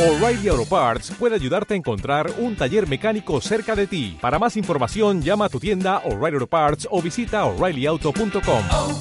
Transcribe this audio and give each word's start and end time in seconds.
O'Reilly 0.00 0.48
Auto 0.48 0.64
Parts 0.64 1.10
puede 1.10 1.34
ayudarte 1.34 1.74
a 1.74 1.76
encontrar 1.76 2.32
un 2.38 2.56
taller 2.56 2.88
mecánico 2.88 3.38
cerca 3.42 3.76
de 3.76 3.86
ti. 3.86 4.16
Para 4.18 4.38
más 4.38 4.56
información, 4.56 5.20
llama 5.20 5.44
a 5.44 5.48
tu 5.50 5.60
tienda 5.60 5.98
O'Reilly 6.06 6.36
Auto 6.36 6.46
Parts 6.46 6.88
o 6.90 7.02
visita 7.02 7.44
oreillyauto.com. 7.44 8.64
oh, 8.70 8.98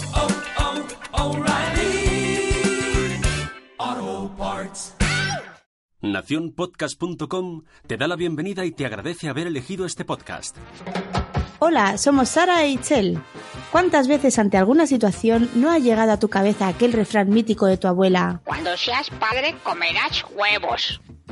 oh, 3.80 4.32
Parts. 4.38 4.96
Naciónpodcast.com 6.02 7.64
te 7.88 7.96
da 7.96 8.10
la 8.10 8.18
bienvenida 8.18 8.66
y 8.66 8.72
te 8.72 8.86
agradece 8.86 9.30
haber 9.30 9.48
elegido 9.48 9.86
este 9.86 10.04
podcast. 10.04 10.58
Hola, 11.62 11.98
somos 11.98 12.30
Sara 12.30 12.64
e 12.64 12.70
Itzel. 12.70 13.22
¿Cuántas 13.70 14.08
veces 14.08 14.40
ante 14.40 14.56
alguna 14.56 14.88
situación 14.88 15.50
no 15.56 15.70
ha 15.70 15.78
llegado 15.78 16.14
a 16.14 16.18
tu 16.18 16.30
cabeza 16.30 16.70
aquel 16.70 16.94
refrán 16.94 17.30
mítico 17.30 17.66
de 17.66 17.76
tu 17.76 17.90
abuela? 17.90 18.40
Cuando 18.46 18.76
seas 18.78 19.10
padre 19.10 19.54
comerás 19.62 20.24
huevos. 20.34 21.02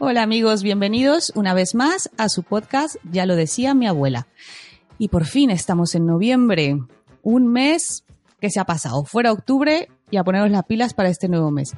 Hola 0.00 0.22
amigos, 0.22 0.62
bienvenidos 0.62 1.32
una 1.34 1.54
vez 1.54 1.74
más 1.74 2.08
a 2.18 2.28
su 2.28 2.44
podcast 2.44 2.94
Ya 3.10 3.26
lo 3.26 3.34
decía 3.34 3.74
mi 3.74 3.88
abuela. 3.88 4.28
Y 4.96 5.08
por 5.08 5.24
fin 5.24 5.50
estamos 5.50 5.96
en 5.96 6.06
noviembre, 6.06 6.78
un 7.24 7.48
mes 7.48 8.04
que 8.40 8.48
se 8.48 8.60
ha 8.60 8.64
pasado. 8.64 9.04
Fuera 9.04 9.32
octubre 9.32 9.88
y 10.08 10.16
a 10.16 10.22
poneros 10.22 10.52
las 10.52 10.62
pilas 10.66 10.94
para 10.94 11.08
este 11.08 11.28
nuevo 11.28 11.50
mes. 11.50 11.72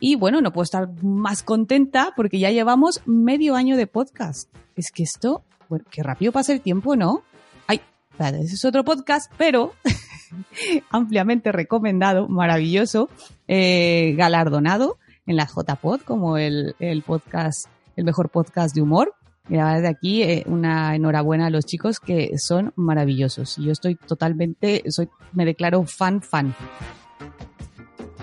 Y 0.00 0.16
bueno, 0.16 0.40
no 0.40 0.52
puedo 0.52 0.64
estar 0.64 0.88
más 1.00 1.44
contenta 1.44 2.12
porque 2.16 2.40
ya 2.40 2.50
llevamos 2.50 3.02
medio 3.06 3.54
año 3.54 3.76
de 3.76 3.86
podcast. 3.86 4.52
Es 4.74 4.90
que 4.90 5.04
esto, 5.04 5.44
bueno, 5.68 5.84
qué 5.92 6.02
rápido 6.02 6.32
pasa 6.32 6.52
el 6.52 6.62
tiempo, 6.62 6.96
¿no? 6.96 7.22
Ay, 7.68 7.80
ese 8.18 8.54
es 8.56 8.64
otro 8.64 8.84
podcast, 8.84 9.30
pero 9.38 9.74
ampliamente 10.90 11.52
recomendado, 11.52 12.26
maravilloso, 12.26 13.08
eh, 13.46 14.14
galardonado 14.16 14.98
en 15.30 15.36
la 15.36 15.46
JPod 15.46 16.00
como 16.00 16.36
el, 16.38 16.74
el 16.80 17.02
podcast, 17.02 17.68
el 17.94 18.04
mejor 18.04 18.30
podcast 18.30 18.74
de 18.74 18.82
humor. 18.82 19.14
Y 19.48 19.54
de 19.54 19.88
aquí 19.88 20.22
eh, 20.22 20.44
una 20.46 20.94
enhorabuena 20.94 21.46
a 21.46 21.50
los 21.50 21.64
chicos 21.66 22.00
que 22.00 22.36
son 22.36 22.72
maravillosos. 22.76 23.56
Y 23.58 23.64
yo 23.64 23.72
estoy 23.72 23.94
totalmente, 23.94 24.82
soy, 24.90 25.08
me 25.32 25.44
declaro 25.44 25.84
fan, 25.84 26.20
fan. 26.20 26.54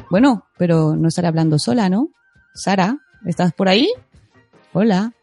Bueno, 0.09 0.45
pero 0.58 0.95
no 0.95 1.08
estaré 1.08 1.30
hablando 1.30 1.59
sola, 1.59 1.89
¿no? 1.89 2.09
Sara, 2.53 2.97
¿estás 3.25 3.53
por 3.53 3.69
ahí? 3.69 3.89
Hola. 4.73 5.13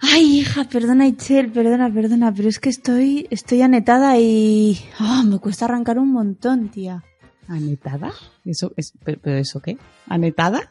Ay, 0.00 0.40
hija, 0.40 0.64
perdona, 0.64 1.06
Itzel, 1.06 1.52
perdona, 1.52 1.92
perdona, 1.92 2.34
pero 2.34 2.48
es 2.48 2.58
que 2.58 2.70
estoy, 2.70 3.28
estoy 3.30 3.62
anetada 3.62 4.18
y 4.18 4.80
ah, 4.98 5.22
me 5.24 5.38
cuesta 5.38 5.66
arrancar 5.66 6.00
un 6.00 6.12
montón, 6.12 6.70
tía. 6.70 7.04
¿Anetada? 7.52 8.12
¿Eso, 8.44 8.72
es, 8.76 8.94
pero, 9.04 9.36
eso 9.36 9.60
qué? 9.60 9.76
¿Anetada? 10.08 10.70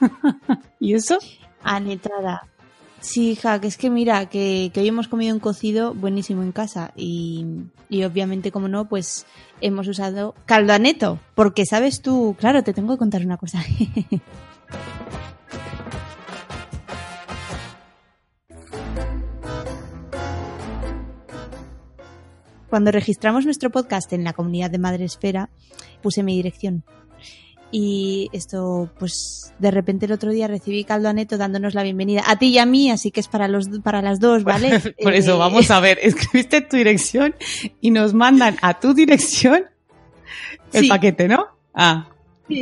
¿Y 0.80 0.94
eso? 0.94 1.18
Anetada. 1.62 2.48
Sí, 3.00 3.32
hija, 3.32 3.60
que 3.60 3.66
es 3.66 3.76
que 3.76 3.90
mira, 3.90 4.26
que, 4.26 4.70
que 4.72 4.80
hoy 4.80 4.88
hemos 4.88 5.08
comido 5.08 5.34
un 5.34 5.40
cocido 5.40 5.92
buenísimo 5.94 6.42
en 6.42 6.52
casa 6.52 6.92
y, 6.96 7.44
y 7.90 8.04
obviamente, 8.04 8.50
como 8.50 8.68
no, 8.68 8.88
pues 8.88 9.26
hemos 9.60 9.86
usado 9.88 10.34
caldo 10.46 10.72
aneto, 10.72 11.20
porque 11.34 11.66
sabes 11.66 12.00
tú, 12.00 12.34
claro, 12.38 12.64
te 12.64 12.72
tengo 12.72 12.94
que 12.94 12.98
contar 12.98 13.24
una 13.24 13.36
cosa. 13.36 13.62
Cuando 22.68 22.90
registramos 22.90 23.44
nuestro 23.44 23.70
podcast 23.70 24.12
en 24.12 24.24
la 24.24 24.32
comunidad 24.32 24.70
de 24.70 24.78
Madresfera, 24.78 25.50
puse 26.02 26.22
mi 26.22 26.34
dirección. 26.36 26.84
Y 27.72 28.28
esto, 28.32 28.90
pues, 28.98 29.52
de 29.58 29.70
repente 29.70 30.06
el 30.06 30.12
otro 30.12 30.30
día 30.30 30.46
recibí 30.46 30.84
caldo 30.84 31.08
aneto 31.08 31.36
dándonos 31.36 31.74
la 31.74 31.82
bienvenida 31.82 32.22
a 32.26 32.36
ti 32.38 32.48
y 32.48 32.58
a 32.58 32.66
mí, 32.66 32.90
así 32.90 33.10
que 33.10 33.20
es 33.20 33.28
para 33.28 33.48
los 33.48 33.68
para 33.82 34.02
las 34.02 34.20
dos, 34.20 34.44
¿vale? 34.44 34.80
Por 35.02 35.14
eso, 35.14 35.34
Eh, 35.34 35.38
vamos 35.38 35.70
a 35.70 35.80
ver, 35.80 35.98
escribiste 36.02 36.60
tu 36.60 36.76
dirección 36.76 37.34
y 37.80 37.90
nos 37.90 38.14
mandan 38.14 38.56
a 38.62 38.78
tu 38.78 38.94
dirección 38.94 39.64
el 40.72 40.82
Sí. 40.84 40.88
paquete, 40.88 41.26
¿no? 41.28 41.46
Ah, 41.74 42.08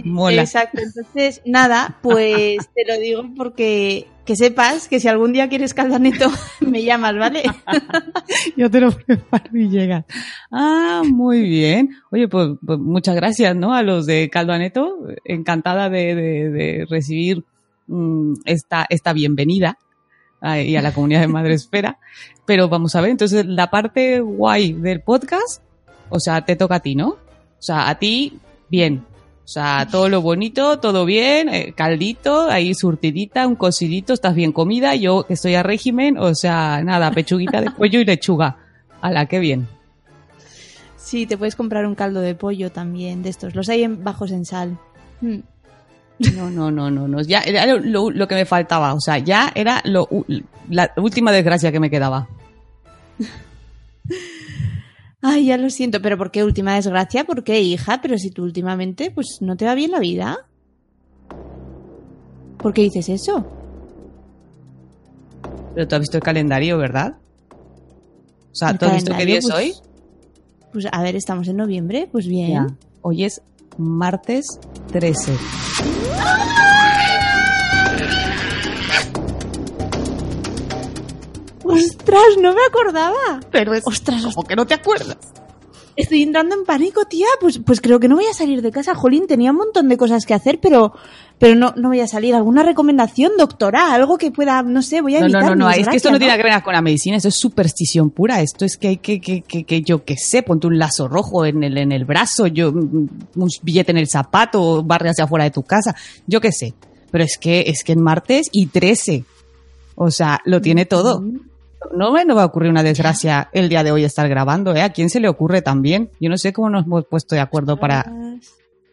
Mola. 0.04 0.42
Exacto. 0.42 0.80
Entonces, 0.82 1.42
nada, 1.44 1.98
pues 2.02 2.58
te 2.74 2.84
lo 2.86 2.98
digo 2.98 3.22
porque 3.36 4.06
que 4.24 4.36
sepas 4.36 4.88
que 4.88 5.00
si 5.00 5.08
algún 5.08 5.32
día 5.34 5.48
quieres 5.50 5.74
caldo 5.74 5.96
aneto, 5.96 6.30
me 6.60 6.82
llamas, 6.82 7.16
¿vale? 7.18 7.42
yo 8.56 8.70
te 8.70 8.80
lo 8.80 8.90
preparo 8.92 9.50
y 9.56 9.68
llegas. 9.68 10.04
Ah, 10.50 11.02
muy 11.04 11.42
bien. 11.42 11.90
Oye, 12.10 12.28
pues, 12.28 12.50
pues 12.64 12.78
muchas 12.78 13.14
gracias, 13.16 13.54
¿no? 13.54 13.74
A 13.74 13.82
los 13.82 14.06
de 14.06 14.30
Caldo 14.30 14.52
Aneto. 14.54 14.96
Encantada 15.24 15.90
de, 15.90 16.14
de- 16.14 16.50
de 16.50 16.86
recibir 16.88 17.44
mm, 17.86 18.34
esta, 18.46 18.86
esta 18.88 19.12
bienvenida 19.12 19.76
a- 20.40 20.60
y 20.60 20.76
a 20.76 20.82
la 20.82 20.92
comunidad 20.94 21.20
de 21.20 21.28
Madresfera. 21.28 21.98
Pero 22.46 22.68
vamos 22.70 22.94
a 22.96 23.00
ver, 23.02 23.10
entonces 23.10 23.44
la 23.46 23.70
parte 23.70 24.20
guay 24.20 24.72
del 24.72 25.00
podcast, 25.02 25.62
o 26.08 26.18
sea, 26.20 26.44
te 26.46 26.56
toca 26.56 26.76
a 26.76 26.80
ti, 26.80 26.94
¿no? 26.94 27.08
O 27.10 27.62
sea, 27.66 27.88
a 27.90 27.98
ti, 27.98 28.38
bien. 28.70 29.04
O 29.44 29.48
sea, 29.48 29.86
todo 29.90 30.08
lo 30.08 30.22
bonito, 30.22 30.78
todo 30.80 31.04
bien, 31.04 31.48
eh, 31.50 31.74
caldito, 31.76 32.48
ahí 32.48 32.74
surtidita, 32.74 33.46
un 33.46 33.56
cocidito, 33.56 34.14
estás 34.14 34.34
bien 34.34 34.52
comida, 34.52 34.94
yo 34.94 35.24
que 35.26 35.34
estoy 35.34 35.54
a 35.54 35.62
régimen, 35.62 36.16
o 36.16 36.34
sea, 36.34 36.82
nada, 36.82 37.10
pechuguita 37.10 37.60
de 37.60 37.70
pollo 37.70 38.00
y 38.00 38.04
lechuga. 38.06 38.56
A 39.02 39.10
la 39.10 39.26
que 39.26 39.38
bien. 39.38 39.68
Sí, 40.96 41.26
te 41.26 41.36
puedes 41.36 41.56
comprar 41.56 41.84
un 41.84 41.94
caldo 41.94 42.20
de 42.22 42.34
pollo 42.34 42.72
también, 42.72 43.22
de 43.22 43.28
estos. 43.28 43.54
Los 43.54 43.68
hay 43.68 43.82
en, 43.84 44.02
bajos 44.02 44.30
en 44.32 44.46
sal. 44.46 44.78
Mm. 45.20 45.40
No, 46.34 46.48
no, 46.50 46.70
no, 46.70 46.90
no, 46.90 47.06
no. 47.06 47.20
Ya 47.20 47.40
era 47.40 47.66
lo, 47.66 48.10
lo- 48.10 48.26
que 48.28 48.34
me 48.34 48.46
faltaba. 48.46 48.94
O 48.94 49.00
sea, 49.00 49.18
ya 49.18 49.52
era 49.54 49.82
lo, 49.84 50.08
la 50.70 50.90
última 50.96 51.32
desgracia 51.32 51.70
que 51.70 51.80
me 51.80 51.90
quedaba. 51.90 52.28
Ay, 55.26 55.46
ya 55.46 55.56
lo 55.56 55.70
siento, 55.70 56.02
pero 56.02 56.18
¿por 56.18 56.30
qué 56.30 56.44
última 56.44 56.74
desgracia? 56.74 57.24
¿Por 57.24 57.44
qué, 57.44 57.58
hija? 57.62 58.00
Pero 58.02 58.18
si 58.18 58.30
tú 58.30 58.42
últimamente, 58.42 59.10
pues, 59.10 59.38
no 59.40 59.56
te 59.56 59.64
va 59.64 59.74
bien 59.74 59.90
la 59.90 59.98
vida. 59.98 60.36
¿Por 62.58 62.74
qué 62.74 62.82
dices 62.82 63.08
eso? 63.08 63.42
Pero 65.74 65.88
tú 65.88 65.94
has 65.94 66.00
visto 66.02 66.18
el 66.18 66.22
calendario, 66.22 66.76
¿verdad? 66.76 67.14
O 67.50 68.54
sea, 68.54 68.76
¿tú 68.76 68.84
has 68.84 68.92
visto 68.96 69.12
qué 69.16 69.24
día 69.24 69.38
es 69.38 69.50
hoy? 69.50 69.72
pues- 69.72 69.82
Pues 70.72 70.86
a 70.92 71.02
ver, 71.02 71.16
estamos 71.16 71.48
en 71.48 71.56
noviembre, 71.56 72.06
pues 72.12 72.26
bien. 72.26 72.52
Ya. 72.52 72.66
Hoy 73.00 73.24
es 73.24 73.40
martes 73.78 74.44
13. 74.92 75.32
¡Ostras! 81.64 82.22
No 82.40 82.54
me 82.54 82.60
acordaba. 82.68 83.40
Pero 83.50 83.74
es 83.74 83.86
¡Ostras! 83.86 84.22
como 84.34 84.46
que 84.46 84.56
no 84.56 84.66
te 84.66 84.74
acuerdas. 84.74 85.18
Estoy 85.96 86.22
entrando 86.22 86.56
en 86.56 86.64
pánico, 86.64 87.04
tía. 87.04 87.26
Pues, 87.40 87.60
pues 87.64 87.80
creo 87.80 88.00
que 88.00 88.08
no 88.08 88.16
voy 88.16 88.26
a 88.26 88.34
salir 88.34 88.62
de 88.62 88.72
casa. 88.72 88.94
Jolín, 88.94 89.28
tenía 89.28 89.52
un 89.52 89.58
montón 89.58 89.88
de 89.88 89.96
cosas 89.96 90.26
que 90.26 90.34
hacer, 90.34 90.58
pero, 90.60 90.92
pero 91.38 91.54
no, 91.54 91.72
no 91.76 91.88
voy 91.88 92.00
a 92.00 92.08
salir. 92.08 92.34
¿Alguna 92.34 92.64
recomendación, 92.64 93.32
doctora? 93.38 93.94
Algo 93.94 94.18
que 94.18 94.32
pueda, 94.32 94.62
no 94.62 94.82
sé, 94.82 95.00
voy 95.00 95.14
a 95.14 95.20
No, 95.20 95.28
no, 95.28 95.38
evitar 95.38 95.56
no, 95.56 95.66
no, 95.66 95.70
mi 95.70 95.80
es 95.80 95.88
que 95.88 95.96
esto 95.96 96.10
no 96.10 96.18
tiene 96.18 96.36
que 96.36 96.42
ver 96.42 96.62
con 96.64 96.72
la 96.72 96.82
medicina, 96.82 97.16
esto 97.16 97.28
es 97.28 97.36
superstición 97.36 98.10
pura. 98.10 98.40
Esto 98.40 98.64
es 98.64 98.76
que 98.76 98.88
hay 98.88 98.96
que, 98.96 99.20
que, 99.20 99.42
que, 99.42 99.62
que 99.62 99.82
yo 99.82 100.04
qué 100.04 100.16
sé, 100.16 100.42
ponte 100.42 100.66
un 100.66 100.78
lazo 100.78 101.06
rojo 101.06 101.46
en 101.46 101.62
el, 101.62 101.78
en 101.78 101.92
el 101.92 102.04
brazo, 102.04 102.48
yo, 102.48 102.72
mm, 102.72 103.08
un 103.36 103.48
billete 103.62 103.92
en 103.92 103.98
el 103.98 104.08
zapato, 104.08 104.82
barre 104.82 105.10
hacia 105.10 105.24
afuera 105.24 105.44
de 105.44 105.52
tu 105.52 105.62
casa, 105.62 105.94
yo 106.26 106.40
qué 106.40 106.50
sé. 106.50 106.74
Pero 107.12 107.22
es 107.22 107.38
que, 107.38 107.60
es 107.68 107.84
que 107.84 107.92
en 107.92 108.02
martes 108.02 108.48
y 108.50 108.66
13. 108.66 109.24
O 109.94 110.10
sea, 110.10 110.40
lo 110.44 110.60
tiene 110.60 110.86
todo. 110.86 111.22
No 111.92 112.12
me 112.12 112.24
no 112.24 112.34
va 112.34 112.42
a 112.42 112.46
ocurrir 112.46 112.70
una 112.70 112.82
desgracia 112.82 113.48
el 113.52 113.68
día 113.68 113.82
de 113.82 113.92
hoy 113.92 114.04
estar 114.04 114.28
grabando, 114.28 114.74
¿eh? 114.74 114.82
¿A 114.82 114.90
quién 114.90 115.10
se 115.10 115.20
le 115.20 115.28
ocurre 115.28 115.62
también? 115.62 116.10
Yo 116.20 116.30
no 116.30 116.36
sé 116.36 116.52
cómo 116.52 116.70
nos 116.70 116.86
hemos 116.86 117.06
puesto 117.06 117.34
de 117.34 117.40
acuerdo 117.40 117.78
para 117.78 118.10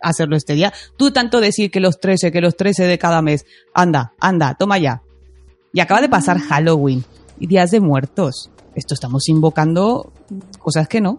hacerlo 0.02 0.36
este 0.36 0.54
día. 0.54 0.74
Tú 0.98 1.12
tanto 1.12 1.40
decir 1.40 1.72
que 1.72 1.80
los 1.80 2.00
13, 2.00 2.32
que 2.32 2.42
los 2.42 2.56
13 2.58 2.84
de 2.86 2.98
cada 2.98 3.22
mes. 3.22 3.46
Anda, 3.74 4.14
anda, 4.20 4.56
toma 4.56 4.78
ya. 4.78 5.02
Y 5.74 5.80
acaba 5.80 6.02
de 6.02 6.10
pasar 6.10 6.40
Halloween 6.40 7.04
y 7.40 7.48
Días 7.48 7.72
de 7.72 7.80
Muertos. 7.80 8.50
Esto 8.76 8.94
estamos 8.94 9.28
invocando 9.30 10.12
cosas 10.60 10.88
que 10.88 11.02
no. 11.02 11.18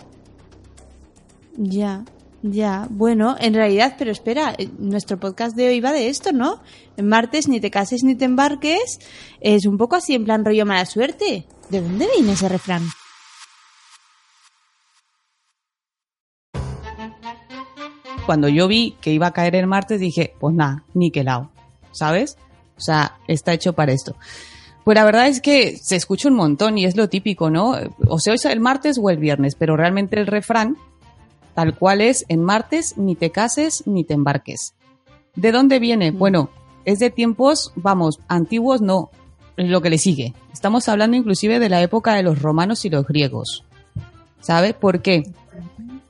Ya. 1.57 2.05
Ya, 2.43 2.89
bueno, 2.91 3.37
en 3.39 3.55
realidad, 3.55 3.95
pero 3.97 4.11
espera, 4.11 4.53
eh, 4.59 4.69
nuestro 4.79 5.19
podcast 5.21 5.55
de 5.55 5.69
hoy 5.69 5.81
va 5.81 5.93
de 5.93 6.09
esto, 6.09 6.33
¿no? 6.33 6.61
En 6.97 7.07
martes 7.09 7.47
ni 7.47 7.61
te 7.61 7.71
cases 7.71 8.03
ni 8.03 8.17
te 8.17 8.25
embarques, 8.25 8.99
es 9.41 9.65
un 9.65 9.79
poco 9.79 9.95
así 9.95 10.15
en 10.15 10.25
plan 10.25 10.45
rollo 10.45 10.67
mala 10.67 10.85
suerte. 10.85 11.47
¿De 11.71 11.81
dónde 11.81 12.09
viene 12.17 12.33
ese 12.33 12.49
refrán? 12.49 12.83
Cuando 18.27 18.49
yo 18.49 18.67
vi 18.67 18.97
que 19.01 19.13
iba 19.13 19.29
a 19.29 19.33
caer 19.33 19.55
el 19.55 19.69
martes, 19.69 20.01
dije, 20.01 20.35
pues 20.41 20.55
nada, 20.55 20.85
ni 20.95 21.13
que 21.13 21.23
lao, 21.23 21.53
¿sabes? 21.93 22.37
O 22.77 22.81
sea, 22.81 23.19
está 23.29 23.53
hecho 23.53 23.73
para 23.73 23.93
esto. 23.93 24.17
Pues 24.85 24.97
la 24.97 25.05
verdad 25.05 25.29
es 25.29 25.41
que 25.41 25.77
se 25.77 25.95
escucha 25.95 26.29
un 26.29 26.35
montón 26.35 26.77
y 26.77 26.87
es 26.87 26.97
lo 26.97 27.09
típico, 27.09 27.51
¿no? 27.51 27.77
O 28.09 28.19
se 28.19 28.33
oye 28.33 28.53
el 28.53 28.59
martes 28.59 28.99
o 29.01 29.11
el 29.11 29.19
viernes, 29.19 29.55
pero 29.55 29.77
realmente 29.77 30.19
el 30.19 30.27
refrán, 30.27 30.77
tal 31.55 31.77
cual 31.77 32.01
es, 32.01 32.25
en 32.29 32.43
martes 32.43 32.97
ni 32.97 33.15
te 33.15 33.31
cases 33.31 33.83
ni 33.87 34.05
te 34.05 34.15
embarques. 34.15 34.75
¿De 35.37 35.53
dónde 35.53 35.79
viene? 35.79 36.11
Bueno, 36.11 36.51
es 36.85 36.99
de 36.99 37.11
tiempos, 37.11 37.73
vamos, 37.77 38.19
antiguos 38.29 38.81
no, 38.83 39.11
lo 39.57 39.81
que 39.81 39.91
le 39.91 39.99
sigue. 39.99 40.35
Estamos 40.53 40.89
hablando 40.89 41.17
inclusive 41.17 41.59
de 41.59 41.69
la 41.69 41.81
época 41.83 42.15
de 42.15 42.23
los 42.23 42.41
romanos 42.43 42.85
y 42.85 42.91
los 42.91 43.07
griegos. 43.07 43.65
¿Sabe? 44.41 44.75
¿Por 44.75 45.03
qué? 45.03 45.23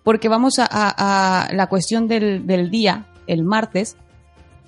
Porque 0.03 0.29
vamos 0.29 0.59
a, 0.59 0.67
a- 0.71 1.43
a 1.47 1.53
la 1.53 1.67
cuestión 1.69 2.09
del, 2.09 2.47
del 2.47 2.71
día, 2.71 3.07
el 3.27 3.45
martes, 3.45 3.97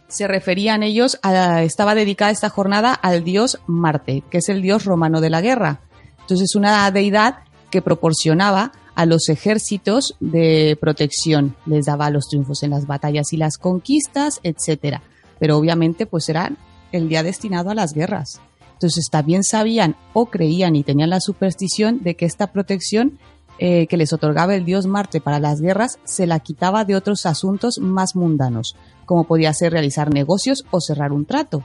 se 0.06 0.29
referían 0.29 0.82
ellos 0.82 1.19
a, 1.23 1.62
estaba 1.62 1.94
dedicada 1.94 2.31
esta 2.31 2.50
jornada 2.50 2.93
al 2.93 3.25
dios 3.25 3.59
Marte, 3.67 4.23
que 4.31 4.38
es 4.38 4.49
el 4.49 4.62
dios 4.62 4.85
romano 4.85 5.20
de 5.20 5.31
la 5.31 5.41
guerra. 5.41 5.81
Entonces, 6.20 6.55
una 6.55 6.88
deidad 6.91 7.38
que 7.70 7.82
proporcionaba 7.82 8.70
a 8.94 9.06
los 9.06 9.29
ejércitos 9.29 10.17
de 10.20 10.76
protección, 10.81 11.56
les 11.67 11.87
daba 11.87 12.11
los 12.11 12.29
triunfos 12.29 12.62
en 12.62 12.70
las 12.70 12.87
batallas 12.87 13.32
y 13.32 13.37
las 13.37 13.58
conquistas, 13.58 14.41
etcétera. 14.43 15.02
Pero 15.38 15.56
obviamente, 15.58 16.06
pues 16.06 16.29
era 16.29 16.52
el 16.93 17.08
día 17.08 17.23
destinado 17.23 17.70
a 17.70 17.75
las 17.75 17.93
guerras. 17.93 18.41
Entonces, 18.75 19.08
también 19.11 19.43
sabían 19.43 19.96
o 20.12 20.26
creían 20.26 20.76
y 20.76 20.85
tenían 20.85 21.11
la 21.11 21.20
superstición 21.20 22.02
de 22.02 22.17
que 22.17 22.26
esta 22.26 22.52
protección 22.52 23.19
eh, 23.58 23.87
que 23.87 23.96
les 23.96 24.12
otorgaba 24.12 24.56
el 24.56 24.64
dios 24.64 24.87
Marte 24.87 25.20
para 25.20 25.38
las 25.38 25.61
guerras 25.61 25.99
se 26.02 26.26
la 26.26 26.41
quitaba 26.41 26.85
de 26.85 26.96
otros 26.96 27.25
asuntos 27.25 27.79
más 27.79 28.17
mundanos, 28.17 28.75
como 29.06 29.25
podía 29.25 29.55
ser 29.55 29.73
realizar 29.73 30.12
negocios 30.12 30.64
o 30.73 30.81
cerrar 30.81 31.12
un 31.12 31.25
trato. 31.25 31.62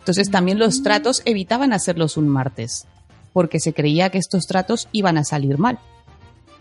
Entonces 0.00 0.30
también 0.30 0.58
los 0.58 0.82
tratos 0.82 1.22
evitaban 1.24 1.72
hacerlos 1.72 2.18
un 2.18 2.28
martes, 2.28 2.86
porque 3.32 3.60
se 3.60 3.72
creía 3.72 4.10
que 4.10 4.18
estos 4.18 4.46
tratos 4.46 4.88
iban 4.92 5.16
a 5.16 5.24
salir 5.24 5.56
mal. 5.56 5.78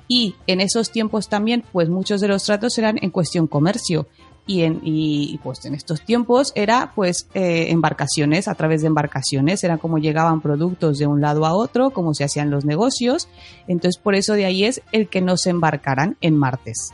Y 0.09 0.35
en 0.47 0.59
esos 0.59 0.89
tiempos 0.91 1.29
también, 1.29 1.63
pues 1.71 1.87
muchos 1.87 2.19
de 2.19 2.27
los 2.27 2.43
tratos 2.43 2.77
eran 2.79 2.97
en 3.01 3.11
cuestión 3.11 3.47
comercio. 3.47 4.07
Y, 4.47 4.63
en, 4.63 4.81
y 4.83 5.39
pues 5.43 5.63
en 5.65 5.75
estos 5.75 6.01
tiempos 6.01 6.51
era 6.55 6.91
pues 6.95 7.27
eh, 7.35 7.67
embarcaciones, 7.69 8.47
a 8.47 8.55
través 8.55 8.81
de 8.81 8.87
embarcaciones, 8.87 9.63
era 9.63 9.77
como 9.77 9.99
llegaban 9.99 10.41
productos 10.41 10.97
de 10.97 11.05
un 11.05 11.21
lado 11.21 11.45
a 11.45 11.53
otro, 11.53 11.91
cómo 11.91 12.15
se 12.15 12.23
hacían 12.23 12.49
los 12.49 12.65
negocios. 12.65 13.27
Entonces 13.67 14.01
por 14.01 14.15
eso 14.15 14.33
de 14.33 14.45
ahí 14.45 14.63
es 14.65 14.81
el 14.91 15.07
que 15.07 15.21
no 15.21 15.37
se 15.37 15.51
embarcaran 15.51 16.17
en 16.21 16.35
martes, 16.35 16.91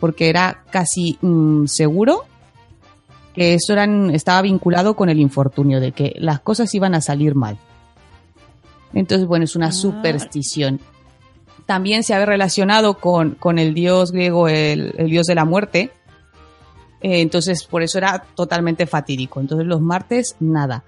porque 0.00 0.30
era 0.30 0.64
casi 0.70 1.18
mm, 1.20 1.66
seguro 1.66 2.24
que 3.34 3.52
esto 3.52 3.74
eran, 3.74 4.08
estaba 4.08 4.40
vinculado 4.40 4.96
con 4.96 5.10
el 5.10 5.20
infortunio, 5.20 5.80
de 5.80 5.92
que 5.92 6.14
las 6.16 6.40
cosas 6.40 6.74
iban 6.74 6.94
a 6.94 7.02
salir 7.02 7.34
mal. 7.34 7.58
Entonces, 8.94 9.26
bueno, 9.26 9.44
es 9.44 9.56
una 9.56 9.66
Ah. 9.68 9.72
superstición. 9.72 10.80
También 11.66 12.02
se 12.02 12.14
había 12.14 12.26
relacionado 12.26 12.98
con, 12.98 13.34
con 13.36 13.58
el 13.58 13.74
dios 13.74 14.12
griego, 14.12 14.48
el, 14.48 14.92
dios 15.06 15.26
de 15.26 15.34
la 15.34 15.44
muerte. 15.44 15.90
Eh, 17.00 17.20
entonces, 17.20 17.64
por 17.64 17.82
eso 17.82 17.98
era 17.98 18.24
totalmente 18.34 18.86
fatídico. 18.86 19.40
Entonces, 19.40 19.66
los 19.66 19.80
martes, 19.80 20.36
nada. 20.40 20.84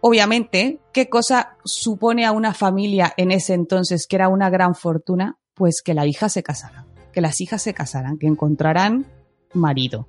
Obviamente, 0.00 0.80
¿qué 0.92 1.08
cosa 1.10 1.56
supone 1.64 2.24
a 2.24 2.32
una 2.32 2.54
familia 2.54 3.12
en 3.16 3.30
ese 3.30 3.52
entonces 3.52 4.06
que 4.06 4.16
era 4.16 4.28
una 4.28 4.48
gran 4.48 4.74
fortuna? 4.74 5.36
Pues 5.54 5.82
que 5.82 5.92
la 5.92 6.06
hija 6.06 6.30
se 6.30 6.42
casara, 6.42 6.86
que 7.12 7.20
las 7.20 7.40
hijas 7.42 7.60
se 7.60 7.74
casaran, 7.74 8.16
que 8.16 8.26
encontraran 8.26 9.04
marido. 9.52 10.08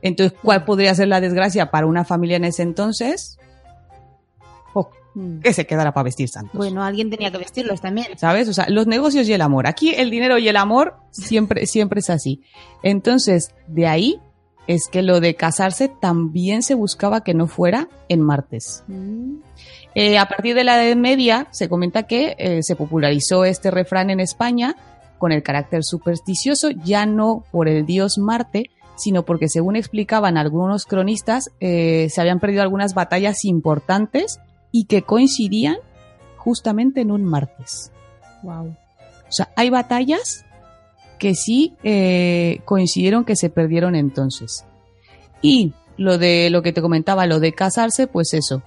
Entonces, 0.00 0.38
¿cuál 0.42 0.64
podría 0.64 0.94
ser 0.94 1.08
la 1.08 1.20
desgracia 1.20 1.70
para 1.70 1.86
una 1.86 2.04
familia 2.04 2.36
en 2.36 2.44
ese 2.44 2.62
entonces? 2.62 3.38
Oh, 5.16 5.40
que 5.42 5.52
se 5.52 5.66
quedara 5.66 5.92
para 5.92 6.04
vestir 6.04 6.28
santos. 6.28 6.56
Bueno, 6.56 6.84
alguien 6.84 7.10
tenía 7.10 7.30
que 7.30 7.38
vestirlos 7.38 7.80
también. 7.80 8.06
¿Sabes? 8.16 8.48
O 8.48 8.52
sea, 8.52 8.66
los 8.68 8.86
negocios 8.86 9.28
y 9.28 9.32
el 9.32 9.40
amor. 9.42 9.66
Aquí 9.66 9.94
el 9.94 10.10
dinero 10.10 10.38
y 10.38 10.48
el 10.48 10.56
amor 10.56 10.96
siempre, 11.10 11.66
siempre 11.66 12.00
es 12.00 12.10
así. 12.10 12.42
Entonces, 12.82 13.54
de 13.66 13.86
ahí 13.86 14.20
es 14.66 14.88
que 14.88 15.02
lo 15.02 15.20
de 15.20 15.34
casarse 15.34 15.88
también 15.88 16.62
se 16.62 16.74
buscaba 16.74 17.24
que 17.24 17.34
no 17.34 17.48
fuera 17.48 17.88
en 18.08 18.20
martes. 18.20 18.84
Eh, 19.96 20.16
a 20.16 20.26
partir 20.26 20.54
de 20.54 20.62
la 20.62 20.84
Edad 20.84 20.96
Media 20.96 21.48
se 21.50 21.68
comenta 21.68 22.04
que 22.04 22.36
eh, 22.38 22.62
se 22.62 22.76
popularizó 22.76 23.44
este 23.44 23.72
refrán 23.72 24.10
en 24.10 24.20
España 24.20 24.76
con 25.18 25.32
el 25.32 25.42
carácter 25.42 25.82
supersticioso, 25.82 26.70
ya 26.70 27.04
no 27.04 27.44
por 27.50 27.68
el 27.68 27.84
dios 27.84 28.16
Marte, 28.18 28.70
sino 28.96 29.24
porque 29.24 29.48
según 29.48 29.74
explicaban 29.74 30.36
algunos 30.36 30.84
cronistas, 30.84 31.50
eh, 31.58 32.08
se 32.10 32.20
habían 32.20 32.38
perdido 32.38 32.62
algunas 32.62 32.94
batallas 32.94 33.44
importantes 33.44 34.38
y 34.72 34.84
que 34.84 35.02
coincidían 35.02 35.76
justamente 36.36 37.00
en 37.00 37.10
un 37.10 37.24
martes. 37.24 37.90
Wow. 38.42 38.68
O 38.68 39.32
sea, 39.32 39.50
hay 39.56 39.70
batallas 39.70 40.44
que 41.18 41.34
sí 41.34 41.74
eh, 41.84 42.60
coincidieron 42.64 43.24
que 43.24 43.36
se 43.36 43.50
perdieron 43.50 43.94
entonces. 43.94 44.64
Y 45.42 45.74
lo 45.96 46.18
de 46.18 46.48
lo 46.50 46.62
que 46.62 46.72
te 46.72 46.82
comentaba, 46.82 47.26
lo 47.26 47.40
de 47.40 47.52
casarse, 47.52 48.06
pues 48.06 48.34
eso. 48.34 48.62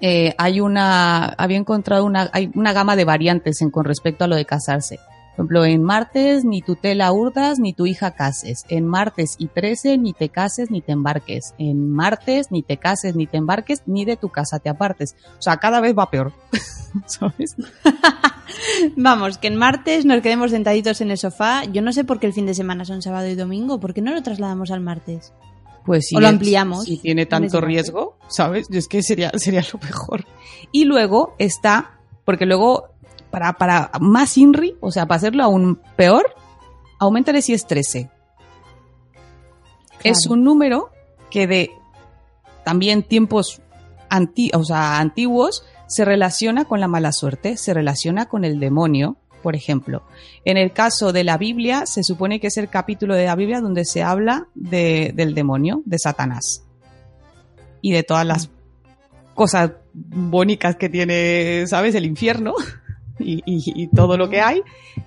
Eh, 0.00 0.34
hay 0.38 0.60
una, 0.60 1.26
había 1.26 1.56
encontrado 1.56 2.04
una, 2.04 2.30
hay 2.32 2.50
una 2.54 2.72
gama 2.72 2.96
de 2.96 3.04
variantes 3.04 3.62
en, 3.62 3.70
con 3.70 3.84
respecto 3.84 4.24
a 4.24 4.28
lo 4.28 4.36
de 4.36 4.44
casarse. 4.44 4.98
Por 5.38 5.44
ejemplo, 5.44 5.64
en 5.66 5.84
martes 5.84 6.44
ni 6.44 6.62
tu 6.62 6.74
tela 6.74 7.12
urdas 7.12 7.60
ni 7.60 7.72
tu 7.72 7.86
hija 7.86 8.10
cases. 8.16 8.64
En 8.68 8.88
martes 8.88 9.36
y 9.38 9.46
13 9.46 9.96
ni 9.96 10.12
te 10.12 10.30
cases 10.30 10.68
ni 10.72 10.80
te 10.80 10.90
embarques. 10.90 11.54
En 11.58 11.92
martes 11.92 12.50
ni 12.50 12.64
te 12.64 12.76
cases 12.76 13.14
ni 13.14 13.28
te 13.28 13.36
embarques 13.36 13.82
ni 13.86 14.04
de 14.04 14.16
tu 14.16 14.30
casa 14.30 14.58
te 14.58 14.68
apartes. 14.68 15.14
O 15.38 15.42
sea, 15.42 15.58
cada 15.58 15.80
vez 15.80 15.96
va 15.96 16.10
peor. 16.10 16.32
¿Sabes? 17.06 17.54
Vamos, 18.96 19.38
que 19.38 19.46
en 19.46 19.54
martes 19.54 20.04
nos 20.04 20.22
quedemos 20.22 20.50
sentaditos 20.50 21.00
en 21.02 21.12
el 21.12 21.18
sofá. 21.18 21.62
Yo 21.66 21.82
no 21.82 21.92
sé 21.92 22.02
por 22.02 22.18
qué 22.18 22.26
el 22.26 22.32
fin 22.32 22.46
de 22.46 22.54
semana 22.54 22.84
son 22.84 23.00
sábado 23.00 23.28
y 23.28 23.36
domingo. 23.36 23.78
¿Por 23.78 23.94
qué 23.94 24.02
no 24.02 24.12
lo 24.12 24.20
trasladamos 24.24 24.72
al 24.72 24.80
martes? 24.80 25.32
Pues 25.86 26.08
si 26.08 26.16
O 26.16 26.20
lo 26.20 26.26
ampliamos. 26.26 26.82
Si 26.82 26.98
tiene 26.98 27.22
en 27.22 27.28
tanto 27.28 27.60
riesgo, 27.60 28.18
¿sabes? 28.26 28.66
Es 28.72 28.88
que 28.88 29.04
sería, 29.04 29.30
sería 29.36 29.62
lo 29.72 29.78
mejor. 29.78 30.24
Y 30.72 30.84
luego 30.84 31.36
está, 31.38 32.00
porque 32.24 32.44
luego, 32.44 32.88
para, 33.30 33.52
para 33.54 33.90
más 34.00 34.36
INRI, 34.38 34.76
o 34.80 34.90
sea, 34.90 35.06
para 35.06 35.16
hacerlo 35.16 35.42
aún 35.44 35.80
peor, 35.96 36.24
aumentale 36.98 37.42
si 37.42 37.54
es 37.54 37.66
13. 37.66 38.10
Es 40.04 40.26
un 40.26 40.44
número 40.44 40.90
que 41.30 41.46
de 41.46 41.70
también 42.64 43.02
tiempos 43.02 43.60
anti, 44.08 44.50
o 44.54 44.64
sea, 44.64 44.98
antiguos 44.98 45.64
se 45.86 46.04
relaciona 46.04 46.64
con 46.66 46.80
la 46.80 46.88
mala 46.88 47.12
suerte, 47.12 47.56
se 47.56 47.74
relaciona 47.74 48.26
con 48.26 48.44
el 48.44 48.60
demonio, 48.60 49.16
por 49.42 49.56
ejemplo. 49.56 50.02
En 50.44 50.56
el 50.56 50.72
caso 50.72 51.12
de 51.12 51.24
la 51.24 51.36
Biblia, 51.38 51.86
se 51.86 52.02
supone 52.04 52.40
que 52.40 52.48
es 52.48 52.56
el 52.58 52.68
capítulo 52.68 53.14
de 53.14 53.24
la 53.26 53.34
Biblia 53.36 53.60
donde 53.60 53.84
se 53.84 54.02
habla 54.02 54.48
de- 54.54 55.12
del 55.14 55.34
demonio, 55.34 55.82
de 55.84 55.98
Satanás. 55.98 56.64
Y 57.80 57.92
de 57.92 58.02
todas 58.02 58.26
las 58.26 58.50
cosas 59.34 59.72
bonitas 59.94 60.76
que 60.76 60.88
tiene, 60.88 61.64
¿sabes? 61.66 61.94
El 61.94 62.04
infierno 62.06 62.54
y, 63.18 63.42
y- 63.46 63.82
y 63.84 63.86
todo 63.88 64.16
lo 64.16 64.28
que 64.28 64.40
hay. 64.40 64.62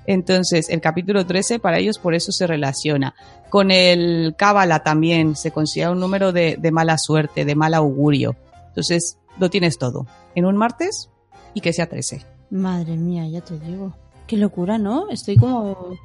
Entonces, 0.05 0.69
el 0.69 0.81
capítulo 0.81 1.25
13 1.25 1.59
para 1.59 1.77
ellos 1.79 1.97
por 1.99 2.13
eso 2.15 2.31
se 2.31 2.47
relaciona. 2.47 3.13
Con 3.49 3.71
el 3.71 4.35
Cábala 4.37 4.83
también 4.83 5.35
se 5.35 5.51
considera 5.51 5.91
un 5.91 5.99
número 5.99 6.31
de, 6.31 6.57
de 6.59 6.71
mala 6.71 6.97
suerte, 6.97 7.45
de 7.45 7.55
mal 7.55 7.73
augurio. 7.73 8.35
Entonces, 8.69 9.17
lo 9.39 9.49
tienes 9.49 9.77
todo. 9.77 10.07
En 10.35 10.45
un 10.45 10.57
martes 10.57 11.09
y 11.53 11.61
que 11.61 11.73
sea 11.73 11.87
13. 11.87 12.25
Madre 12.49 12.95
mía, 12.97 13.27
ya 13.27 13.41
te 13.41 13.57
digo. 13.59 13.93
Qué 14.27 14.37
locura, 14.37 14.77
¿no? 14.77 15.09
Estoy 15.09 15.35
como... 15.37 15.97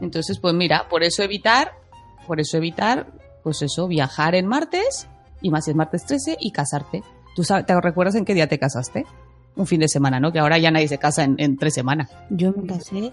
Entonces, 0.00 0.38
pues 0.40 0.54
mira, 0.54 0.88
por 0.88 1.04
eso 1.04 1.22
evitar, 1.22 1.72
por 2.26 2.40
eso 2.40 2.56
evitar, 2.56 3.06
pues 3.44 3.62
eso, 3.62 3.86
viajar 3.86 4.34
en 4.34 4.46
martes, 4.46 5.06
y 5.40 5.50
más 5.50 5.64
si 5.64 5.70
es 5.70 5.76
martes 5.76 6.04
13, 6.04 6.36
y 6.40 6.50
casarte. 6.50 7.02
¿Tú 7.36 7.44
sabes, 7.44 7.66
te 7.66 7.80
recuerdas 7.80 8.16
en 8.16 8.24
qué 8.24 8.34
día 8.34 8.48
te 8.48 8.58
casaste? 8.58 9.06
Un 9.56 9.66
fin 9.66 9.80
de 9.80 9.88
semana, 9.88 10.18
¿no? 10.20 10.32
Que 10.32 10.38
ahora 10.40 10.58
ya 10.58 10.70
nadie 10.70 10.88
se 10.88 10.98
casa 10.98 11.24
en, 11.24 11.36
en 11.38 11.56
tres 11.56 11.74
semanas. 11.74 12.10
Yo 12.30 12.52
me 12.52 12.66
casé... 12.66 13.12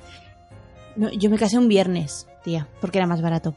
No, 0.96 1.10
yo 1.12 1.30
me 1.30 1.38
casé 1.38 1.58
un 1.58 1.68
viernes, 1.68 2.28
tía, 2.44 2.68
porque 2.82 2.98
era 2.98 3.08
más 3.08 3.22
barato. 3.22 3.56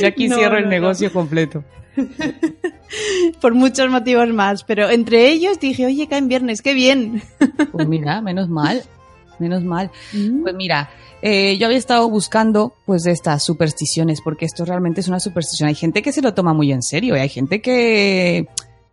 Yo 0.00 0.06
aquí 0.06 0.28
No, 0.28 0.36
cierro 0.36 0.58
el 0.58 0.68
negocio 0.68 1.12
completo. 1.12 1.64
Por 3.40 3.54
muchos 3.54 3.90
motivos 3.90 4.28
más, 4.28 4.64
pero 4.64 4.90
entre 4.90 5.30
ellos 5.30 5.58
dije, 5.60 5.86
oye, 5.86 6.06
cae 6.08 6.18
en 6.18 6.28
viernes, 6.28 6.62
qué 6.62 6.74
bien. 6.74 7.22
Pues 7.70 7.86
mira, 7.88 8.20
menos 8.20 8.48
mal. 8.48 8.82
menos 9.38 9.62
mal. 9.62 9.90
Mm. 10.12 10.42
Pues 10.42 10.54
mira, 10.54 10.90
eh, 11.22 11.56
yo 11.58 11.66
había 11.66 11.78
estado 11.78 12.08
buscando 12.08 12.74
pues 12.86 13.02
de 13.02 13.12
estas 13.12 13.42
supersticiones, 13.44 14.20
porque 14.22 14.44
esto 14.46 14.64
realmente 14.64 15.00
es 15.00 15.08
una 15.08 15.20
superstición. 15.20 15.68
Hay 15.68 15.74
gente 15.74 16.02
que 16.02 16.12
se 16.12 16.22
lo 16.22 16.34
toma 16.34 16.52
muy 16.54 16.72
en 16.72 16.82
serio 16.82 17.16
y 17.16 17.20
hay 17.20 17.28
gente 17.28 17.60
que, 17.60 18.46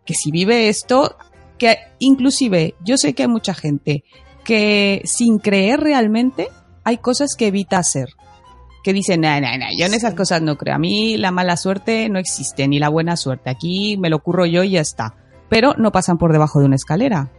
que 0.04 0.14
si 0.14 0.30
vive 0.30 0.68
esto, 0.68 1.16
que 1.58 1.78
inclusive 1.98 2.74
yo 2.84 2.96
sé 2.96 3.14
que 3.14 3.22
hay 3.22 3.28
mucha 3.28 3.54
gente 3.54 4.04
que 4.44 5.02
sin 5.04 5.38
creer 5.38 5.80
realmente 5.80 6.48
hay 6.84 6.98
cosas 6.98 7.36
que 7.36 7.48
evita 7.48 7.78
hacer. 7.78 8.08
Que 8.82 8.94
dicen, 8.94 9.20
no, 9.20 9.40
no, 9.40 9.58
no, 9.58 9.66
yo 9.76 9.86
en 9.86 9.94
esas 9.94 10.14
cosas 10.14 10.40
no 10.40 10.56
creo. 10.56 10.74
A 10.74 10.78
mí 10.78 11.18
la 11.18 11.30
mala 11.30 11.56
suerte 11.58 12.08
no 12.08 12.18
existe, 12.18 12.66
ni 12.66 12.78
la 12.78 12.88
buena 12.88 13.16
suerte. 13.16 13.50
Aquí 13.50 13.98
me 13.98 14.08
lo 14.08 14.20
curro 14.20 14.46
yo 14.46 14.64
y 14.64 14.70
ya 14.70 14.80
está. 14.80 15.14
Pero 15.50 15.74
no 15.76 15.92
pasan 15.92 16.16
por 16.16 16.32
debajo 16.32 16.60
de 16.60 16.66
una 16.66 16.76
escalera. 16.76 17.30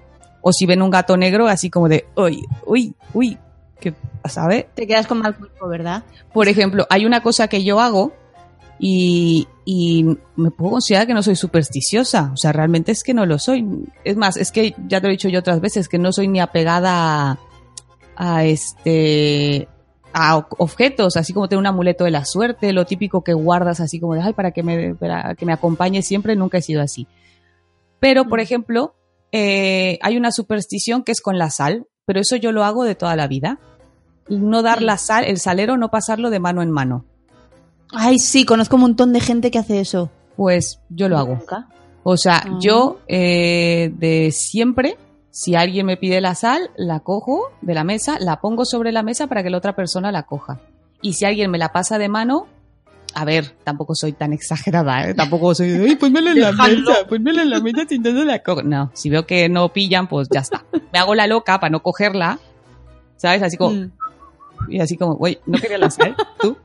O 0.42 0.54
si 0.54 0.68
ven 0.68 0.84
un 0.84 0.92
gato 0.92 1.18
negro, 1.18 1.48
así 1.48 1.72
como 1.72 1.90
de, 1.90 2.06
uy, 2.16 2.46
uy, 2.66 2.94
uy, 3.14 3.38
que, 3.80 3.96
¿sabe? 4.26 4.70
Te 4.76 4.86
quedas 4.86 5.08
con 5.08 5.20
mal 5.20 5.36
cuerpo, 5.36 5.68
¿verdad? 5.68 6.04
Por 6.32 6.48
ejemplo, 6.48 6.86
hay 6.90 7.06
una 7.06 7.24
cosa 7.24 7.48
que 7.48 7.64
yo 7.64 7.80
hago 7.80 8.14
y, 8.84 9.48
y 9.64 10.18
me 10.36 10.50
puedo 10.50 10.72
considerar 10.72 11.06
que 11.06 11.14
no 11.14 11.22
soy 11.22 11.36
supersticiosa. 11.36 12.32
O 12.34 12.38
sea, 12.38 12.52
realmente 12.52 12.92
es 12.92 13.04
que 13.04 13.14
no 13.14 13.28
lo 13.28 13.38
soy. 13.38 13.64
Es 14.04 14.18
más, 14.18 14.38
es 14.38 14.52
que 14.52 14.74
ya 14.88 15.00
te 15.00 15.06
lo 15.06 15.10
he 15.10 15.18
dicho 15.18 15.30
yo 15.30 15.38
otras 15.38 15.62
veces, 15.62 15.88
que 15.88 16.00
no 16.00 16.12
soy 16.12 16.28
ni 16.28 16.40
apegada 16.40 17.30
a, 17.32 17.40
a 18.16 18.44
este 18.44 19.68
a 20.14 20.36
objetos, 20.58 21.16
así 21.16 21.32
como 21.32 21.48
tener 21.48 21.60
un 21.60 21.68
amuleto 21.68 22.06
de 22.06 22.12
la 22.12 22.26
suerte, 22.26 22.74
lo 22.74 22.86
típico 22.86 23.24
que 23.24 23.34
guardas 23.34 23.80
así 23.80 24.00
como 24.00 24.16
de, 24.16 24.22
ay, 24.22 24.34
para 24.34 24.52
que 24.52 24.64
me, 24.64 24.96
para 24.96 25.36
que 25.36 25.46
me 25.46 25.54
acompañe 25.54 26.02
siempre, 26.02 26.36
nunca 26.36 26.58
he 26.58 26.62
sido 26.64 26.82
así. 26.82 27.08
Pero, 28.00 28.26
por 28.26 28.40
ejemplo, 28.40 28.96
eh, 29.32 30.00
hay 30.02 30.18
una 30.18 30.32
superstición 30.32 31.04
que 31.04 31.12
es 31.12 31.22
con 31.22 31.38
la 31.38 31.52
sal, 31.52 31.86
pero 32.06 32.20
eso 32.20 32.36
yo 32.36 32.52
lo 32.52 32.64
hago 32.64 32.84
de 32.84 32.96
toda 32.96 33.16
la 33.16 33.28
vida. 33.28 33.60
No 34.28 34.64
dar 34.64 34.82
la 34.82 34.98
sal, 34.98 35.24
el 35.24 35.38
salero 35.38 35.78
no 35.78 35.92
pasarlo 35.92 36.32
de 36.32 36.40
mano 36.40 36.64
en 36.64 36.72
mano. 36.72 37.06
Ay, 37.94 38.20
sí, 38.20 38.46
conozco 38.46 38.76
un 38.76 38.82
montón 38.84 39.14
de 39.14 39.20
gente 39.20 39.52
que 39.52 39.60
hace 39.60 39.80
eso. 39.80 40.10
Pues 40.38 40.80
yo 40.90 41.10
lo 41.10 41.18
hago. 41.18 41.36
Nunca. 41.36 41.68
O 42.04 42.18
sea, 42.18 42.38
Ah. 42.46 42.58
yo 42.62 43.00
eh, 43.08 43.92
de 43.98 44.32
siempre, 44.32 44.98
si 45.30 45.56
alguien 45.56 45.86
me 45.86 45.98
pide 45.98 46.20
la 46.22 46.36
sal, 46.36 46.72
la 46.76 47.02
cojo 47.02 47.52
de 47.62 47.74
la 47.74 47.84
mesa, 47.84 48.18
la 48.20 48.42
pongo 48.42 48.66
sobre 48.66 48.92
la 48.92 49.04
mesa 49.04 49.28
para 49.28 49.44
que 49.44 49.50
la 49.50 49.58
otra 49.58 49.76
persona 49.76 50.12
la 50.12 50.24
coja. 50.24 50.60
Y 51.02 51.14
si 51.14 51.26
alguien 51.26 51.52
me 51.52 51.58
la 51.58 51.72
pasa 51.72 51.98
de 51.98 52.10
mano, 52.10 52.48
a 53.14 53.26
ver, 53.26 53.56
tampoco 53.64 53.94
soy 53.94 54.14
tan 54.14 54.32
exagerada, 54.34 55.10
¿eh? 55.10 55.14
Tampoco 55.14 55.54
soy 55.54 55.70
de, 55.70 55.90
"Ay, 55.90 55.96
ponmela 55.96 56.32
en 56.32 56.40
la 56.42 56.52
mesa, 56.54 57.06
ponmela 57.10 57.42
en 57.44 57.50
la 57.50 57.60
mesa 57.60 57.82
si 57.88 58.00
no 58.00 58.12
la 58.24 58.40
cojo. 58.40 58.64
No, 58.64 58.90
si 58.94 59.10
veo 59.10 59.26
que 59.28 59.50
no 59.50 59.70
pillan, 59.74 60.08
pues 60.08 60.28
ya 60.32 60.40
está. 60.40 60.64
Me 60.94 61.00
hago 61.00 61.14
la 61.14 61.28
loca 61.28 61.60
para 61.60 61.72
no 61.72 61.84
cogerla, 61.84 62.40
¿sabes? 63.18 63.44
Así 63.44 63.58
como, 63.58 63.72
Mm. 63.76 63.92
y 64.70 64.80
así 64.80 64.96
como, 64.98 65.18
oye, 65.20 65.40
¿no 65.46 65.58
querías 65.60 65.80
la 65.82 65.90
sal? 65.92 66.16
¿Tú? 66.40 66.56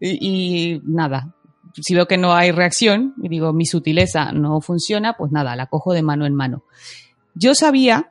Y, 0.00 0.74
y 0.74 0.82
nada, 0.84 1.34
si 1.74 1.94
veo 1.94 2.06
que 2.06 2.18
no 2.18 2.34
hay 2.34 2.52
reacción 2.52 3.14
y 3.22 3.28
digo, 3.28 3.52
mi 3.52 3.66
sutileza 3.66 4.32
no 4.32 4.60
funciona, 4.60 5.14
pues 5.16 5.30
nada, 5.32 5.54
la 5.56 5.66
cojo 5.66 5.92
de 5.92 6.02
mano 6.02 6.26
en 6.26 6.34
mano. 6.34 6.64
Yo 7.34 7.54
sabía 7.54 8.10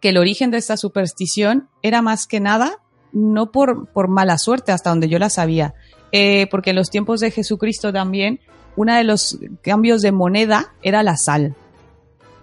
que 0.00 0.10
el 0.10 0.16
origen 0.16 0.50
de 0.50 0.58
esta 0.58 0.76
superstición 0.76 1.68
era 1.82 2.00
más 2.02 2.26
que 2.26 2.40
nada 2.40 2.78
no 3.12 3.50
por, 3.50 3.88
por 3.88 4.08
mala 4.08 4.38
suerte, 4.38 4.72
hasta 4.72 4.90
donde 4.90 5.08
yo 5.08 5.18
la 5.18 5.30
sabía, 5.30 5.74
eh, 6.12 6.46
porque 6.50 6.70
en 6.70 6.76
los 6.76 6.90
tiempos 6.90 7.20
de 7.20 7.30
Jesucristo 7.30 7.92
también, 7.92 8.40
uno 8.76 8.94
de 8.94 9.04
los 9.04 9.38
cambios 9.62 10.00
de 10.00 10.12
moneda 10.12 10.72
era 10.82 11.02
la 11.02 11.16
sal. 11.16 11.56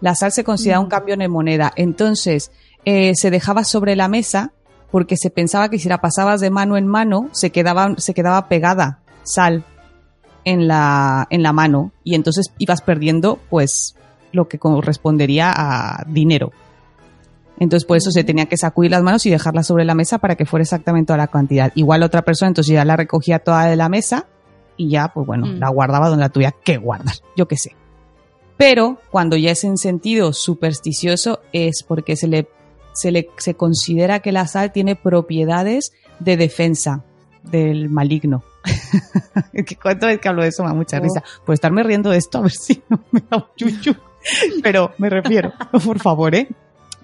La 0.02 0.14
sal 0.14 0.32
se 0.32 0.44
considera 0.44 0.80
un 0.80 0.88
Mm. 0.88 0.90
cambio 0.90 1.18
de 1.18 1.28
moneda. 1.28 1.72
Entonces, 1.76 2.52
eh, 2.86 3.14
se 3.16 3.32
dejaba 3.32 3.64
sobre 3.64 3.96
la 3.96 4.08
mesa 4.08 4.54
porque 4.92 5.18
se 5.18 5.30
pensaba 5.30 5.70
que 5.70 5.80
si 5.80 5.90
la 5.90 6.00
pasabas 6.00 6.40
de 6.42 6.50
mano 6.50 6.78
en 6.78 6.88
mano, 6.88 7.30
se 7.32 7.52
quedaba, 7.52 7.96
se 7.98 8.14
quedaba 8.14 8.48
pegada 8.48 9.00
sal 9.24 9.64
en 10.46 10.68
la, 10.68 11.28
en 11.30 11.44
la 11.44 11.52
mano 11.52 11.92
y 12.04 12.16
entonces 12.16 12.54
ibas 12.58 12.82
perdiendo, 12.82 13.40
pues, 13.50 13.96
lo 14.32 14.48
que 14.48 14.60
correspondería 14.60 15.52
a 15.56 16.04
dinero. 16.08 16.52
Entonces, 17.60 17.86
por 17.88 17.98
eso 17.98 18.12
se 18.12 18.24
tenía 18.24 18.46
que 18.46 18.56
sacudir 18.56 18.92
las 18.92 19.02
manos 19.02 19.26
y 19.26 19.32
dejarlas 19.32 19.66
sobre 19.66 19.84
la 19.84 19.96
mesa 19.96 20.20
para 20.20 20.36
que 20.36 20.46
fuera 20.46 20.62
exactamente 20.62 21.08
toda 21.08 21.18
la 21.18 21.28
cantidad. 21.28 21.72
Igual 21.76 22.04
otra 22.04 22.22
persona, 22.22 22.50
entonces 22.50 22.74
ya 22.74 22.86
la 22.86 22.96
recogía 22.96 23.40
toda 23.40 23.66
de 23.66 23.76
la 23.76 23.90
mesa 23.90 24.28
y 24.78 24.90
ya, 24.90 25.08
pues 25.14 25.26
bueno, 25.26 25.48
Mm. 25.48 25.60
la 25.60 25.70
guardaba 25.70 26.08
donde 26.08 26.24
la 26.24 26.30
tuviera 26.30 26.54
que 26.64 26.78
guardar, 26.78 27.16
yo 27.36 27.48
qué 27.48 27.58
sé. 27.58 27.76
Pero 28.58 29.00
cuando 29.12 29.38
ya 29.38 29.52
es 29.52 29.64
en 29.64 29.78
sentido 29.78 30.34
supersticioso 30.34 31.40
es 31.52 31.84
porque 31.88 32.16
se 32.16 32.28
le, 32.28 32.48
se 32.98 33.12
le 33.12 33.30
se 33.38 33.54
considera 33.54 34.20
que 34.22 34.32
la 34.32 34.48
sal 34.48 34.72
tiene 34.72 34.96
propiedades 34.96 35.92
de 36.20 36.36
defensa 36.38 37.04
del 37.44 37.90
maligno. 37.90 38.44
que 39.66 39.76
cuánto 39.76 40.08
vez 40.08 40.20
que 40.20 40.28
hablo 40.28 40.42
de 40.42 40.50
eso 40.50 40.64
me 40.64 40.70
da 40.70 40.76
mucha 40.76 40.98
Oh. 40.98 41.02
risa. 41.02 41.24
Por 41.46 41.54
estarme 41.54 41.84
riendo 41.84 42.10
de 42.10 42.18
esto, 42.18 42.40
a 42.40 42.42
ver 42.42 42.52
si 42.52 42.82
no 42.90 43.00
me 43.12 43.22
da 43.30 43.38
un 43.38 43.46
chuchu. 43.56 43.96
Pero 44.64 44.92
me 44.98 45.10
refiero, 45.10 45.54
por 45.86 46.00
favor, 46.00 46.34
¿eh? 46.36 46.48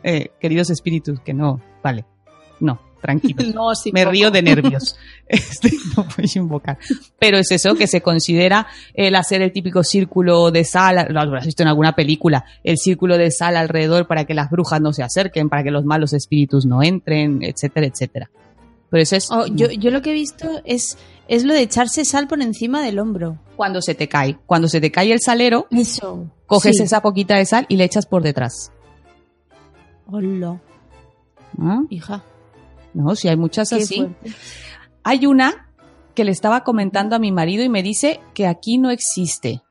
Eh, 0.03 0.31
Queridos 0.39 0.69
espíritus, 0.69 1.19
que 1.21 1.33
no, 1.33 1.61
vale. 1.83 2.05
No, 2.59 2.79
tranquilos. 3.03 3.45
No, 3.53 3.75
sí, 3.75 3.91
Me 3.93 4.01
poco. 4.01 4.11
río 4.13 4.31
de 4.31 4.41
nervios. 4.41 4.95
Este, 5.27 5.71
no 5.95 6.03
voy 6.17 6.25
a 6.35 6.37
invocar. 6.39 6.77
Pero 7.19 7.37
es 7.37 7.49
eso 7.51 7.75
que 7.75 7.87
se 7.87 8.01
considera 8.01 8.67
el 8.93 9.15
hacer 9.15 9.41
el 9.41 9.51
típico 9.51 9.83
círculo 9.83 10.49
de 10.51 10.63
sal, 10.65 11.07
lo 11.09 11.21
has 11.37 11.45
visto 11.45 11.63
en 11.63 11.69
alguna 11.69 11.93
película, 11.95 12.43
el 12.63 12.77
círculo 12.77 13.17
de 13.17 13.31
sal 13.31 13.55
alrededor 13.55 14.05
para 14.07 14.25
que 14.25 14.33
las 14.33 14.49
brujas 14.49 14.81
no 14.81 14.91
se 14.91 15.01
acerquen, 15.03 15.47
para 15.49 15.63
que 15.63 15.71
los 15.71 15.85
malos 15.85 16.11
espíritus 16.13 16.65
no 16.65 16.83
entren, 16.83 17.39
etcétera, 17.41 17.87
etcétera. 17.87 18.29
Pero 18.89 19.01
eso 19.03 19.15
es 19.15 19.31
Oh, 19.31 19.45
yo, 19.47 19.71
yo 19.71 19.91
lo 19.91 20.01
que 20.01 20.11
he 20.11 20.13
visto 20.13 20.61
es, 20.65 20.97
es 21.27 21.45
lo 21.45 21.53
de 21.53 21.61
echarse 21.61 22.03
sal 22.05 22.27
por 22.27 22.41
encima 22.41 22.83
del 22.83 22.99
hombro. 22.99 23.37
cuando 23.55 23.81
se 23.81 23.95
te 23.95 24.07
cae. 24.09 24.37
Cuando 24.45 24.67
se 24.67 24.81
te 24.81 24.91
cae 24.91 25.13
el 25.13 25.19
salero, 25.21 25.67
Eso. 25.71 26.27
coges 26.47 26.77
Sí. 26.77 26.83
esa 26.83 27.01
poquita 27.01 27.37
de 27.37 27.45
sal 27.45 27.65
y 27.69 27.77
le 27.77 27.85
echas 27.85 28.05
por 28.05 28.21
detrás. 28.23 28.71
Hola, 30.05 30.59
¿Ah? 31.59 31.81
hija. 31.89 32.23
No, 32.93 33.15
si 33.15 33.27
hay 33.27 33.37
muchas 33.37 33.69
qué 33.69 33.75
así. 33.75 33.95
fuerte. 33.97 34.31
Hay 35.03 35.25
una 35.25 35.69
que 36.15 36.23
le 36.23 36.31
estaba 36.31 36.63
comentando 36.63 37.15
a 37.15 37.19
mi 37.19 37.31
marido 37.31 37.63
y 37.63 37.69
me 37.69 37.83
dice 37.83 38.19
que 38.33 38.47
aquí 38.47 38.77
no 38.77 38.91
existe. 38.91 39.61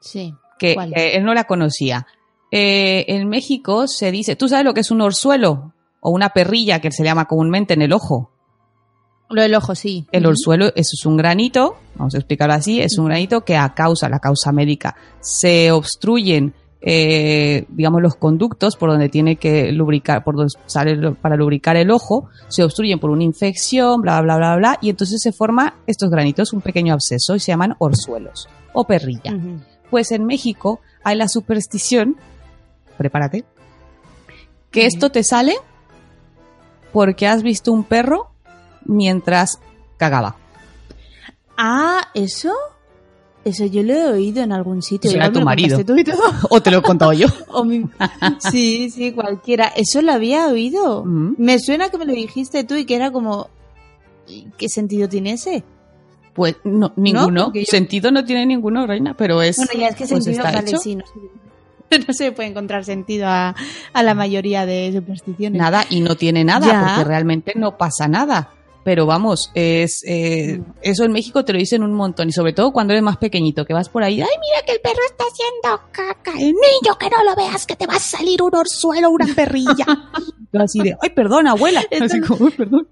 Sí. 0.00 0.34
que, 0.58 0.76
que 0.94 1.16
él 1.16 1.24
no 1.24 1.32
la 1.34 1.44
conocía. 1.44 2.06
Eh, 2.50 3.06
en 3.08 3.28
México 3.28 3.88
se 3.88 4.12
dice, 4.12 4.36
¿tú 4.36 4.48
sabes 4.48 4.64
lo 4.64 4.74
que 4.74 4.80
es 4.80 4.90
un 4.90 5.00
orzuelo? 5.00 5.72
O 6.00 6.10
una 6.10 6.28
perrilla 6.30 6.80
que 6.80 6.92
se 6.92 7.02
llama 7.02 7.24
comúnmente 7.24 7.74
en 7.74 7.82
el 7.82 7.92
ojo. 7.92 8.30
Lo 9.30 9.40
del 9.40 9.54
ojo, 9.54 9.74
sí. 9.74 10.06
El 10.12 10.26
orzuelo, 10.26 10.66
eso 10.66 10.90
es 10.92 11.06
un 11.06 11.16
granito, 11.16 11.76
vamos 11.96 12.14
a 12.14 12.18
explicarlo 12.18 12.54
así, 12.54 12.80
es 12.80 12.98
un 12.98 13.06
granito 13.06 13.40
que 13.44 13.56
a 13.56 13.74
causa, 13.74 14.08
la 14.08 14.20
causa 14.20 14.52
médica, 14.52 14.94
se 15.20 15.72
obstruyen, 15.72 16.54
eh, 16.86 17.64
digamos, 17.70 18.02
los 18.02 18.16
conductos 18.16 18.76
por 18.76 18.90
donde 18.90 19.08
tiene 19.08 19.36
que 19.36 19.72
lubricar, 19.72 20.22
por 20.22 20.36
donde 20.36 20.52
sale 20.66 21.12
para 21.12 21.34
lubricar 21.34 21.76
el 21.76 21.90
ojo, 21.90 22.28
se 22.48 22.62
obstruyen 22.62 22.98
por 22.98 23.08
una 23.08 23.24
infección, 23.24 24.02
bla, 24.02 24.20
bla, 24.20 24.36
bla, 24.36 24.56
bla, 24.56 24.78
y 24.82 24.90
entonces 24.90 25.22
se 25.22 25.32
forma 25.32 25.76
estos 25.86 26.10
granitos, 26.10 26.52
un 26.52 26.60
pequeño 26.60 26.92
absceso, 26.92 27.34
y 27.36 27.40
se 27.40 27.52
llaman 27.52 27.74
orzuelos 27.78 28.48
o 28.74 28.84
perrilla. 28.84 29.34
Pues 29.90 30.12
en 30.12 30.26
México 30.26 30.80
hay 31.02 31.16
la 31.16 31.28
superstición, 31.28 32.16
prepárate, 32.98 33.46
que 34.70 34.84
esto 34.84 35.08
te 35.10 35.22
sale 35.22 35.54
porque 36.92 37.26
has 37.26 37.42
visto 37.42 37.72
un 37.72 37.84
perro 37.84 38.28
mientras 38.84 39.58
cagaba. 39.96 40.36
Ah, 41.56 42.08
¿eso? 42.12 42.52
Eso 43.44 43.66
yo 43.66 43.82
lo 43.82 43.92
he 43.92 44.06
oído 44.06 44.42
en 44.42 44.52
algún 44.52 44.80
sitio. 44.82 45.10
Será 45.10 45.30
tu 45.30 45.42
marido. 45.42 45.76
contaste 45.76 45.92
tú 45.92 45.98
y 45.98 46.04
todo. 46.04 46.22
O 46.50 46.62
te 46.62 46.70
lo 46.70 46.78
he 46.78 46.82
contado 46.82 47.12
yo. 47.12 47.26
O 47.48 47.64
mi- 47.64 47.84
Sí, 48.50 48.88
sí, 48.90 49.12
cualquiera. 49.12 49.66
Eso 49.76 50.00
lo 50.02 50.12
había 50.12 50.48
oído. 50.48 51.04
Mm. 51.04 51.34
Me 51.38 51.58
suena 51.58 51.90
que 51.90 51.98
me 51.98 52.06
lo 52.06 52.12
dijiste 52.12 52.64
tú 52.64 52.74
y 52.74 52.84
que 52.86 52.96
era 52.96 53.10
como... 53.10 53.48
¿Qué 54.56 54.68
sentido 54.70 55.08
tiene 55.08 55.32
ese? 55.32 55.62
Pues 56.32 56.56
no, 56.64 56.92
ninguno. 56.96 57.52
Yo- 57.52 57.62
Sentido 57.66 58.10
no 58.10 58.24
tiene 58.24 58.46
ninguno, 58.46 58.86
reina, 58.86 59.14
pero 59.14 59.42
es. 59.42 59.56
Bueno, 59.58 59.72
ya 59.78 59.88
es 59.88 59.96
que 59.96 60.06
pues 60.06 60.24
sentido, 60.24 60.42
vale, 60.42 60.60
hecho. 60.60 60.78
sí, 60.78 60.96
no 60.96 61.04
se, 61.06 61.98
no 62.08 62.14
se 62.14 62.32
puede 62.32 62.48
encontrar 62.48 62.84
sentido 62.84 63.26
a, 63.28 63.54
a 63.92 64.02
la 64.02 64.14
mayoría 64.14 64.64
de 64.66 64.90
supersticiones. 64.94 65.58
Nada, 65.60 65.84
y 65.90 66.00
no 66.00 66.16
tiene 66.16 66.42
nada, 66.42 66.66
Ya. 66.66 66.80
porque 66.96 67.04
realmente 67.08 67.52
no 67.54 67.76
pasa 67.76 68.08
nada. 68.08 68.48
Pero 68.84 69.06
vamos, 69.06 69.50
es 69.54 70.02
eh, 70.06 70.58
Mm. 70.58 70.64
eso 70.82 71.04
en 71.04 71.12
México 71.12 71.44
te 71.44 71.52
lo 71.54 71.58
dicen 71.58 71.82
un 71.82 71.94
montón, 71.94 72.28
y 72.28 72.32
sobre 72.32 72.52
todo 72.52 72.72
cuando 72.72 72.92
eres 72.92 73.02
más 73.02 73.16
pequeñito, 73.16 73.64
que 73.64 73.72
vas 73.72 73.88
por 73.88 74.04
ahí, 74.04 74.20
ay, 74.20 74.28
Mira 74.28 74.64
que 74.66 74.72
el 74.72 74.80
perro 74.80 75.00
está 75.06 75.24
haciendo 75.24 75.88
caca. 75.90 76.32
El 76.32 76.52
niño 76.52 76.98
que 76.98 77.08
no 77.10 77.24
lo 77.24 77.34
veas 77.34 77.66
que 77.66 77.76
te 77.76 77.86
va 77.86 77.94
a 77.94 77.98
salir 77.98 78.42
un 78.42 78.54
orzuelo, 78.54 79.10
una 79.10 79.26
perrilla. 79.34 79.86
yo 80.52 80.60
así 80.60 80.80
de, 80.80 80.96
ay, 81.00 81.10
perdón, 81.10 81.46
abuela. 81.48 81.82
Esto- 81.90 82.04
Así 82.04 82.20
como, 82.20 82.46
"Ay, 82.46 82.52
perdón. 82.56 82.88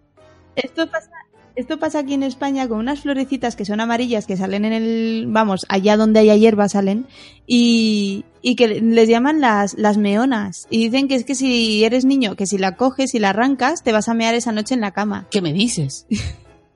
Esto 0.56 0.87
pasa, 0.90 1.11
Esto 1.54 1.78
pasa 1.78 2.00
aquí 2.00 2.14
en 2.14 2.23
España 2.23 2.66
con 2.66 2.78
unas 2.78 3.00
florecitas 3.00 3.56
que 3.56 3.64
son 3.64 3.80
amarillas 3.80 4.26
que 4.26 4.37
salen 4.37 4.64
en 4.64 4.73
el, 4.73 5.26
vamos, 5.28 5.66
allá 5.68 5.97
donde 5.97 6.21
haya 6.21 6.37
hierba 6.37 6.68
salen 6.68 7.06
y, 7.47 8.25
y 8.40 8.56
que 8.56 8.68
les 8.68 9.09
llaman 9.09 9.40
las, 9.40 9.75
las 9.75 9.99
meonas. 9.99 10.66
Y 10.71 10.88
dicen 10.88 11.09
que 11.09 11.14
es 11.14 11.25
que 11.25 11.35
si 11.35 11.85
eres 11.85 12.04
niño, 12.04 12.37
que 12.37 12.47
si 12.47 12.56
la 12.56 12.76
coges 12.76 13.14
y 13.14 13.18
la 13.18 13.30
arrancas, 13.30 13.82
te 13.82 13.92
vas 13.92 14.09
a 14.09 14.14
mear 14.14 14.35
esa 14.35 14.52
noche 14.52 14.75
en 14.75 14.80
la 14.80 14.92
cama. 14.92 15.26
¿Qué 15.30 15.42
me 15.42 15.52
dices? 15.52 16.06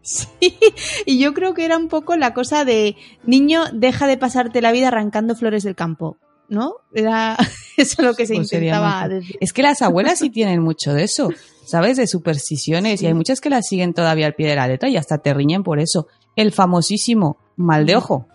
Sí, 0.06 0.56
y 1.04 1.18
yo 1.18 1.34
creo 1.34 1.52
que 1.52 1.64
era 1.64 1.76
un 1.76 1.88
poco 1.88 2.16
la 2.16 2.32
cosa 2.32 2.64
de 2.64 2.94
niño, 3.24 3.62
deja 3.72 4.06
de 4.06 4.16
pasarte 4.16 4.62
la 4.62 4.70
vida 4.70 4.86
arrancando 4.86 5.34
flores 5.34 5.64
del 5.64 5.74
campo, 5.74 6.16
¿no? 6.48 6.74
Era 6.94 7.36
eso 7.76 8.02
lo 8.02 8.14
que 8.14 8.26
se 8.26 8.34
Pues 8.34 8.52
intentaba 8.52 9.08
decir. 9.08 9.36
Es 9.40 9.52
que 9.52 9.62
las 9.62 9.82
abuelas 9.82 10.18
sí 10.18 10.30
tienen 10.30 10.60
mucho 10.62 10.92
de 10.94 11.04
eso, 11.04 11.30
¿sabes? 11.64 11.96
De 11.96 12.06
supersticiones. 12.06 13.02
Y 13.02 13.06
hay 13.06 13.14
muchas 13.14 13.40
que 13.40 13.50
las 13.50 13.66
siguen 13.66 13.94
todavía 13.94 14.26
al 14.26 14.34
pie 14.34 14.48
de 14.48 14.56
la 14.56 14.68
letra 14.68 14.88
y 14.88 14.96
hasta 14.96 15.18
te 15.18 15.32
riñen 15.34 15.62
por 15.62 15.78
eso. 15.80 16.06
El 16.36 16.52
famosísimo 16.52 17.38
mal 17.56 17.86
de 17.86 17.96
ojo. 17.96 18.26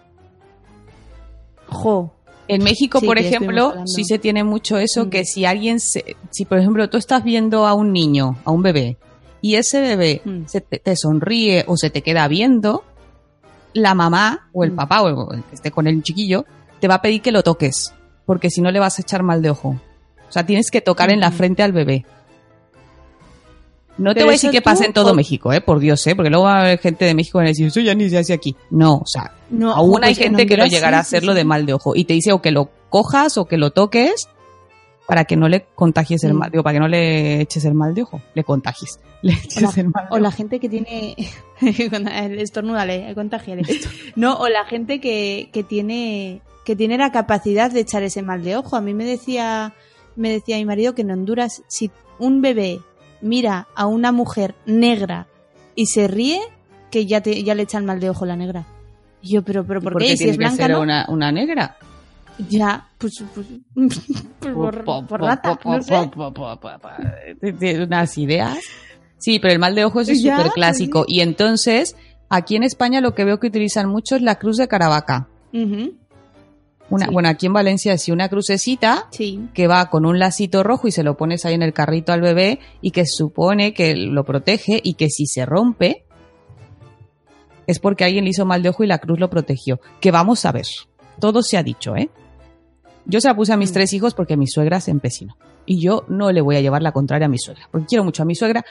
Jo, 1.67 2.13
En 2.47 2.63
México, 2.65 2.99
Sí, 2.99 3.05
por 3.05 3.17
ejemplo, 3.17 3.73
sí 3.85 4.03
se 4.03 4.19
tiene 4.19 4.43
mucho 4.43 4.77
eso, 4.77 5.05
Mm. 5.05 5.09
que 5.09 5.23
si 5.23 5.45
alguien, 5.45 5.79
se- 5.79 6.17
si 6.31 6.43
por 6.43 6.57
ejemplo 6.59 6.89
tú 6.89 6.97
estás 6.97 7.23
viendo 7.23 7.65
a 7.65 7.73
un 7.73 7.93
niño, 7.93 8.39
a 8.43 8.51
un 8.51 8.61
bebé, 8.61 8.97
y 9.41 9.55
ese 9.55 9.79
bebé 9.79 10.21
Mm. 10.25 10.47
se 10.47 10.59
te, 10.59 10.79
te 10.79 10.97
sonríe 10.97 11.63
o 11.67 11.77
se 11.77 11.89
te 11.89 12.01
queda 12.01 12.27
viendo, 12.27 12.83
la 13.73 13.93
mamá 13.93 14.49
o 14.51 14.65
el 14.65 14.71
Mm. 14.73 14.75
papá 14.75 15.01
o 15.03 15.31
el 15.33 15.43
que 15.43 15.55
esté 15.55 15.71
con 15.71 15.87
el 15.87 16.03
chiquillo 16.03 16.43
te 16.81 16.89
va 16.89 16.95
a 16.95 17.01
pedir 17.01 17.21
que 17.21 17.31
lo 17.31 17.41
toques, 17.41 17.93
porque 18.25 18.49
si 18.49 18.61
no 18.61 18.71
le 18.71 18.79
vas 18.79 18.97
a 18.99 19.01
echar 19.01 19.23
mal 19.23 19.41
de 19.41 19.49
ojo. 19.49 19.69
O 20.29 20.31
sea, 20.31 20.45
tienes 20.45 20.71
que 20.71 20.81
tocar 20.81 21.11
en 21.11 21.19
la 21.19 21.31
frente 21.31 21.61
al 21.63 21.71
bebé. 21.73 22.05
No 23.97 24.13
te 24.15 24.21
voy 24.21 24.29
a 24.29 24.31
decir 24.33 24.51
que 24.51 24.61
pasa 24.61 24.85
en 24.85 24.93
todo 24.93 25.11
o- 25.11 25.13
México, 25.13 25.51
¿eh? 25.53 25.61
Por 25.61 25.79
Dios, 25.79 26.05
¿eh? 26.07 26.15
Porque 26.15 26.29
luego 26.29 26.45
va 26.45 26.57
a 26.57 26.61
haber 26.61 26.79
gente 26.79 27.05
de 27.05 27.13
México 27.13 27.37
que 27.37 27.43
va 27.43 27.47
a 27.47 27.49
decir, 27.49 27.67
eso 27.67 27.81
ya 27.81 27.93
ni 27.93 28.09
se 28.09 28.17
hace 28.17 28.33
aquí. 28.33 28.55
No, 28.71 28.95
o 28.95 29.05
sea, 29.05 29.33
no, 29.49 29.73
Aún 29.73 30.03
hay 30.03 30.11
en 30.13 30.15
gente 30.17 30.45
que 30.45 30.53
Honduras 30.53 30.71
llegará 30.71 30.99
a 30.99 31.03
sí, 31.03 31.15
hacerlo 31.15 31.33
sí. 31.33 31.37
de 31.39 31.43
mal 31.43 31.65
de 31.65 31.73
ojo 31.73 31.95
y 31.95 32.05
te 32.05 32.13
dice 32.13 32.31
o 32.31 32.41
que 32.41 32.51
lo 32.51 32.69
cojas 32.89 33.37
o 33.37 33.45
que 33.45 33.57
lo 33.57 33.71
toques 33.71 34.27
para 35.07 35.25
que 35.25 35.35
no 35.35 35.49
le 35.49 35.65
contagies 35.75 36.23
el 36.23 36.33
mal, 36.33 36.49
digo, 36.51 36.63
para 36.63 36.75
que 36.75 36.79
no 36.79 36.87
le 36.87 37.41
eches 37.41 37.65
el 37.65 37.73
mal 37.73 37.93
de 37.93 38.03
ojo, 38.03 38.21
le 38.33 38.43
contagies, 38.45 38.99
le 39.21 39.33
eches 39.33 39.57
O 39.57 39.61
la, 39.61 39.73
el 39.75 39.89
mal 39.89 40.07
de 40.09 40.15
o 40.15 40.19
la 40.19 40.29
ojo. 40.29 40.37
gente 40.37 40.59
que 40.59 40.69
tiene. 40.69 41.15
estornúdale, 42.41 43.13
contagiale. 43.13 43.63
No, 44.15 44.35
o 44.37 44.47
la 44.47 44.63
gente 44.65 44.99
que, 45.01 45.49
que 45.51 45.63
tiene 45.63 46.41
que 46.65 46.75
tiene 46.75 46.97
la 46.97 47.11
capacidad 47.11 47.71
de 47.71 47.81
echar 47.81 48.03
ese 48.03 48.21
mal 48.21 48.43
de 48.43 48.57
ojo. 48.57 48.75
A 48.75 48.81
mí 48.81 48.93
me 48.93 49.05
decía, 49.05 49.73
me 50.15 50.29
decía 50.29 50.57
mi 50.57 50.65
marido 50.65 50.95
que 50.95 51.01
en 51.01 51.11
Honduras, 51.11 51.63
si 51.67 51.91
un 52.19 52.41
bebé 52.41 52.79
mira 53.21 53.67
a 53.75 53.85
una 53.85 54.11
mujer 54.11 54.55
negra 54.65 55.27
y 55.75 55.87
se 55.87 56.07
ríe, 56.07 56.39
que 56.89 57.05
ya, 57.05 57.21
te, 57.21 57.43
ya 57.43 57.55
le 57.55 57.63
echan 57.63 57.85
mal 57.85 57.99
de 57.99 58.09
ojo 58.09 58.25
la 58.25 58.35
negra. 58.35 58.65
Y 59.21 59.33
yo, 59.33 59.43
pero, 59.43 59.65
pero 59.65 59.81
¿por 59.81 59.97
qué? 59.97 60.17
Si 60.17 60.25
es 60.25 60.31
que 60.31 60.37
blanca, 60.37 60.67
ser 60.67 60.71
¿no? 60.71 60.81
una, 60.81 61.05
una 61.09 61.31
negra. 61.31 61.77
Ya, 62.49 62.89
pues, 62.97 63.23
pues, 63.33 63.47
pues 64.39 64.53
por, 64.53 64.83
por 65.07 65.21
rata, 65.21 65.59
no 65.63 65.81
sé. 65.81 66.11
Tiene 67.59 67.83
unas 67.83 68.17
ideas. 68.17 68.57
Sí, 69.17 69.39
pero 69.39 69.53
el 69.53 69.59
mal 69.59 69.75
de 69.75 69.85
ojo 69.85 70.01
es 70.01 70.21
súper 70.21 70.49
clásico. 70.49 71.05
Y 71.07 71.21
entonces, 71.21 71.95
aquí 72.29 72.55
en 72.55 72.63
España 72.63 73.01
lo 73.01 73.13
que 73.13 73.23
veo 73.23 73.39
que 73.39 73.47
utilizan 73.47 73.87
mucho 73.87 74.15
es 74.15 74.23
la 74.23 74.39
cruz 74.39 74.57
de 74.57 74.67
Caravaca. 74.67 75.27
Una, 76.91 77.07
Sí. 77.07 77.12
Bueno, 77.13 77.29
aquí 77.29 77.45
en 77.48 77.53
Valencia 77.53 77.98
sí, 77.98 78.12
una 78.12 78.29
crucecita 78.29 79.07
Sí. 79.12 79.48
que 79.55 79.65
va 79.67 79.89
con 79.89 80.05
un 80.05 80.19
lacito 80.19 80.62
rojo 80.62 80.88
y 80.88 80.91
se 80.91 81.03
lo 81.03 81.17
pones 81.17 81.45
ahí 81.45 81.55
en 81.55 81.63
el 81.63 81.74
carrito 81.74 82.13
al 82.13 82.21
bebé 82.21 82.60
y 82.81 82.91
que 82.91 83.05
supone 83.07 83.74
que 83.74 83.95
lo 83.95 84.24
protege 84.25 84.79
y 84.83 84.93
que 84.93 85.10
si 85.10 85.25
se 85.25 85.45
rompe 85.45 86.05
es 87.67 87.79
porque 87.79 88.03
alguien 88.03 88.24
le 88.25 88.31
hizo 88.31 88.45
mal 88.45 88.62
de 88.63 88.69
ojo 88.69 88.83
y 88.83 88.88
la 88.88 88.98
cruz 89.00 89.19
lo 89.19 89.29
protegió. 89.29 89.79
Que 90.00 90.12
vamos 90.12 90.45
a 90.45 90.51
ver. 90.51 90.65
Todo 91.19 91.41
se 91.43 91.57
ha 91.57 91.63
dicho, 91.63 91.95
¿eh? 91.95 92.10
Yo 93.05 93.21
se 93.21 93.27
la 93.27 93.36
puse 93.36 93.53
a 93.53 93.57
mis 93.57 93.71
Mm. 93.71 93.74
tres 93.74 93.93
hijos 93.93 94.13
porque 94.13 94.38
mi 94.38 94.48
suegra 94.48 94.79
se 94.81 94.91
empecinó. 94.91 95.38
Y 95.65 95.79
yo 95.79 96.03
no 96.10 96.31
le 96.31 96.41
voy 96.41 96.55
a 96.55 96.62
llevar 96.62 96.81
la 96.81 96.91
contraria 96.91 97.27
a 97.27 97.29
mi 97.29 97.38
suegra. 97.38 97.67
Porque 97.71 97.88
quiero 97.88 98.03
mucho 98.03 98.24
a 98.24 98.25
mi 98.25 98.36
suegra 98.36 98.65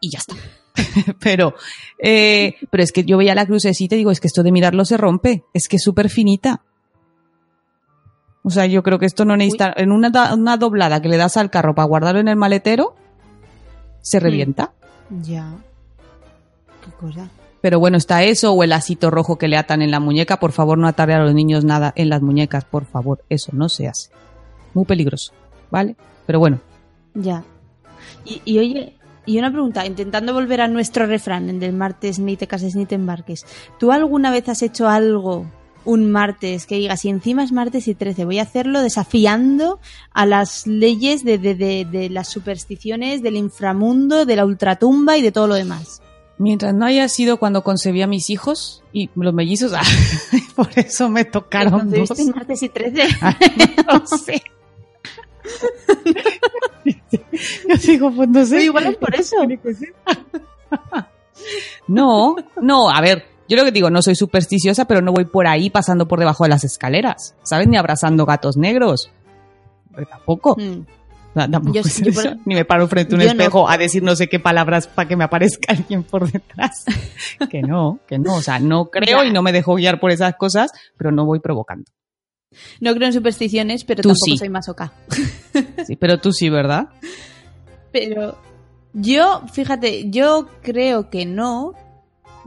y 0.00 0.10
ya 0.10 0.18
está. 0.18 0.34
pero, 1.20 1.54
eh, 2.02 2.54
pero 2.70 2.82
es 2.82 2.92
que 2.92 3.04
yo 3.04 3.16
veía 3.16 3.34
la 3.34 3.46
crucecita 3.46 3.94
y 3.94 3.98
digo, 3.98 4.10
es 4.10 4.20
que 4.20 4.26
esto 4.26 4.42
de 4.42 4.52
mirarlo 4.52 4.84
se 4.84 4.96
rompe. 4.96 5.44
Es 5.54 5.68
que 5.68 5.76
es 5.76 5.82
súper 5.82 6.10
finita. 6.10 6.62
O 8.44 8.50
sea, 8.50 8.66
yo 8.66 8.82
creo 8.82 8.98
que 8.98 9.06
esto 9.06 9.24
no 9.24 9.36
necesita. 9.36 9.72
En 9.76 9.92
una, 9.92 10.34
una 10.34 10.56
doblada 10.56 11.00
que 11.00 11.08
le 11.08 11.16
das 11.16 11.36
al 11.36 11.50
carro 11.50 11.74
para 11.74 11.86
guardarlo 11.86 12.20
en 12.20 12.28
el 12.28 12.36
maletero, 12.36 12.94
se 14.00 14.18
Mm. 14.18 14.22
revienta. 14.22 14.72
Ya. 15.22 15.52
Qué 16.84 16.90
cosa. 16.98 17.28
Pero 17.60 17.78
bueno, 17.78 17.96
está 17.96 18.24
eso 18.24 18.52
o 18.52 18.62
el 18.64 18.70
lacito 18.70 19.10
rojo 19.10 19.38
que 19.38 19.46
le 19.46 19.56
atan 19.56 19.82
en 19.82 19.92
la 19.92 20.00
muñeca. 20.00 20.38
Por 20.40 20.50
favor, 20.50 20.76
no 20.78 20.88
atarle 20.88 21.14
a 21.14 21.20
los 21.22 21.32
niños 21.34 21.64
nada 21.64 21.92
en 21.94 22.08
las 22.08 22.20
muñecas, 22.20 22.64
por 22.64 22.84
favor. 22.84 23.22
Eso 23.28 23.52
no 23.54 23.68
se 23.68 23.86
hace. 23.86 24.10
Muy 24.74 24.84
peligroso, 24.84 25.32
¿vale? 25.70 25.94
Pero 26.26 26.38
bueno, 26.40 26.58
Ya. 27.14 27.44
Y, 28.24 28.42
y 28.44 28.58
oye, 28.58 28.96
y 29.26 29.38
una 29.38 29.52
pregunta, 29.52 29.86
intentando 29.86 30.32
volver 30.34 30.60
a 30.62 30.66
nuestro 30.66 31.06
refrán, 31.06 31.48
el 31.50 31.60
del 31.60 31.72
martes 31.72 32.18
ni 32.18 32.36
te 32.36 32.48
cases 32.48 32.74
ni 32.74 32.86
te 32.86 32.96
embarques. 32.96 33.46
¿Tú 33.78 33.92
alguna 33.92 34.32
vez 34.32 34.48
has 34.48 34.62
hecho 34.62 34.88
algo 34.88 35.46
un 35.84 36.10
martes 36.10 36.66
que 36.66 36.76
digas, 36.76 37.04
y 37.04 37.08
encima 37.08 37.44
es 37.44 37.52
martes 37.52 37.88
y 37.88 37.94
13, 37.94 38.24
voy 38.24 38.38
a 38.38 38.42
hacerlo 38.42 38.80
desafiando 38.80 39.80
a 40.12 40.26
las 40.26 40.66
leyes 40.66 41.24
de, 41.24 41.38
de, 41.38 41.54
de, 41.54 41.84
de 41.84 42.10
las 42.10 42.28
supersticiones, 42.28 43.22
del 43.22 43.36
inframundo, 43.36 44.26
de 44.26 44.36
la 44.36 44.44
ultratumba 44.44 45.16
y 45.16 45.22
de 45.22 45.32
todo 45.32 45.46
lo 45.46 45.54
demás? 45.54 46.02
mientras 46.42 46.74
no 46.74 46.84
haya 46.84 47.08
sido 47.08 47.38
cuando 47.38 47.62
concebí 47.62 48.02
a 48.02 48.06
mis 48.06 48.28
hijos 48.28 48.82
y 48.92 49.08
los 49.14 49.32
mellizos, 49.32 49.72
ah, 49.76 49.82
por 50.56 50.68
eso 50.76 51.08
me 51.08 51.24
tocaron 51.24 51.90
¿Te 51.90 52.00
dos. 52.00 52.10
martes 52.34 52.62
y 52.62 52.68
13? 52.68 53.08
no 53.86 54.06
sé. 54.06 54.42
Yo 57.68 57.76
digo, 57.86 58.12
pues 58.12 58.28
no 58.28 58.44
sé. 58.44 58.50
Pero 58.56 58.64
igual 58.64 58.86
es 58.86 58.96
por 58.96 59.14
eso. 59.14 59.36
No, 61.86 62.36
no, 62.60 62.90
a 62.90 63.00
ver, 63.00 63.24
yo 63.52 63.58
lo 63.58 63.64
que 63.64 63.72
digo, 63.72 63.90
no 63.90 64.02
soy 64.02 64.14
supersticiosa, 64.14 64.86
pero 64.86 65.00
no 65.02 65.12
voy 65.12 65.24
por 65.24 65.46
ahí 65.46 65.70
pasando 65.70 66.08
por 66.08 66.18
debajo 66.18 66.44
de 66.44 66.50
las 66.50 66.64
escaleras, 66.64 67.34
¿sabes? 67.42 67.68
Ni 67.68 67.76
abrazando 67.76 68.26
gatos 68.26 68.56
negros. 68.56 69.10
Pero 69.94 70.06
tampoco. 70.08 70.56
Mm. 70.58 70.86
O 71.34 71.34
sea, 71.34 71.48
tampoco 71.50 71.74
Yo- 71.74 71.82
yo 72.04 72.12
por-. 72.12 72.36
Ni 72.46 72.54
me 72.54 72.64
paro 72.64 72.86
frente 72.88 73.14
a 73.14 73.16
un 73.16 73.22
yo 73.22 73.26
no. 73.28 73.32
espejo 73.32 73.68
a 73.68 73.78
decir 73.78 74.02
no 74.02 74.14
sé 74.16 74.28
qué 74.28 74.38
palabras 74.38 74.86
para 74.86 75.08
que 75.08 75.16
me 75.16 75.24
aparezca 75.24 75.72
alguien 75.72 76.02
por 76.02 76.30
detrás. 76.30 76.84
que 77.50 77.62
no, 77.62 78.00
que 78.06 78.18
no. 78.18 78.34
O 78.34 78.42
sea, 78.42 78.58
no 78.58 78.90
creo 78.90 79.24
y 79.24 79.32
no 79.32 79.42
me 79.42 79.52
dejo 79.52 79.74
guiar 79.76 79.98
por 80.00 80.10
esas 80.10 80.34
cosas, 80.36 80.70
pero 80.98 81.10
no 81.12 81.24
voy 81.24 81.40
provocando. 81.40 81.90
No 82.80 82.94
creo 82.94 83.06
en 83.06 83.14
supersticiones, 83.14 83.84
pero 83.84 84.02
Tú 84.02 84.10
tampoco 84.10 84.24
sí. 84.26 84.36
soy 84.36 84.50
masoca. 84.50 84.92
Sí, 85.86 85.96
pero 85.96 86.18
tú 86.18 86.32
sí, 86.32 86.50
¿verdad? 86.50 86.88
Pero 87.92 88.36
yo, 88.92 89.42
fíjate, 89.52 90.10
yo 90.10 90.48
creo 90.62 91.08
que 91.08 91.24
no. 91.24 91.72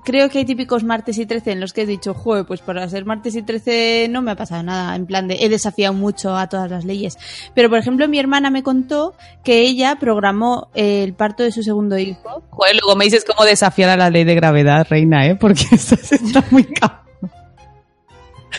Creo 0.05 0.29
que 0.29 0.37
hay 0.37 0.45
típicos 0.45 0.83
martes 0.83 1.17
y 1.17 1.25
13 1.25 1.53
en 1.53 1.59
los 1.59 1.73
que 1.73 1.81
he 1.81 1.85
dicho, 1.87 2.13
joder, 2.13 2.45
pues 2.45 2.61
para 2.61 2.87
ser 2.87 3.05
martes 3.05 3.35
y 3.35 3.41
13 3.41 4.07
no 4.11 4.21
me 4.21 4.31
ha 4.31 4.35
pasado 4.35 4.61
nada. 4.61 4.95
En 4.95 5.07
plan 5.07 5.27
de, 5.27 5.37
he 5.39 5.49
desafiado 5.49 5.95
mucho 5.95 6.37
a 6.37 6.47
todas 6.47 6.69
las 6.69 6.85
leyes. 6.85 7.17
Pero, 7.55 7.69
por 7.69 7.79
ejemplo, 7.79 8.07
mi 8.07 8.19
hermana 8.19 8.51
me 8.51 8.61
contó 8.61 9.15
que 9.43 9.61
ella 9.61 9.97
programó 9.99 10.69
el 10.75 11.15
parto 11.15 11.41
de 11.41 11.51
su 11.51 11.63
segundo 11.63 11.97
hijo. 11.97 12.43
Joder, 12.51 12.75
luego 12.75 12.95
me 12.95 13.05
dices 13.05 13.25
cómo 13.25 13.45
desafiar 13.45 13.89
a 13.89 13.97
la 13.97 14.11
ley 14.11 14.25
de 14.25 14.35
gravedad, 14.35 14.85
reina, 14.87 15.25
¿eh? 15.25 15.35
Porque 15.35 15.63
esto 15.71 15.95
se 15.95 16.15
está 16.15 16.43
muy 16.51 16.65
cabrón. 16.65 17.01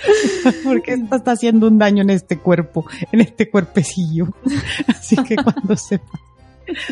Porque 0.65 0.95
esto 0.95 1.17
está 1.17 1.33
haciendo 1.33 1.69
un 1.69 1.79
daño 1.79 2.03
en 2.03 2.11
este 2.11 2.39
cuerpo, 2.39 2.85
en 3.13 3.21
este 3.21 3.49
cuerpecillo. 3.49 4.27
Así 4.89 5.17
que 5.17 5.37
cuando 5.37 5.77
sepa. 5.77 6.21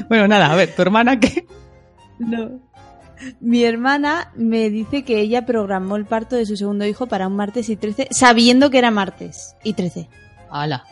Bueno, 0.08 0.28
nada, 0.28 0.52
a 0.52 0.54
ver, 0.54 0.74
tu 0.74 0.82
hermana 0.82 1.18
qué. 1.18 1.44
No. 2.18 2.60
Mi 3.40 3.64
hermana 3.64 4.30
me 4.34 4.70
dice 4.70 5.04
que 5.04 5.20
ella 5.20 5.46
programó 5.46 5.96
el 5.96 6.06
parto 6.06 6.36
de 6.36 6.46
su 6.46 6.56
segundo 6.56 6.84
hijo 6.86 7.06
para 7.06 7.26
un 7.28 7.36
martes 7.36 7.68
y 7.68 7.76
13, 7.76 8.08
sabiendo 8.10 8.70
que 8.70 8.78
era 8.78 8.90
martes 8.90 9.56
y 9.62 9.74
13. 9.74 10.08
Hala. 10.50 10.84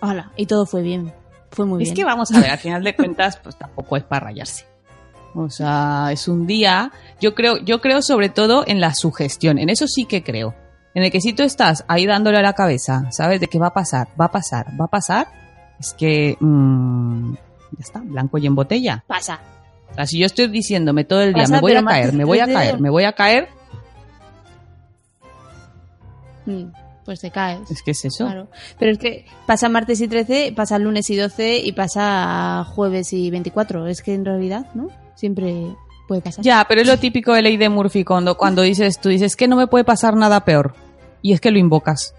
Hola, 0.00 0.32
y 0.36 0.46
todo 0.46 0.66
fue 0.66 0.82
bien. 0.82 1.12
Fue 1.50 1.64
muy 1.66 1.82
Es 1.82 1.88
bien. 1.88 1.96
que 1.96 2.04
vamos 2.04 2.30
a 2.32 2.40
ver, 2.40 2.50
al 2.50 2.58
final 2.58 2.82
de 2.84 2.94
cuentas, 2.96 3.38
pues 3.42 3.56
tampoco 3.56 3.96
es 3.96 4.02
para 4.04 4.26
rayarse. 4.26 4.66
O 5.34 5.48
sea, 5.50 6.08
es 6.12 6.28
un 6.28 6.46
día. 6.46 6.92
Yo 7.20 7.34
creo, 7.34 7.56
yo 7.58 7.80
creo 7.80 8.02
sobre 8.02 8.28
todo 8.28 8.64
en 8.66 8.80
la 8.80 8.94
sugestión. 8.94 9.58
En 9.58 9.68
eso 9.68 9.86
sí 9.88 10.04
que 10.04 10.22
creo. 10.22 10.54
En 10.94 11.02
el 11.02 11.10
que 11.10 11.20
si 11.20 11.32
tú 11.32 11.42
estás 11.42 11.84
ahí 11.88 12.06
dándole 12.06 12.38
a 12.38 12.42
la 12.42 12.52
cabeza, 12.52 13.10
¿sabes? 13.10 13.40
De 13.40 13.48
que 13.48 13.58
va 13.58 13.68
a 13.68 13.74
pasar, 13.74 14.08
va 14.20 14.26
a 14.26 14.30
pasar, 14.30 14.66
va 14.80 14.84
a 14.84 14.88
pasar. 14.88 15.26
Es 15.80 15.92
que. 15.94 16.36
mm, 16.38 17.34
ya 17.34 17.80
está, 17.80 17.98
blanco 18.00 18.38
y 18.38 18.46
en 18.46 18.54
botella. 18.54 19.02
Pasa. 19.08 19.40
O 19.94 19.96
sea, 19.96 20.06
si 20.06 20.18
yo 20.18 20.26
estoy 20.26 20.48
diciéndome 20.48 21.04
todo 21.04 21.22
el 21.22 21.32
día, 21.34 21.44
Pasa, 21.44 21.54
me 21.56 21.60
voy 21.60 21.72
a 21.74 21.84
caer, 21.84 22.12
me 22.12 22.24
voy 22.24 22.38
a 22.40 22.44
13 22.44 22.58
caer, 22.58 22.80
me 22.80 22.90
voy 22.90 23.04
a 23.04 23.12
caer, 23.12 23.48
Mm, 26.46 26.64
Pues 27.06 27.20
te 27.20 27.30
caes. 27.30 27.70
es 27.70 27.82
que 27.82 27.92
es 27.92 28.04
eso. 28.04 28.26
Claro. 28.26 28.48
Pero 28.78 28.92
es 28.92 28.98
que 28.98 29.24
pasa 29.46 29.68
martes 29.68 30.00
y 30.00 30.08
13, 30.08 30.52
pasa 30.54 30.78
lunes 30.78 31.08
y 31.10 31.16
12 31.16 31.58
y 31.58 31.72
pasa 31.72 32.64
jueves 32.74 33.12
y 33.14 33.30
24. 33.30 33.86
Es 33.86 34.02
que 34.02 34.12
en 34.14 34.24
realidad, 34.24 34.66
¿no? 34.74 34.88
Siempre 35.14 35.74
Puede 36.06 36.20
pasar. 36.20 36.44
Ya, 36.44 36.66
pero 36.68 36.82
es 36.82 36.86
lo 36.86 36.98
típico 36.98 37.32
de 37.32 37.40
ley 37.40 37.56
de 37.56 37.70
Murphy 37.70 38.04
cuando, 38.04 38.36
cuando 38.36 38.60
dices, 38.60 39.00
tú 39.00 39.08
dices 39.08 39.36
que 39.36 39.48
no 39.48 39.56
me 39.56 39.68
puede 39.68 39.84
pasar 39.84 40.16
nada 40.16 40.44
peor. 40.44 40.74
Y 41.22 41.32
es 41.32 41.40
que 41.40 41.50
lo 41.50 41.58
invocas. 41.58 42.14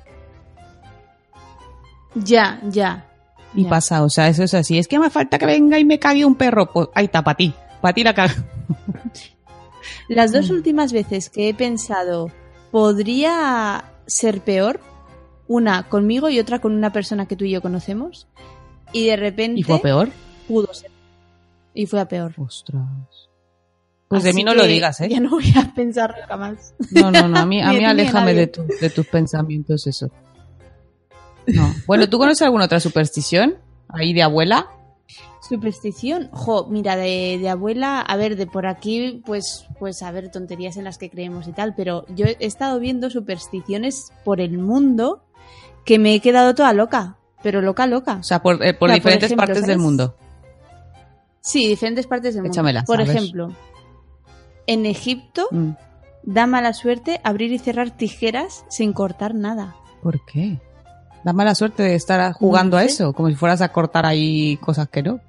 Ya, 2.16 2.60
ya. 2.64 3.06
Y 3.54 3.64
Ya. 3.66 3.70
pasa, 3.70 4.04
o 4.04 4.10
sea, 4.10 4.28
eso 4.28 4.42
es 4.44 4.56
así. 4.56 4.80
Es 4.80 4.88
que 4.88 4.98
me 4.98 5.12
falta 5.12 5.38
que 5.38 5.46
venga 5.46 5.78
y 5.78 5.86
me 5.86 6.00
cague 6.00 6.26
un 6.26 6.34
perro. 6.34 6.72
Pues 6.74 6.88
ahí 6.96 7.06
está, 7.06 7.24
para 7.24 7.38
ti. 7.38 7.54
Para 7.86 7.94
ti 7.94 8.04
la 8.04 8.16
caga. 8.16 8.34
Las 10.08 10.32
dos 10.32 10.50
Mm. 10.50 10.54
últimas 10.56 10.92
veces 10.92 11.30
que 11.30 11.50
he 11.50 11.54
pensado, 11.54 12.32
¿podría 12.72 13.92
ser 14.08 14.42
peor? 14.42 14.80
Una 15.48 15.88
conmigo 15.88 16.28
y 16.30 16.40
otra 16.40 16.58
con 16.58 16.74
una 16.74 16.92
persona 16.92 17.28
que 17.28 17.36
tú 17.36 17.46
y 17.46 17.52
yo 17.52 17.62
conocemos. 17.62 18.28
Y 18.92 19.06
de 19.06 19.18
repente 19.18 19.60
¿Y 19.60 19.64
fue 19.64 19.78
peor? 19.80 20.10
pudo 20.48 20.74
ser. 20.74 20.90
Y 21.76 21.86
fue 21.86 22.02
a 22.02 22.08
peor. 22.08 22.34
Ostras. 22.40 22.82
Pues 24.08 24.24
de 24.24 24.34
mí 24.34 24.44
no 24.44 24.56
lo 24.56 24.66
digas, 24.66 25.00
¿eh? 25.02 25.08
Ya 25.10 25.20
no 25.20 25.30
voy 25.30 25.54
a 25.56 25.72
pensar 25.76 26.16
nunca 26.20 26.38
más. 26.38 26.74
No, 26.90 27.12
no, 27.12 27.28
no. 27.28 27.38
A 27.38 27.46
mí, 27.46 27.62
a 27.62 27.72
mí 27.72 27.84
a 27.86 27.90
a 27.90 27.92
aléjame 27.92 28.34
de, 28.34 28.48
tu- 28.48 28.66
de 28.82 28.90
tus 28.90 29.06
pensamientos 29.06 29.86
eso. 29.86 30.10
No. 31.46 31.72
Bueno, 31.86 32.10
¿tú 32.10 32.18
conoces 32.18 32.42
alguna 32.42 32.66
otra 32.66 32.80
superstición? 32.80 33.58
Ahí 33.90 34.12
de 34.14 34.24
abuela. 34.24 34.70
Superstición, 35.48 36.30
jo, 36.32 36.68
mira, 36.70 36.96
de, 36.96 37.38
de 37.40 37.50
abuela, 37.50 38.02
a 38.02 38.16
ver, 38.18 38.36
de 38.36 38.48
por 38.48 38.66
aquí, 38.66 39.22
pues, 39.26 39.68
pues 39.80 40.02
a 40.02 40.12
ver, 40.12 40.32
tonterías 40.32 40.78
en 40.78 40.84
las 40.86 40.98
que 40.98 41.10
creemos 41.10 41.48
y 41.48 41.52
tal, 41.54 41.76
pero 41.76 42.06
yo 42.16 42.26
he 42.26 42.38
estado 42.40 42.80
viendo 42.80 43.10
supersticiones 43.10 44.12
por 44.24 44.42
el 44.42 44.58
mundo 44.58 45.24
que 45.86 46.00
me 46.00 46.16
he 46.16 46.20
quedado 46.20 46.56
toda 46.56 46.74
loca, 46.74 47.18
pero 47.44 47.62
loca, 47.62 47.86
loca. 47.86 48.18
O 48.20 48.24
sea, 48.24 48.42
por, 48.42 48.56
eh, 48.66 48.74
por 48.74 48.90
O 48.90 48.94
sea, 48.94 48.96
por 48.96 48.96
diferentes 48.96 49.28
ejemplo, 49.28 49.46
partes 49.46 49.68
del 49.68 49.78
mundo. 49.78 50.16
Sí, 51.42 51.68
diferentes 51.68 52.08
partes 52.08 52.34
del 52.34 52.44
mundo. 52.44 52.54
Échamelas, 52.54 52.86
por 52.86 53.02
ejemplo, 53.02 53.54
en 54.66 54.86
Egipto 54.88 55.48
Mm. 55.52 55.72
da 56.24 56.48
mala 56.48 56.74
suerte 56.74 57.22
abrir 57.24 57.52
y 57.52 57.60
cerrar 57.60 57.92
tijeras 57.92 58.66
sin 58.68 58.94
cortar 58.94 59.36
nada. 59.36 59.76
¿Por 60.02 60.26
qué? 60.26 60.60
Da 61.24 61.34
mala 61.34 61.54
suerte 61.54 61.84
de 61.84 61.94
estar 61.94 62.34
jugando 62.34 62.78
No 62.78 62.82
a 62.82 62.84
eso, 62.84 63.14
como 63.14 63.30
si 63.30 63.36
fueras 63.36 63.62
a 63.62 63.70
cortar 63.72 64.08
ahí 64.08 64.58
cosas 64.58 64.90
que 64.90 65.04
no. 65.04 65.20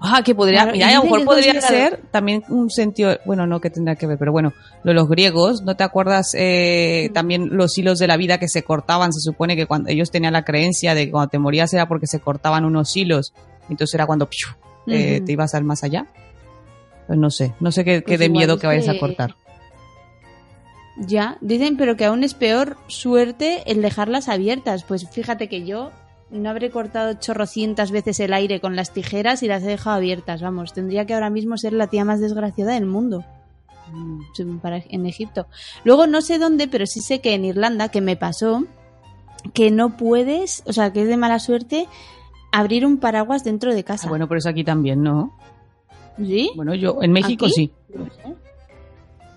Ah, 0.00 0.22
que 0.24 0.34
podría, 0.34 0.62
Claro, 0.62 0.72
mira, 0.72 0.88
a 0.88 0.94
lo 0.94 1.02
mejor 1.04 1.24
podría 1.24 1.60
ser 1.60 2.00
también 2.10 2.44
un 2.48 2.70
sentido, 2.70 3.18
bueno, 3.24 3.46
no 3.46 3.60
que 3.60 3.70
tendrá 3.70 3.96
que 3.96 4.06
ver, 4.06 4.18
pero 4.18 4.32
bueno, 4.32 4.52
lo 4.84 4.92
los 4.92 5.08
griegos, 5.08 5.62
¿no 5.62 5.76
te 5.76 5.84
acuerdas 5.84 6.34
eh, 6.34 7.10
también 7.12 7.48
los 7.56 7.76
hilos 7.76 7.98
de 7.98 8.06
la 8.06 8.16
vida 8.16 8.38
que 8.38 8.48
se 8.48 8.62
cortaban? 8.62 9.12
Se 9.12 9.20
supone 9.20 9.56
que 9.56 9.66
cuando 9.66 9.90
ellos 9.90 10.10
tenían 10.10 10.32
la 10.32 10.44
creencia 10.44 10.94
de 10.94 11.06
que 11.06 11.10
cuando 11.10 11.30
te 11.30 11.38
morías 11.38 11.72
era 11.74 11.88
porque 11.88 12.06
se 12.06 12.20
cortaban 12.20 12.64
unos 12.64 12.96
hilos, 12.96 13.32
entonces 13.68 13.94
era 13.94 14.06
cuando 14.06 14.28
¡piu! 14.28 14.48
eh, 14.86 15.20
te 15.24 15.32
ibas 15.32 15.54
al 15.54 15.64
más 15.64 15.84
allá. 15.84 16.06
Pues 17.06 17.18
no 17.18 17.30
sé, 17.30 17.54
no 17.60 17.72
sé 17.72 17.84
qué, 17.84 18.02
qué 18.02 18.02
Pues 18.02 18.20
de 18.20 18.28
miedo 18.28 18.58
que 18.58 18.66
vayas 18.66 18.88
a 18.88 18.98
cortar. 18.98 19.34
Ya, 20.98 21.38
dicen, 21.40 21.76
pero 21.76 21.96
que 21.96 22.04
aún 22.04 22.24
es 22.24 22.34
peor 22.34 22.76
suerte 22.88 23.62
el 23.66 23.82
dejarlas 23.82 24.28
abiertas. 24.28 24.84
Pues 24.84 25.08
fíjate 25.08 25.48
que 25.48 25.64
yo 25.64 25.92
no 26.30 26.50
habré 26.50 26.70
cortado 26.70 27.14
chorrocientas 27.14 27.90
veces 27.90 28.20
el 28.20 28.32
aire 28.34 28.60
con 28.60 28.76
las 28.76 28.92
tijeras 28.92 29.42
y 29.42 29.48
las 29.48 29.62
he 29.62 29.66
dejado 29.66 29.96
abiertas. 29.96 30.42
Vamos, 30.42 30.72
tendría 30.72 31.06
que 31.06 31.14
ahora 31.14 31.30
mismo 31.30 31.56
ser 31.56 31.72
la 31.72 31.86
tía 31.86 32.04
más 32.04 32.20
desgraciada 32.20 32.74
del 32.74 32.86
mundo. 32.86 33.24
Mm, 33.92 34.58
para- 34.58 34.82
En 34.90 35.06
Egipto. 35.06 35.46
Luego 35.84 36.06
no 36.06 36.20
sé 36.20 36.38
dónde, 36.38 36.68
pero 36.68 36.84
sí 36.86 37.00
sé 37.00 37.20
que 37.20 37.34
en 37.34 37.44
Irlanda, 37.46 37.88
que 37.88 38.00
me 38.02 38.16
pasó, 38.16 38.64
que 39.54 39.70
no 39.70 39.96
puedes, 39.96 40.62
o 40.66 40.72
sea, 40.72 40.92
que 40.92 41.02
es 41.02 41.08
de 41.08 41.16
mala 41.16 41.38
suerte 41.38 41.86
abrir 42.52 42.84
un 42.84 42.98
paraguas 42.98 43.44
dentro 43.44 43.74
de 43.74 43.84
casa. 43.84 44.06
Ah, 44.06 44.10
bueno, 44.10 44.28
pero 44.28 44.38
eso 44.38 44.48
aquí 44.50 44.64
también, 44.64 45.02
¿no? 45.02 45.34
¿Sí? 46.18 46.50
Bueno, 46.56 46.74
yo 46.74 47.02
en 47.02 47.12
México 47.12 47.46
¿Aquí? 47.46 47.54
sí. 47.54 47.72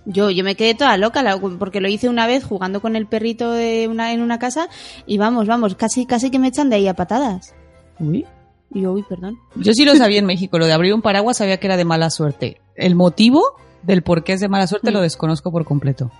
Yo, 0.05 0.31
yo 0.31 0.43
me 0.43 0.55
quedé 0.55 0.73
toda 0.73 0.97
loca 0.97 1.23
porque 1.59 1.79
lo 1.79 1.87
hice 1.87 2.09
una 2.09 2.25
vez 2.25 2.43
jugando 2.43 2.81
con 2.81 2.95
el 2.95 3.05
perrito 3.05 3.51
de 3.51 3.87
una, 3.87 4.13
en 4.13 4.21
una 4.21 4.39
casa 4.39 4.67
y 5.05 5.17
vamos, 5.17 5.47
vamos, 5.47 5.75
casi, 5.75 6.05
casi 6.05 6.31
que 6.31 6.39
me 6.39 6.47
echan 6.47 6.69
de 6.69 6.77
ahí 6.77 6.87
a 6.87 6.95
patadas. 6.95 7.53
Uy. 7.99 8.25
Y 8.73 8.81
yo, 8.81 8.93
uy, 8.93 9.03
perdón. 9.03 9.37
Yo 9.55 9.73
sí 9.73 9.85
lo 9.85 9.95
sabía 9.95 10.19
en 10.19 10.25
México, 10.25 10.57
lo 10.57 10.65
de 10.65 10.73
abrir 10.73 10.93
un 10.93 11.01
paraguas 11.01 11.37
sabía 11.37 11.57
que 11.57 11.67
era 11.67 11.77
de 11.77 11.85
mala 11.85 12.09
suerte. 12.09 12.61
El 12.75 12.95
motivo 12.95 13.43
del 13.83 14.01
por 14.01 14.23
qué 14.23 14.33
es 14.33 14.39
de 14.39 14.47
mala 14.49 14.65
suerte 14.65 14.89
Mm. 14.91 14.93
lo 14.93 15.01
desconozco 15.01 15.51
por 15.51 15.65
completo. 15.65 16.11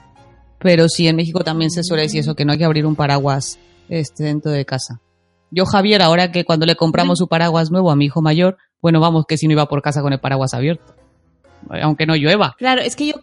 Pero 0.59 0.87
sí, 0.89 1.07
en 1.07 1.15
México 1.15 1.43
también 1.43 1.71
se 1.71 1.83
suele 1.83 2.03
decir 2.03 2.19
eso, 2.19 2.35
que 2.35 2.45
no 2.45 2.51
hay 2.51 2.59
que 2.59 2.65
abrir 2.65 2.85
un 2.85 2.95
paraguas 2.95 3.57
este, 3.89 4.25
dentro 4.25 4.51
de 4.51 4.63
casa. 4.65 5.01
Yo, 5.49 5.65
Javier, 5.65 6.01
ahora 6.01 6.31
que 6.31 6.45
cuando 6.45 6.65
le 6.65 6.75
compramos 6.75 7.17
su 7.17 7.27
paraguas 7.27 7.71
nuevo 7.71 7.89
a 7.89 7.95
mi 7.95 8.05
hijo 8.05 8.21
mayor, 8.21 8.57
bueno, 8.81 8.99
vamos, 8.99 9.25
que 9.27 9.37
si 9.37 9.47
no 9.47 9.53
iba 9.53 9.67
por 9.67 9.81
casa 9.81 10.01
con 10.01 10.13
el 10.13 10.19
paraguas 10.19 10.53
abierto. 10.53 10.93
Aunque 11.81 12.05
no 12.05 12.15
llueva. 12.15 12.55
Claro, 12.57 12.81
es 12.81 12.95
que 12.95 13.07
yo, 13.07 13.13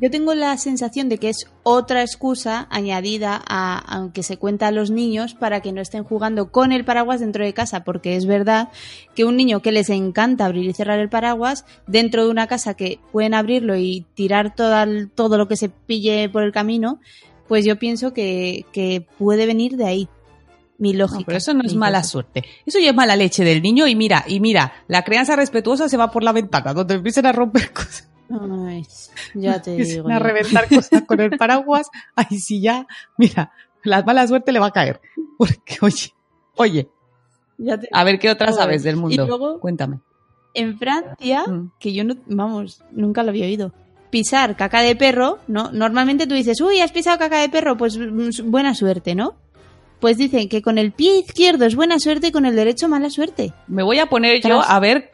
yo 0.00 0.10
tengo 0.10 0.34
la 0.34 0.56
sensación 0.56 1.08
de 1.08 1.18
que 1.18 1.28
es 1.28 1.48
otra 1.62 2.02
excusa 2.02 2.66
añadida 2.70 3.40
a, 3.46 3.78
aunque 3.78 4.22
se 4.22 4.36
cuenta 4.36 4.68
a 4.68 4.72
los 4.72 4.90
niños 4.90 5.34
para 5.34 5.60
que 5.60 5.72
no 5.72 5.80
estén 5.80 6.02
jugando 6.02 6.50
con 6.50 6.72
el 6.72 6.84
paraguas 6.84 7.20
dentro 7.20 7.44
de 7.44 7.52
casa, 7.52 7.84
porque 7.84 8.16
es 8.16 8.26
verdad 8.26 8.70
que 9.14 9.24
un 9.24 9.36
niño 9.36 9.60
que 9.60 9.72
les 9.72 9.90
encanta 9.90 10.46
abrir 10.46 10.68
y 10.68 10.72
cerrar 10.72 10.98
el 10.98 11.08
paraguas 11.08 11.64
dentro 11.86 12.24
de 12.24 12.30
una 12.30 12.46
casa 12.46 12.74
que 12.74 12.98
pueden 13.12 13.34
abrirlo 13.34 13.76
y 13.76 14.06
tirar 14.14 14.54
todo, 14.54 14.74
todo 15.14 15.38
lo 15.38 15.46
que 15.46 15.56
se 15.56 15.68
pille 15.68 16.28
por 16.28 16.42
el 16.42 16.52
camino, 16.52 16.98
pues 17.46 17.64
yo 17.64 17.78
pienso 17.78 18.12
que, 18.12 18.64
que 18.72 19.06
puede 19.18 19.46
venir 19.46 19.76
de 19.76 19.84
ahí. 19.84 20.08
Mi 20.78 20.94
lógica. 20.94 21.20
No, 21.20 21.26
pero 21.26 21.38
eso 21.38 21.54
no 21.54 21.62
es 21.64 21.76
mala 21.76 22.02
suerte. 22.02 22.42
Eso 22.66 22.80
ya 22.80 22.90
es 22.90 22.96
mala 22.96 23.14
leche 23.14 23.44
del 23.44 23.62
niño 23.62 23.86
y 23.86 23.94
mira, 23.94 24.24
y 24.26 24.40
mira, 24.40 24.72
la 24.88 25.04
crianza 25.04 25.36
respetuosa 25.36 25.88
se 25.88 25.96
va 25.96 26.10
por 26.10 26.24
la 26.24 26.32
ventana, 26.32 26.74
donde 26.74 26.94
empiezan 26.94 27.26
a 27.26 27.32
romper 27.32 27.72
cosas. 27.74 28.08
Ay, 28.66 28.86
ya 29.34 29.60
te 29.62 29.76
digo. 29.76 30.08
a 30.08 30.18
reventar 30.18 30.68
cosas 30.68 31.02
con 31.06 31.20
el 31.20 31.36
paraguas, 31.36 31.88
ahí 32.16 32.38
sí 32.38 32.60
ya, 32.60 32.86
mira, 33.18 33.52
la 33.84 34.02
mala 34.02 34.26
suerte 34.26 34.52
le 34.52 34.58
va 34.60 34.66
a 34.66 34.70
caer. 34.72 35.00
Porque, 35.38 35.76
oye, 35.82 36.12
oye, 36.56 36.88
Ya 37.58 37.78
te- 37.78 37.88
a 37.92 38.04
ver 38.04 38.18
qué 38.18 38.30
otra 38.30 38.48
Joder. 38.48 38.62
sabes 38.62 38.82
del 38.82 38.96
mundo. 38.96 39.14
Y 39.24 39.26
luego- 39.26 39.60
Cuéntame. 39.60 40.00
En 40.54 40.78
Francia, 40.78 41.44
Mm. 41.46 41.70
que 41.78 41.92
yo 41.94 42.04
no, 42.04 42.14
vamos, 42.26 42.82
nunca 42.92 43.22
lo 43.22 43.30
había 43.30 43.46
oído. 43.46 43.72
Pisar 44.10 44.56
caca 44.56 44.82
de 44.82 44.94
perro, 44.96 45.38
¿no? 45.48 45.72
Normalmente 45.72 46.26
tú 46.26 46.34
dices, 46.34 46.60
uy, 46.60 46.80
has 46.80 46.92
pisado 46.92 47.18
caca 47.18 47.40
de 47.40 47.48
perro, 47.48 47.76
pues 47.78 47.96
mm, 47.96 48.50
buena 48.50 48.74
suerte, 48.74 49.14
¿no? 49.14 49.36
Pues 50.00 50.18
dicen 50.18 50.48
que 50.48 50.60
con 50.60 50.76
el 50.78 50.92
pie 50.92 51.20
izquierdo 51.20 51.64
es 51.64 51.74
buena 51.76 51.98
suerte 51.98 52.26
y 52.26 52.32
con 52.32 52.44
el 52.44 52.54
derecho 52.56 52.88
mala 52.88 53.08
suerte. 53.08 53.52
Me 53.68 53.82
voy 53.82 54.00
a 54.00 54.06
poner 54.06 54.42
yo 54.42 54.60
a 54.60 54.78
ver 54.80 55.10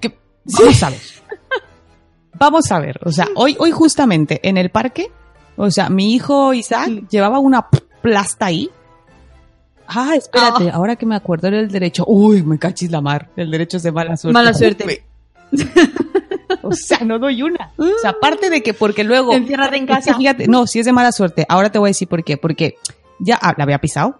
qué 0.00 0.16
vamos 0.44 0.82
a 0.84 0.90
ver. 0.90 0.98
Vamos 2.40 2.72
a 2.72 2.80
ver, 2.80 2.98
o 3.04 3.12
sea, 3.12 3.28
hoy 3.36 3.54
hoy 3.58 3.70
justamente 3.70 4.40
en 4.48 4.56
el 4.56 4.70
parque, 4.70 5.12
o 5.56 5.70
sea, 5.70 5.90
mi 5.90 6.14
hijo 6.14 6.54
Isaac 6.54 7.06
llevaba 7.10 7.38
una 7.38 7.68
plasta 8.02 8.46
ahí. 8.46 8.70
Ah, 9.86 10.14
espérate, 10.16 10.70
ahora 10.70 10.96
que 10.96 11.04
me 11.04 11.16
acuerdo 11.16 11.48
era 11.48 11.60
el 11.60 11.70
derecho. 11.70 12.04
Uy, 12.06 12.42
me 12.42 12.58
cachis 12.58 12.90
la 12.90 13.00
mar. 13.00 13.28
El 13.36 13.50
derecho 13.50 13.76
es 13.76 13.82
de 13.82 13.92
mala 13.92 14.16
suerte. 14.16 14.32
Mala 14.32 14.54
suerte. 14.54 15.04
O 16.62 16.72
sea, 16.72 16.98
no 17.04 17.18
doy 17.18 17.42
una. 17.42 17.72
O 17.78 17.86
sea, 18.00 18.10
aparte 18.10 18.50
de 18.50 18.62
que 18.62 18.74
porque 18.74 19.02
luego 19.04 19.32
Enciérrate 19.32 19.76
en 19.76 19.86
casa. 19.86 20.14
fíjate, 20.14 20.46
no, 20.46 20.66
si 20.66 20.80
es 20.80 20.86
de 20.86 20.92
mala 20.92 21.10
suerte. 21.12 21.46
Ahora 21.48 21.70
te 21.70 21.78
voy 21.78 21.88
a 21.88 21.90
decir 21.90 22.08
por 22.08 22.22
qué. 22.22 22.36
Porque 22.36 22.76
ya 23.18 23.38
ah, 23.40 23.54
la 23.56 23.64
había 23.64 23.78
pisado. 23.78 24.18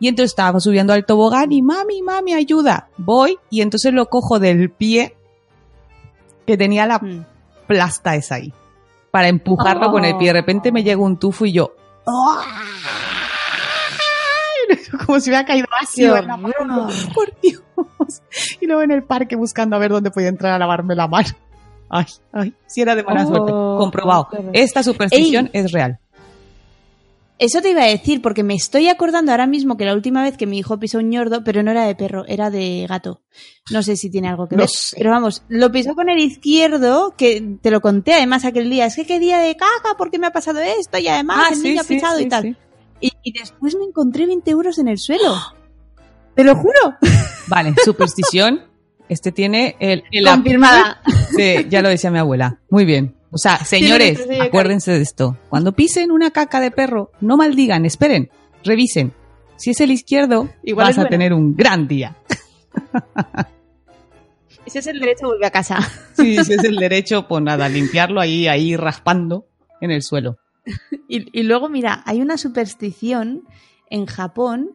Y 0.00 0.08
entonces 0.08 0.32
estaba 0.32 0.60
subiendo 0.60 0.92
al 0.92 1.04
tobogán 1.04 1.52
y 1.52 1.62
mami, 1.62 2.02
mami, 2.02 2.32
ayuda. 2.32 2.88
Voy 2.96 3.38
y 3.50 3.60
entonces 3.60 3.92
lo 3.92 4.06
cojo 4.06 4.38
del 4.38 4.70
pie 4.70 5.16
que 6.46 6.56
tenía 6.56 6.86
la 6.86 6.98
Mm. 6.98 7.26
Plasta 7.66 8.14
esa 8.16 8.36
ahí. 8.36 8.52
Para 9.10 9.28
empujarlo 9.28 9.90
con 9.90 10.04
el 10.04 10.16
pie. 10.16 10.28
De 10.28 10.40
repente 10.40 10.72
me 10.72 10.82
llega 10.82 11.00
un 11.00 11.18
tufo 11.18 11.46
y 11.46 11.52
yo. 11.52 11.74
Como 15.06 15.20
si 15.20 15.30
hubiera 15.30 15.44
caído 15.44 15.66
ácido 15.80 16.16
en 16.16 16.26
la 16.26 16.36
mano. 16.36 16.88
Por 17.14 17.32
Dios. 17.40 17.62
Y 18.60 18.66
luego 18.66 18.82
en 18.82 18.90
el 18.90 19.02
parque 19.04 19.36
buscando 19.36 19.76
a 19.76 19.78
ver 19.78 19.90
dónde 19.90 20.10
podía 20.10 20.28
entrar 20.28 20.52
a 20.52 20.58
lavarme 20.58 20.94
la 20.94 21.08
mano. 21.08 21.28
Ay, 21.90 22.06
ay, 22.32 22.54
si 22.66 22.80
era 22.80 22.94
de 22.94 23.02
mala 23.04 23.24
Oh, 23.24 23.28
suerte. 23.28 23.52
Comprobado. 23.52 24.28
qué 24.30 24.38
horror. 24.38 24.50
Esta 24.54 24.82
superstición 24.82 25.50
es 25.52 25.70
real. 25.70 25.98
Eso 27.38 27.60
te 27.60 27.70
iba 27.70 27.82
a 27.82 27.86
decir, 27.86 28.22
porque 28.22 28.44
me 28.44 28.54
estoy 28.54 28.88
acordando 28.88 29.32
ahora 29.32 29.48
mismo 29.48 29.76
que 29.76 29.84
la 29.84 29.92
última 29.94 30.22
vez 30.22 30.36
que 30.36 30.46
mi 30.46 30.58
hijo 30.58 30.78
pisó 30.78 30.98
un 30.98 31.10
ñordo, 31.10 31.42
pero 31.42 31.64
no 31.64 31.72
era 31.72 31.84
de 31.84 31.96
perro, 31.96 32.24
era 32.28 32.48
de 32.48 32.86
gato. 32.88 33.22
No 33.72 33.82
sé 33.82 33.96
si 33.96 34.08
tiene 34.08 34.28
algo 34.28 34.46
que 34.46 34.54
No 34.54 34.60
ver. 34.60 34.68
sé. 34.68 34.96
Pero 34.96 35.10
vamos, 35.10 35.42
lo 35.48 35.72
pisó 35.72 35.94
con 35.96 36.08
el 36.08 36.18
izquierdo, 36.20 37.14
que 37.16 37.58
te 37.60 37.72
lo 37.72 37.80
conté 37.80 38.14
además 38.14 38.44
aquel 38.44 38.70
día. 38.70 38.86
Es 38.86 38.94
que 38.94 39.04
qué 39.04 39.18
día 39.18 39.38
de 39.40 39.56
caca, 39.56 39.96
¿por 39.98 40.12
qué 40.12 40.18
me 40.20 40.28
ha 40.28 40.32
pasado 40.32 40.60
esto? 40.60 40.98
Y 40.98 41.08
además 41.08 41.50
el 41.52 41.62
niño 41.62 41.80
ha 41.80 41.84
pisado 41.84 42.20
y 42.20 42.22
sí, 42.24 42.28
tal. 42.28 42.42
sí. 42.42 42.56
Y, 43.00 43.10
y 43.24 43.32
después 43.38 43.74
me 43.74 43.84
encontré 43.84 44.26
20 44.26 44.50
euros 44.52 44.78
en 44.78 44.86
el 44.88 44.98
suelo. 44.98 45.34
Te 46.36 46.44
lo 46.44 46.54
juro. 46.54 46.94
Vale, 47.48 47.74
superstición. 47.84 48.62
Este 49.08 49.32
tiene 49.32 49.76
el, 49.80 50.04
el 50.12 50.24
Confirmada. 50.24 51.00
de- 51.36 51.66
ya 51.68 51.82
lo 51.82 51.88
decía 51.88 52.10
mi 52.10 52.18
abuela. 52.18 52.60
Muy 52.70 52.84
bien. 52.84 53.16
O 53.34 53.38
sea, 53.38 53.64
señores, 53.64 54.24
acuérdense 54.40 54.92
de 54.92 55.02
esto. 55.02 55.36
Cuando 55.48 55.72
pisen 55.72 56.12
una 56.12 56.30
caca 56.30 56.60
de 56.60 56.70
perro, 56.70 57.10
no 57.20 57.36
maldigan, 57.36 57.84
esperen, 57.84 58.30
revisen. 58.62 59.12
Si 59.56 59.70
es 59.70 59.80
el 59.80 59.90
izquierdo, 59.90 60.48
Igual 60.62 60.86
vas 60.86 60.98
a 60.98 61.08
tener 61.08 61.32
un 61.32 61.56
gran 61.56 61.88
día. 61.88 62.16
Ese 64.64 64.78
es 64.78 64.86
el 64.86 65.00
derecho, 65.00 65.26
vuelve 65.26 65.46
a 65.46 65.50
casa. 65.50 65.78
Sí, 66.16 66.36
ese 66.36 66.54
es 66.54 66.62
el 66.62 66.76
derecho, 66.76 67.26
pues 67.26 67.42
nada, 67.42 67.68
limpiarlo 67.68 68.20
ahí, 68.20 68.46
ahí 68.46 68.76
raspando 68.76 69.46
en 69.80 69.90
el 69.90 70.02
suelo. 70.02 70.38
Y, 71.06 71.38
y 71.38 71.42
luego, 71.42 71.68
mira, 71.68 72.02
hay 72.06 72.22
una 72.22 72.38
superstición 72.38 73.42
en 73.90 74.06
Japón 74.06 74.70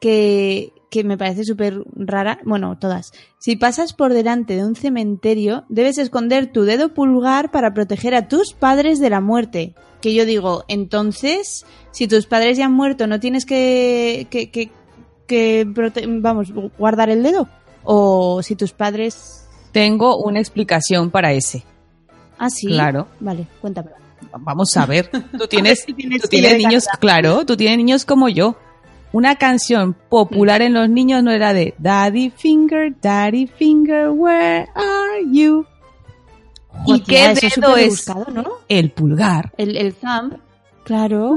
que, 0.00 0.72
que 0.90 1.02
me 1.04 1.18
parece 1.18 1.44
súper 1.44 1.82
rara. 1.94 2.38
Bueno, 2.44 2.78
todas. 2.78 3.12
Si 3.38 3.56
pasas 3.56 3.92
por 3.92 4.12
delante 4.12 4.54
de 4.56 4.64
un 4.64 4.76
cementerio, 4.76 5.64
debes 5.68 5.98
esconder 5.98 6.52
tu 6.52 6.62
dedo 6.62 6.94
pulgar 6.94 7.50
para 7.50 7.74
proteger 7.74 8.14
a 8.14 8.28
tus 8.28 8.52
padres 8.54 9.00
de 9.00 9.10
la 9.10 9.20
muerte. 9.20 9.74
Que 10.00 10.14
yo 10.14 10.24
digo, 10.24 10.64
entonces, 10.68 11.64
si 11.90 12.06
tus 12.06 12.26
padres 12.26 12.56
ya 12.58 12.66
han 12.66 12.72
muerto, 12.72 13.06
¿no 13.06 13.18
tienes 13.20 13.44
que, 13.46 14.26
que, 14.30 14.50
que, 14.50 14.70
que 15.26 15.66
prote- 15.66 16.06
vamos, 16.20 16.52
guardar 16.78 17.10
el 17.10 17.22
dedo? 17.22 17.48
O 17.84 18.42
si 18.42 18.54
tus 18.56 18.72
padres... 18.72 19.48
Tengo 19.72 20.16
una 20.18 20.38
explicación 20.40 21.10
para 21.10 21.32
ese. 21.32 21.64
Ah, 22.38 22.48
sí. 22.50 22.68
Claro. 22.68 23.08
Vale, 23.20 23.46
cuéntame. 23.60 23.90
Vamos 24.38 24.76
a 24.76 24.86
ver. 24.86 25.10
Tú 25.38 25.46
tienes, 25.50 25.80
si 25.80 25.92
tienes 25.94 26.22
tú 26.22 26.28
tienes 26.28 26.56
niños, 26.58 26.86
claro, 27.00 27.44
tú 27.44 27.56
tienes 27.56 27.76
niños 27.78 28.04
como 28.04 28.28
yo. 28.28 28.56
Una 29.16 29.36
canción 29.36 29.94
popular 30.10 30.60
en 30.60 30.74
los 30.74 30.90
niños 30.90 31.22
no 31.22 31.30
era 31.30 31.54
de 31.54 31.72
Daddy 31.78 32.28
Finger, 32.28 32.92
Daddy 33.00 33.46
Finger, 33.46 34.10
where 34.10 34.68
are 34.74 35.24
you? 35.32 35.64
¿Y 36.84 37.00
qué 37.00 37.30
es 37.30 37.40
dedo 37.40 37.76
es? 37.78 37.82
rebuscado, 38.06 38.26
¿no? 38.30 38.44
El 38.68 38.90
pulgar. 38.90 39.54
El, 39.56 39.74
el 39.78 39.94
thumb. 39.94 40.36
Claro. 40.84 41.34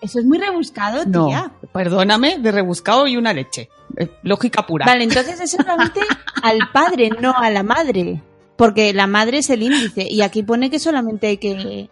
Eso 0.00 0.20
es 0.20 0.24
muy 0.24 0.38
rebuscado, 0.38 1.04
No, 1.04 1.26
tía. 1.26 1.52
perdóname, 1.70 2.38
de 2.38 2.50
rebuscado 2.50 3.06
y 3.06 3.18
una 3.18 3.34
leche. 3.34 3.68
Eh, 3.98 4.08
Lógica 4.22 4.64
pura. 4.66 4.86
Vale, 4.86 5.04
entonces 5.04 5.38
es 5.42 5.50
solamente 5.50 6.00
al 6.42 6.60
padre, 6.72 7.10
no 7.20 7.34
a 7.36 7.50
la 7.50 7.62
madre. 7.62 8.22
Porque 8.56 8.94
la 8.94 9.06
madre 9.06 9.40
es 9.40 9.50
el 9.50 9.64
índice. 9.64 10.06
Y 10.08 10.22
aquí 10.22 10.42
pone 10.42 10.70
que 10.70 10.78
solamente 10.78 11.26
hay 11.26 11.36
que. 11.36 11.90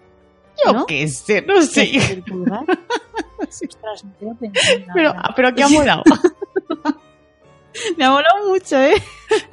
Yo 0.64 0.72
¿no? 0.72 0.86
qué 0.86 1.06
sé, 1.08 1.42
no 1.42 1.60
sé. 1.60 1.94
el 2.12 2.22
pulgar. 2.22 2.64
Ostras, 3.42 4.04
Pero, 4.94 5.14
pero 5.36 5.48
aquí 5.48 5.62
ha 5.62 5.68
molado. 5.68 6.02
me 7.96 8.04
ha 8.04 8.10
molado 8.10 8.48
mucho, 8.48 8.80
¿eh? 8.80 8.94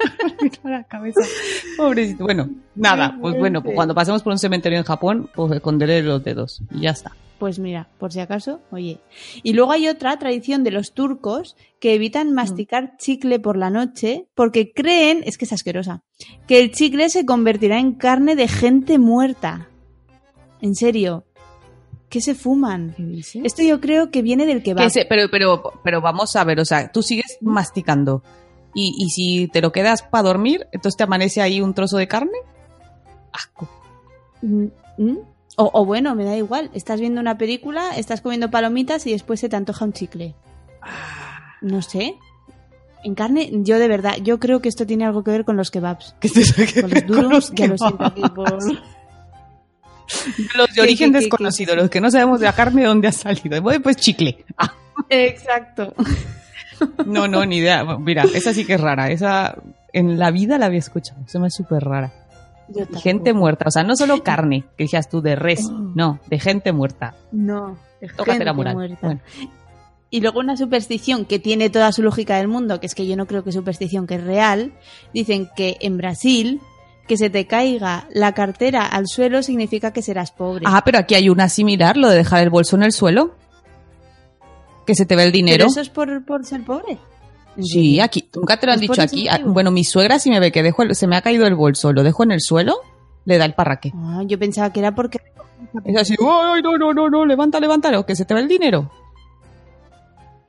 la 0.64 0.84
cabeza. 0.84 1.20
Pobrecito. 1.76 2.24
Bueno, 2.24 2.48
nada, 2.74 3.16
pues 3.20 3.36
bueno, 3.38 3.62
pues 3.62 3.74
cuando 3.74 3.94
pasemos 3.94 4.22
por 4.22 4.32
un 4.32 4.38
cementerio 4.38 4.78
en 4.78 4.84
Japón, 4.84 5.30
pues 5.34 5.52
esconderé 5.52 6.02
los 6.02 6.22
dedos. 6.22 6.62
Y 6.70 6.82
ya 6.82 6.90
está. 6.90 7.12
Pues 7.38 7.58
mira, 7.58 7.88
por 7.98 8.12
si 8.12 8.20
acaso, 8.20 8.60
oye. 8.70 9.00
Y 9.42 9.54
luego 9.54 9.72
hay 9.72 9.88
otra 9.88 10.18
tradición 10.18 10.62
de 10.62 10.72
los 10.72 10.92
turcos 10.92 11.56
que 11.80 11.94
evitan 11.94 12.34
masticar 12.34 12.98
chicle 12.98 13.38
por 13.38 13.56
la 13.56 13.70
noche 13.70 14.26
porque 14.34 14.72
creen, 14.72 15.22
es 15.24 15.38
que 15.38 15.46
es 15.46 15.52
asquerosa, 15.54 16.02
que 16.46 16.60
el 16.60 16.70
chicle 16.70 17.08
se 17.08 17.24
convertirá 17.24 17.78
en 17.78 17.94
carne 17.94 18.36
de 18.36 18.46
gente 18.46 18.98
muerta. 18.98 19.68
En 20.60 20.74
serio. 20.74 21.24
¿Qué 22.10 22.20
se 22.20 22.34
fuman? 22.34 22.94
Esto 23.44 23.62
yo 23.62 23.80
creo 23.80 24.10
que 24.10 24.20
viene 24.20 24.44
del 24.44 24.64
que 24.64 24.74
va. 24.74 24.88
Que 24.90 25.06
pero, 25.08 25.30
pero, 25.30 25.62
pero 25.84 26.00
vamos 26.00 26.34
a 26.34 26.42
ver, 26.42 26.58
o 26.58 26.64
sea, 26.64 26.90
tú 26.90 27.02
sigues 27.04 27.38
masticando. 27.40 28.24
Y, 28.74 28.94
y 28.98 29.10
si 29.10 29.48
te 29.48 29.60
lo 29.60 29.70
quedas 29.70 30.02
para 30.02 30.24
dormir, 30.24 30.66
entonces 30.72 30.96
te 30.96 31.04
amanece 31.04 31.40
ahí 31.40 31.60
un 31.60 31.72
trozo 31.72 31.96
de 31.98 32.08
carne. 32.08 32.36
Asco. 33.32 33.68
O, 35.56 35.70
o 35.72 35.84
bueno, 35.84 36.16
me 36.16 36.24
da 36.24 36.36
igual. 36.36 36.70
Estás 36.74 37.00
viendo 37.00 37.20
una 37.20 37.38
película, 37.38 37.90
estás 37.96 38.20
comiendo 38.20 38.50
palomitas 38.50 39.06
y 39.06 39.12
después 39.12 39.38
se 39.38 39.48
te 39.48 39.54
antoja 39.54 39.84
un 39.84 39.92
chicle. 39.92 40.34
No 41.60 41.80
sé. 41.80 42.16
En 43.04 43.14
carne, 43.14 43.50
yo 43.52 43.78
de 43.78 43.86
verdad, 43.86 44.16
yo 44.20 44.40
creo 44.40 44.60
que 44.60 44.68
esto 44.68 44.84
tiene 44.84 45.04
algo 45.04 45.22
que 45.22 45.30
ver 45.30 45.44
con 45.44 45.56
los 45.56 45.70
kebabs. 45.70 46.16
Que 46.20 46.28
te 46.28 46.80
Con 46.80 46.90
los 46.90 47.06
duros, 47.06 47.30
los 47.30 47.52
ya 47.52 47.66
lo 47.68 47.78
siento 47.78 48.04
aquí 48.04 48.22
por... 48.34 48.58
Los 50.56 50.74
de 50.74 50.82
origen 50.82 51.12
desconocido, 51.12 51.74
los 51.76 51.90
que 51.90 52.00
no 52.00 52.10
sabemos 52.10 52.40
de 52.40 52.46
la 52.46 52.52
carne 52.52 52.82
de 52.82 52.88
dónde 52.88 53.08
ha 53.08 53.12
salido. 53.12 53.62
Pues 53.82 53.96
chicle. 53.96 54.44
Ah, 54.56 54.72
Exacto. 55.08 55.94
no, 57.06 57.28
no, 57.28 57.44
ni 57.46 57.58
idea. 57.58 57.84
Mira, 57.98 58.24
esa 58.34 58.52
sí 58.52 58.64
que 58.64 58.74
es 58.74 58.80
rara. 58.80 59.10
Esa 59.10 59.56
en 59.92 60.18
la 60.18 60.30
vida 60.30 60.58
la 60.58 60.66
había 60.66 60.78
escuchado. 60.78 61.20
Se 61.26 61.38
me 61.38 61.48
es 61.48 61.54
súper 61.54 61.84
rara. 61.84 62.12
Gente 63.02 63.32
muerta. 63.32 63.64
O 63.66 63.70
sea, 63.70 63.82
no 63.82 63.96
solo 63.96 64.22
carne, 64.24 64.64
que 64.76 64.84
decías 64.84 65.08
tú 65.08 65.20
de 65.20 65.36
res. 65.36 65.66
Oh. 65.66 65.92
No, 65.94 66.20
de 66.28 66.38
gente 66.38 66.72
muerta. 66.72 67.14
No. 67.32 67.78
Tócate 68.16 68.32
gente 68.32 68.44
la 68.44 68.52
moral. 68.52 68.74
muerta. 68.74 68.98
Bueno. 69.02 69.20
Y 70.12 70.20
luego 70.20 70.40
una 70.40 70.56
superstición 70.56 71.24
que 71.24 71.38
tiene 71.38 71.70
toda 71.70 71.92
su 71.92 72.02
lógica 72.02 72.36
del 72.36 72.48
mundo, 72.48 72.80
que 72.80 72.86
es 72.86 72.96
que 72.96 73.06
yo 73.06 73.16
no 73.16 73.26
creo 73.26 73.44
que 73.44 73.50
es 73.50 73.56
superstición, 73.56 74.06
que 74.08 74.16
es 74.16 74.24
real. 74.24 74.72
Dicen 75.14 75.48
que 75.54 75.76
en 75.80 75.96
Brasil, 75.98 76.60
que 77.10 77.16
se 77.16 77.28
te 77.28 77.44
caiga 77.48 78.06
la 78.12 78.34
cartera 78.34 78.86
al 78.86 79.08
suelo 79.08 79.42
significa 79.42 79.92
que 79.92 80.00
serás 80.00 80.30
pobre. 80.30 80.62
Ah, 80.64 80.82
pero 80.84 80.98
aquí 81.00 81.16
hay 81.16 81.28
una 81.28 81.48
similar, 81.48 81.96
lo 81.96 82.08
de 82.08 82.14
dejar 82.18 82.40
el 82.44 82.50
bolso 82.50 82.76
en 82.76 82.84
el 82.84 82.92
suelo. 82.92 83.34
Que 84.86 84.94
se 84.94 85.06
te 85.06 85.16
ve 85.16 85.24
el 85.24 85.32
dinero. 85.32 85.56
Pero 85.58 85.70
eso 85.70 85.80
es 85.80 85.88
por, 85.90 86.24
por 86.24 86.44
ser 86.46 86.64
pobre. 86.64 86.98
¿En 87.56 87.64
Sí, 87.64 87.98
aquí. 87.98 88.28
Nunca 88.36 88.60
te 88.60 88.66
lo 88.66 88.72
han 88.74 88.80
¿Es 88.80 88.86
por 88.86 88.94
dicho 88.96 89.02
aquí. 89.02 89.26
Ah? 89.26 89.40
Bueno, 89.44 89.72
mi 89.72 89.82
suegra 89.82 90.20
si 90.20 90.30
me 90.30 90.38
ve 90.38 90.52
que 90.52 90.62
dejo 90.62 90.84
el- 90.84 90.94
se 90.94 91.08
me 91.08 91.16
ha 91.16 91.20
caído 91.20 91.48
el 91.48 91.56
bolso, 91.56 91.92
lo 91.92 92.04
dejo 92.04 92.22
en 92.22 92.30
el 92.30 92.40
suelo, 92.40 92.76
le 93.24 93.38
da 93.38 93.44
el 93.44 93.54
parraque. 93.54 93.90
Ah, 93.92 94.22
yo 94.24 94.38
pensaba 94.38 94.72
que 94.72 94.78
era 94.78 94.94
porque... 94.94 95.18
Es 95.84 95.96
así, 96.00 96.14
¡ay, 96.20 96.62
no, 96.62 96.78
no, 96.78 96.92
no, 96.94 97.10
no! 97.10 97.26
Levanta, 97.26 97.58
levántalo, 97.58 98.06
que 98.06 98.14
se 98.14 98.24
te 98.24 98.34
va 98.34 98.40
el 98.40 98.46
dinero. 98.48 98.88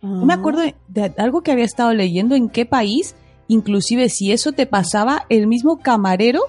No 0.04 0.26
me 0.26 0.34
Ah. 0.34 0.38
acuerdo 0.38 0.62
de 0.88 1.14
algo 1.18 1.42
que 1.42 1.52
había 1.52 1.66
estado 1.66 1.92
leyendo 1.94 2.36
en 2.36 2.50
qué 2.50 2.68
país, 2.68 3.16
inclusive 3.48 4.10
si 4.10 4.32
eso 4.32 4.52
te 4.52 4.66
pasaba, 4.66 5.26
el 5.30 5.48
mismo 5.48 5.78
camarero 5.80 6.42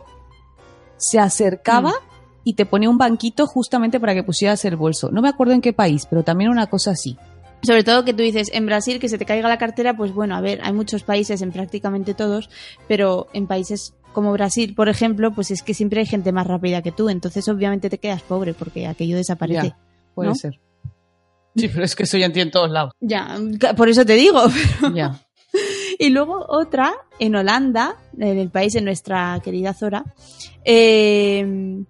se 0.96 1.18
acercaba 1.18 1.90
Mm. 1.90 2.40
y 2.44 2.55
te 2.55 2.66
ponía 2.66 2.88
un 2.90 2.98
banquito 2.98 3.46
justamente 3.46 3.98
para 4.00 4.14
que 4.14 4.22
pusieras 4.22 4.64
el 4.64 4.76
bolso. 4.76 5.11
No 5.11 5.22
me 5.22 5.28
acuerdo 5.28 5.52
en 5.55 5.61
qué 5.61 5.72
país, 5.72 6.07
pero 6.09 6.22
también 6.22 6.50
una 6.50 6.66
cosa 6.68 6.92
así. 6.92 7.16
Sobre 7.64 7.85
todo 7.85 8.05
que 8.05 8.12
tú 8.12 8.22
dices, 8.22 8.50
en 8.52 8.66
Brasil 8.66 8.98
que 8.98 9.09
se 9.09 9.18
te 9.18 9.24
caiga 9.24 9.48
la 9.48 9.59
cartera, 9.59 9.96
pues 9.96 10.12
bueno, 10.12 10.35
a 10.35 10.40
ver, 10.40 10.61
hay 10.64 10.72
muchos 10.72 11.05
países, 11.05 11.42
en 11.42 11.52
prácticamente 11.52 12.12
todos, 12.14 12.50
pero 12.88 13.28
en 13.33 13.46
países 13.46 13.94
como 14.12 14.33
Brasil, 14.33 14.74
por 14.74 14.88
ejemplo, 14.88 15.33
pues 15.33 15.50
es 15.52 15.62
que 15.62 15.72
siempre 15.72 16.00
hay 16.00 16.07
gente 16.07 16.33
más 16.33 16.46
rápida 16.46 16.83
que 16.83 16.90
tú, 16.92 17.09
entonces 17.09 17.48
obviamente 17.48 17.88
te 17.88 17.98
quedas 17.98 18.22
pobre 18.22 18.52
porque 18.55 18.87
aquello 18.88 19.16
desaparece. 19.16 19.68
Ya, 19.68 19.78
puede 20.14 20.31
¿no? 20.31 20.35
ser. 20.35 20.61
Sí, 21.55 21.68
pero 21.68 21.85
es 21.85 21.94
que 21.94 22.02
eso 22.02 22.18
ya 22.18 22.26
entiendo 22.26 22.48
en 22.48 22.52
todos 22.52 22.70
lados. 22.70 22.92
Ya, 23.00 23.37
por 23.76 23.88
eso 23.88 24.05
te 24.05 24.14
digo. 24.14 24.40
Ya. 24.94 25.20
Y 26.02 26.10
luego 26.10 26.46
otra, 26.48 26.94
en 27.20 27.36
Holanda, 27.36 27.94
en 28.18 28.36
el 28.36 28.50
país 28.50 28.72
de 28.72 28.80
nuestra 28.80 29.38
querida 29.44 29.72
Zora, 29.72 30.04
eh, 30.64 31.84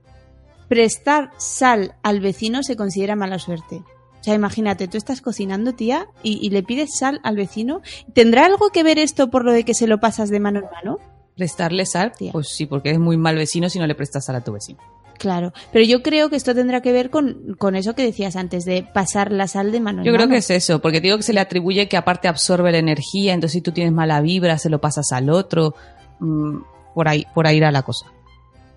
prestar 0.68 1.30
sal 1.38 1.94
al 2.02 2.20
vecino 2.20 2.62
se 2.62 2.76
considera 2.76 3.16
mala 3.16 3.38
suerte. 3.38 3.76
O 3.76 4.22
sea, 4.22 4.34
imagínate, 4.34 4.86
tú 4.86 4.98
estás 4.98 5.22
cocinando, 5.22 5.72
tía, 5.72 6.08
y, 6.22 6.46
y 6.46 6.50
le 6.50 6.62
pides 6.62 6.90
sal 6.98 7.20
al 7.22 7.36
vecino. 7.36 7.80
¿Tendrá 8.12 8.44
algo 8.44 8.68
que 8.68 8.82
ver 8.82 8.98
esto 8.98 9.30
por 9.30 9.46
lo 9.46 9.52
de 9.52 9.64
que 9.64 9.72
se 9.72 9.86
lo 9.86 9.98
pasas 9.98 10.28
de 10.28 10.40
mano 10.40 10.58
en 10.58 10.66
mano? 10.66 10.98
¿Prestarle 11.34 11.86
sal? 11.86 12.12
Tía. 12.12 12.32
Pues 12.32 12.48
sí, 12.50 12.66
porque 12.66 12.90
es 12.90 12.98
muy 12.98 13.16
mal 13.16 13.36
vecino 13.36 13.70
si 13.70 13.78
no 13.78 13.86
le 13.86 13.94
prestas 13.94 14.26
sal 14.26 14.36
a 14.36 14.44
tu 14.44 14.52
vecino. 14.52 14.78
Claro, 15.22 15.52
pero 15.72 15.84
yo 15.84 16.02
creo 16.02 16.28
que 16.30 16.36
esto 16.36 16.52
tendrá 16.52 16.82
que 16.82 16.90
ver 16.92 17.08
con, 17.08 17.54
con 17.56 17.76
eso 17.76 17.94
que 17.94 18.02
decías 18.02 18.34
antes, 18.34 18.64
de 18.64 18.82
pasar 18.92 19.30
la 19.30 19.46
sal 19.46 19.70
de 19.70 19.78
mano 19.80 20.00
en 20.00 20.04
Yo 20.06 20.12
creo 20.12 20.28
que 20.28 20.38
es 20.38 20.50
eso, 20.50 20.80
porque 20.82 21.00
te 21.00 21.04
digo 21.06 21.16
que 21.16 21.22
se 21.22 21.32
le 21.32 21.38
atribuye 21.38 21.88
que 21.88 21.96
aparte 21.96 22.26
absorbe 22.26 22.72
la 22.72 22.78
energía, 22.78 23.32
entonces 23.32 23.52
si 23.54 23.60
tú 23.60 23.70
tienes 23.70 23.92
mala 23.92 24.20
vibra, 24.20 24.58
se 24.58 24.68
lo 24.68 24.80
pasas 24.80 25.12
al 25.12 25.30
otro. 25.30 25.74
mm, 26.18 26.56
por 26.94 27.06
ahí, 27.08 27.24
por 27.34 27.46
ahí 27.46 27.58
irá 27.58 27.70
la 27.70 27.82
cosa. 27.82 28.06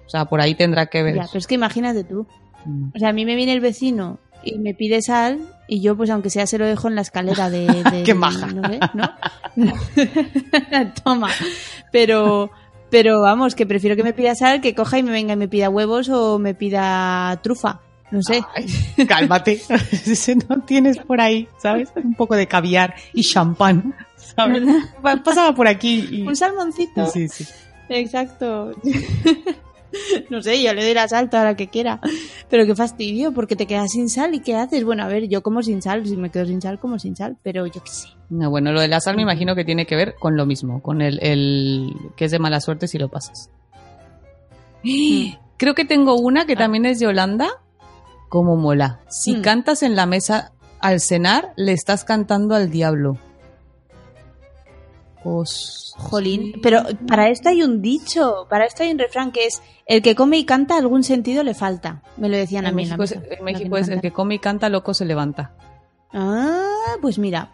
O 0.06 0.10
sea, 0.10 0.26
por 0.26 0.40
ahí 0.40 0.54
tendrá 0.56 0.86
que 0.86 1.02
ver. 1.02 1.16
Ya, 1.16 1.22
eso. 1.24 1.32
pero 1.34 1.40
es 1.40 1.48
que 1.48 1.56
imagínate 1.56 2.04
tú. 2.04 2.28
Mm. 2.64 2.90
O 2.96 3.00
sea, 3.00 3.10
a 3.10 3.14
mí 3.14 3.26
me 3.26 3.36
viene 3.36 3.54
el 3.54 3.60
vecino 3.60 4.20
y 4.44 4.60
me 4.60 4.76
pide 4.76 5.02
sal 5.02 5.40
y 5.68 5.82
yo, 5.82 5.98
pues 5.98 6.12
aunque 6.12 6.30
sea, 6.30 6.46
se 6.46 6.60
lo 6.60 6.66
dejo 6.68 6.88
en 6.88 6.96
la 6.96 7.02
escalera 7.02 7.50
de... 7.50 7.66
de- 7.92 8.04
Qué 8.04 8.14
de- 8.14 8.20
maja. 8.20 8.46
No 8.48 8.70
sé, 8.70 8.80
¿no? 8.94 9.10
Toma. 11.04 11.30
Pero, 11.92 12.52
pero 12.96 13.20
vamos, 13.20 13.56
que 13.56 13.66
prefiero 13.66 13.98
que 13.98 14.04
me 14.04 14.14
pida 14.14 14.36
sal 14.36 14.62
que 14.62 14.74
coja 14.74 14.98
y 14.98 15.04
me 15.04 15.12
venga 15.12 15.34
y 15.34 15.36
me 15.36 15.50
pida 15.50 15.70
huevos 15.70 16.08
o 16.08 16.40
me 16.40 16.54
pida 16.54 17.38
trufa. 17.44 17.82
No 18.10 18.22
sé. 18.22 18.42
Ay, 18.56 18.66
cálmate. 19.06 19.60
Si 19.92 20.34
no 20.36 20.62
tienes 20.62 20.98
por 21.00 21.20
ahí, 21.20 21.50
¿sabes? 21.62 21.90
Un 21.96 22.14
poco 22.16 22.36
de 22.38 22.48
caviar 22.48 22.96
y 23.14 23.22
champán, 23.24 23.94
¿sabes? 24.16 24.64
Pa- 25.02 25.18
Pasaba 25.18 25.54
por 25.54 25.68
aquí 25.68 26.08
y... 26.10 26.22
Un 26.22 26.38
salmoncito. 26.38 27.06
Sí, 27.08 27.28
sí. 27.28 27.46
Exacto. 27.90 28.72
No 30.30 30.42
sé, 30.42 30.62
yo 30.62 30.74
le 30.74 30.84
doy 30.84 30.94
la 30.94 31.08
sal 31.08 31.30
toda 31.30 31.44
la 31.44 31.56
que 31.56 31.68
quiera. 31.68 32.00
Pero 32.50 32.66
qué 32.66 32.76
fastidio, 32.76 33.32
porque 33.34 33.56
te 33.56 33.66
quedas 33.68 33.92
sin 33.92 34.10
sal 34.10 34.34
y 34.34 34.40
¿qué 34.40 34.56
haces? 34.56 34.84
Bueno, 34.84 35.04
a 35.04 35.08
ver, 35.08 35.28
yo 35.28 35.42
como 35.44 35.62
sin 35.64 35.82
sal, 35.82 36.06
si 36.08 36.18
me 36.18 36.30
quedo 36.30 36.46
sin 36.46 36.62
sal, 36.62 36.80
como 36.80 37.00
sin 37.00 37.16
sal, 37.16 37.38
pero 37.44 37.66
yo 37.68 37.84
qué 37.84 37.90
sé. 37.92 38.08
No, 38.30 38.50
bueno, 38.50 38.72
lo 38.72 38.82
de 38.82 38.88
la 38.88 39.00
sal 39.00 39.16
me 39.16 39.22
imagino 39.22 39.56
que 39.56 39.64
tiene 39.66 39.86
que 39.86 39.96
ver 39.96 40.16
con 40.20 40.36
lo 40.36 40.46
mismo, 40.46 40.82
con 40.82 41.02
el, 41.02 41.20
el 41.22 41.94
que 42.16 42.26
es 42.26 42.32
de 42.32 42.40
mala 42.40 42.60
suerte 42.62 42.88
si 42.88 42.98
lo 42.98 43.10
pasas. 43.10 43.50
Creo 45.58 45.74
que 45.74 45.86
tengo 45.86 46.16
una 46.16 46.46
que 46.46 46.56
también 46.56 46.86
es 46.86 47.00
de 47.00 47.08
Holanda, 47.08 47.48
como 48.30 48.56
mola. 48.58 49.00
Si 49.10 49.36
Mm. 49.36 49.42
cantas 49.42 49.84
en 49.84 49.96
la 49.96 50.06
mesa 50.06 50.52
al 50.82 51.00
cenar, 51.00 51.54
le 51.56 51.72
estás 51.72 52.04
cantando 52.04 52.56
al 52.56 52.70
diablo. 52.70 53.18
Jolín, 55.98 56.60
pero 56.62 56.84
para 57.08 57.30
esto 57.30 57.50
hay 57.50 57.64
un 57.64 57.82
dicho, 57.82 58.48
para 58.50 58.66
esto 58.66 58.84
hay 58.84 58.92
un 58.92 59.00
refrán 59.00 59.32
que 59.32 59.46
es 59.46 59.62
el 59.86 60.02
que 60.02 60.16
come 60.16 60.38
y 60.38 60.46
canta 60.46 60.78
algún 60.78 61.04
sentido 61.04 61.44
le 61.44 61.54
falta. 61.54 62.04
Me 62.18 62.30
lo 62.30 62.38
decían 62.38 62.66
a 62.66 62.72
mí. 62.72 62.84
en 62.84 62.90
México, 62.90 63.04
es, 63.04 63.12
en 63.12 63.44
México 63.44 63.78
es 63.78 63.88
el 63.88 64.02
que 64.02 64.12
come 64.12 64.36
y 64.36 64.40
canta, 64.40 64.70
loco 64.70 64.94
se 64.94 65.06
levanta. 65.06 65.54
Ah, 66.14 66.96
pues 67.02 67.18
mira, 67.18 67.52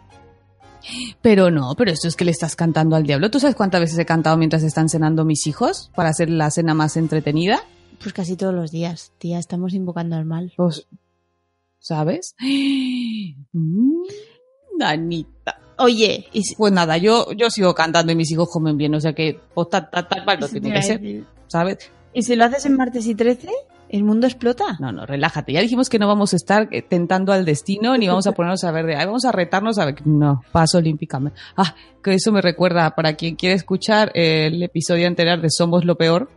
Pero 1.20 1.50
no, 1.50 1.74
pero 1.76 1.90
esto 1.90 2.08
es 2.08 2.16
que 2.16 2.24
le 2.24 2.30
estás 2.30 2.56
cantando 2.56 2.96
al 2.96 3.04
diablo. 3.04 3.30
¿Tú 3.30 3.40
sabes 3.40 3.56
cuántas 3.56 3.80
veces 3.80 3.98
he 3.98 4.04
cantado 4.04 4.36
mientras 4.36 4.62
están 4.62 4.88
cenando 4.88 5.24
mis 5.24 5.46
hijos 5.46 5.90
para 5.94 6.10
hacer 6.10 6.28
la 6.30 6.50
cena 6.50 6.74
más 6.74 6.96
entretenida? 6.96 7.62
pues 8.02 8.12
casi 8.12 8.36
todos 8.36 8.52
los 8.52 8.72
días, 8.72 9.12
tía, 9.18 9.38
estamos 9.38 9.74
invocando 9.74 10.16
al 10.16 10.24
mal. 10.24 10.52
Pues, 10.56 10.86
¿sabes? 11.78 12.34
Mm, 13.54 14.02
Anita. 14.80 15.60
Oye, 15.82 16.26
y 16.32 16.42
si- 16.42 16.54
Pues 16.56 16.72
nada, 16.72 16.96
yo, 16.96 17.32
yo 17.32 17.50
sigo 17.50 17.74
cantando 17.74 18.12
y 18.12 18.16
mis 18.16 18.30
hijos 18.30 18.48
comen 18.50 18.76
bien, 18.76 18.94
o 18.94 19.00
sea 19.00 19.12
que 19.12 19.38
pues, 19.54 19.68
tal, 19.70 19.88
tal, 19.90 20.08
tal, 20.08 20.24
cual 20.24 20.38
te 20.38 20.48
tiene 20.60 20.72
que 20.72 20.82
ser. 20.82 21.00
¿sabes? 21.48 21.78
¿Y 22.14 22.22
si 22.22 22.36
lo 22.36 22.44
haces 22.44 22.64
en 22.66 22.76
martes 22.76 23.06
y 23.06 23.14
13? 23.14 23.48
¿El 23.88 24.04
mundo 24.04 24.26
explota? 24.26 24.76
No, 24.80 24.90
no, 24.90 25.04
relájate. 25.04 25.52
Ya 25.52 25.60
dijimos 25.60 25.90
que 25.90 25.98
no 25.98 26.08
vamos 26.08 26.32
a 26.32 26.36
estar 26.36 26.66
eh, 26.70 26.80
tentando 26.80 27.30
al 27.32 27.44
destino 27.44 27.94
ni 27.98 28.08
vamos 28.08 28.26
a 28.26 28.32
ponernos 28.32 28.64
a 28.64 28.70
ver 28.70 28.86
de, 28.86 28.96
ay, 28.96 29.04
vamos 29.04 29.26
a 29.26 29.32
retarnos 29.32 29.78
a 29.78 29.84
ver. 29.84 30.06
No, 30.06 30.42
paso 30.50 30.78
olímpicamente. 30.78 31.38
Ah, 31.56 31.74
que 32.02 32.14
eso 32.14 32.32
me 32.32 32.40
recuerda, 32.40 32.94
para 32.94 33.14
quien 33.16 33.36
quiere 33.36 33.54
escuchar 33.54 34.10
eh, 34.14 34.46
el 34.46 34.62
episodio 34.62 35.06
anterior 35.06 35.42
de 35.42 35.50
Somos 35.50 35.84
lo 35.84 35.96
Peor, 35.96 36.30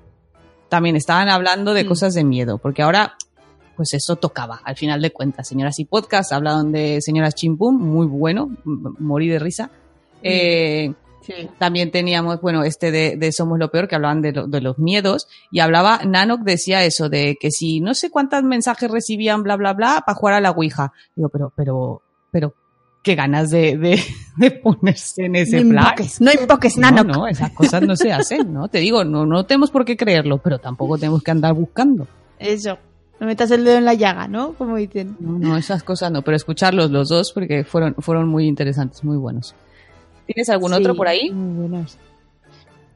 también 0.68 0.98
estaban 0.98 1.30
hablando 1.30 1.74
de 1.74 1.86
Mm. 1.86 1.88
cosas 1.88 2.14
de 2.14 2.24
miedo, 2.26 2.58
porque 2.58 2.82
ahora, 2.82 3.16
pues 3.76 3.94
eso 3.94 4.16
tocaba, 4.16 4.62
al 4.64 4.76
final 4.76 5.02
de 5.02 5.12
cuentas. 5.12 5.48
Señoras 5.48 5.80
y 5.80 5.86
podcast, 5.86 6.32
hablaron 6.32 6.72
de 6.72 7.02
señoras 7.02 7.36
chimpum, 7.36 7.76
muy 7.78 8.08
bueno, 8.08 8.50
morí 8.64 9.28
de 9.28 9.40
risa. 9.40 9.70
Eh, 10.24 10.94
Sí. 11.22 11.50
también 11.58 11.90
teníamos, 11.90 12.40
bueno, 12.40 12.64
este 12.64 12.92
de, 12.92 13.16
de 13.18 13.32
Somos 13.32 13.58
lo 13.58 13.72
Peor, 13.72 13.88
que 13.88 13.96
hablaban 13.96 14.22
de, 14.22 14.32
lo- 14.32 14.46
de 14.46 14.62
los 14.62 14.78
miedos, 14.78 15.28
y 15.50 15.60
hablaba, 15.60 16.02
Nanok 16.06 16.42
decía 16.42 16.84
eso, 16.84 17.10
de 17.10 17.36
que 17.42 17.50
si 17.50 17.80
no 17.82 17.96
sé 17.96 18.12
cuántos 18.12 18.44
mensajes 18.44 18.92
recibían, 18.92 19.42
bla, 19.42 19.56
bla, 19.56 19.74
bla, 19.74 20.04
para 20.06 20.16
jugar 20.16 20.36
a 20.36 20.40
la 20.40 20.52
Ouija. 20.52 20.94
Digo, 21.16 21.30
pero, 21.30 21.52
pero, 21.56 22.04
pero, 22.30 22.54
qué 23.02 23.16
ganas 23.16 23.50
de, 23.50 23.76
de, 23.76 24.00
de 24.38 24.52
ponerse 24.52 25.26
en 25.26 25.36
ese 25.36 25.64
no 25.64 25.72
plan. 25.72 25.84
invoques, 25.86 26.22
no 26.22 26.32
invoques, 26.32 26.78
No, 26.78 26.92
nano. 26.92 27.04
no, 27.04 27.28
esas 27.28 27.50
cosas 27.54 27.82
no 27.82 27.96
se 27.96 28.14
hacen, 28.14 28.54
¿no? 28.54 28.68
Te 28.68 28.78
digo, 28.78 29.04
no, 29.04 29.26
no 29.26 29.48
tenemos 29.48 29.72
por 29.72 29.84
qué 29.84 29.98
creerlo, 29.98 30.38
pero 30.38 30.60
tampoco 30.60 30.96
tenemos 31.00 31.24
que 31.24 31.32
andar 31.32 31.56
buscando. 31.56 32.08
Eso. 32.38 32.78
No 33.20 33.28
metas 33.28 33.50
el 33.52 33.64
dedo 33.64 33.78
en 33.78 33.86
la 33.86 33.94
llaga, 33.94 34.28
¿no? 34.28 34.54
Como 34.54 34.76
dicen. 34.76 35.16
No, 35.20 35.40
no, 35.40 35.58
esas 35.58 35.84
cosas 35.84 36.12
no, 36.12 36.22
pero 36.22 36.36
escucharlos 36.36 36.92
los 36.92 37.10
dos 37.10 37.32
porque 37.32 37.64
fueron, 37.64 37.96
fueron 38.00 38.28
muy 38.28 38.46
interesantes, 38.46 39.04
muy 39.04 39.18
buenos. 39.18 39.56
¿Tienes 40.26 40.50
algún 40.50 40.72
Sí, 40.72 40.78
otro 40.80 40.96
por 40.96 41.08
ahí? 41.08 41.32
Muy 41.32 41.68
buenos. 41.68 41.98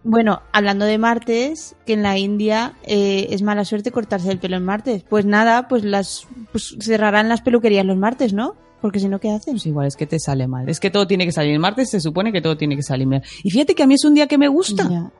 Bueno, 0.04 0.42
hablando 0.54 0.86
de 0.86 0.98
martes, 0.98 1.76
que 1.86 1.94
en 1.94 2.04
la 2.04 2.18
India 2.18 2.74
eh, 2.84 3.28
es 3.32 3.42
mala 3.42 3.66
suerte 3.66 3.92
cortarse 3.92 4.32
el 4.32 4.40
pelo 4.40 4.58
en 4.58 4.64
martes. 4.64 5.04
Pues 5.08 5.26
nada, 5.26 5.68
pues 5.68 5.84
las 5.84 6.26
pues 6.52 6.76
cerrarán 6.80 7.30
las 7.30 7.42
peluquerías 7.42 7.86
los 7.86 7.98
martes, 7.98 8.34
¿no? 8.34 8.56
Porque 8.82 9.00
si 9.00 9.10
no, 9.10 9.20
¿qué 9.20 9.30
hacen? 9.30 9.56
Pues 9.56 9.66
igual 9.66 9.88
es 9.88 9.98
que 9.98 10.08
te 10.08 10.20
sale 10.20 10.48
mal. 10.48 10.70
Es 10.70 10.80
que 10.80 10.90
todo 10.90 11.06
tiene 11.06 11.26
que 11.26 11.34
salir. 11.34 11.52
El 11.52 11.60
martes 11.60 11.90
se 11.90 12.00
supone 12.00 12.32
que 12.32 12.42
todo 12.42 12.56
tiene 12.56 12.78
que 12.78 12.84
salir 12.84 13.08
mal. 13.08 13.22
Y 13.44 13.52
fíjate 13.52 13.76
que 13.76 13.84
a 13.84 13.88
mí 13.88 13.96
es 13.96 14.06
un 14.06 14.14
día 14.14 14.28
que 14.28 14.38
me 14.38 14.48
gusta. 14.48 14.88
Ya. 14.90 15.12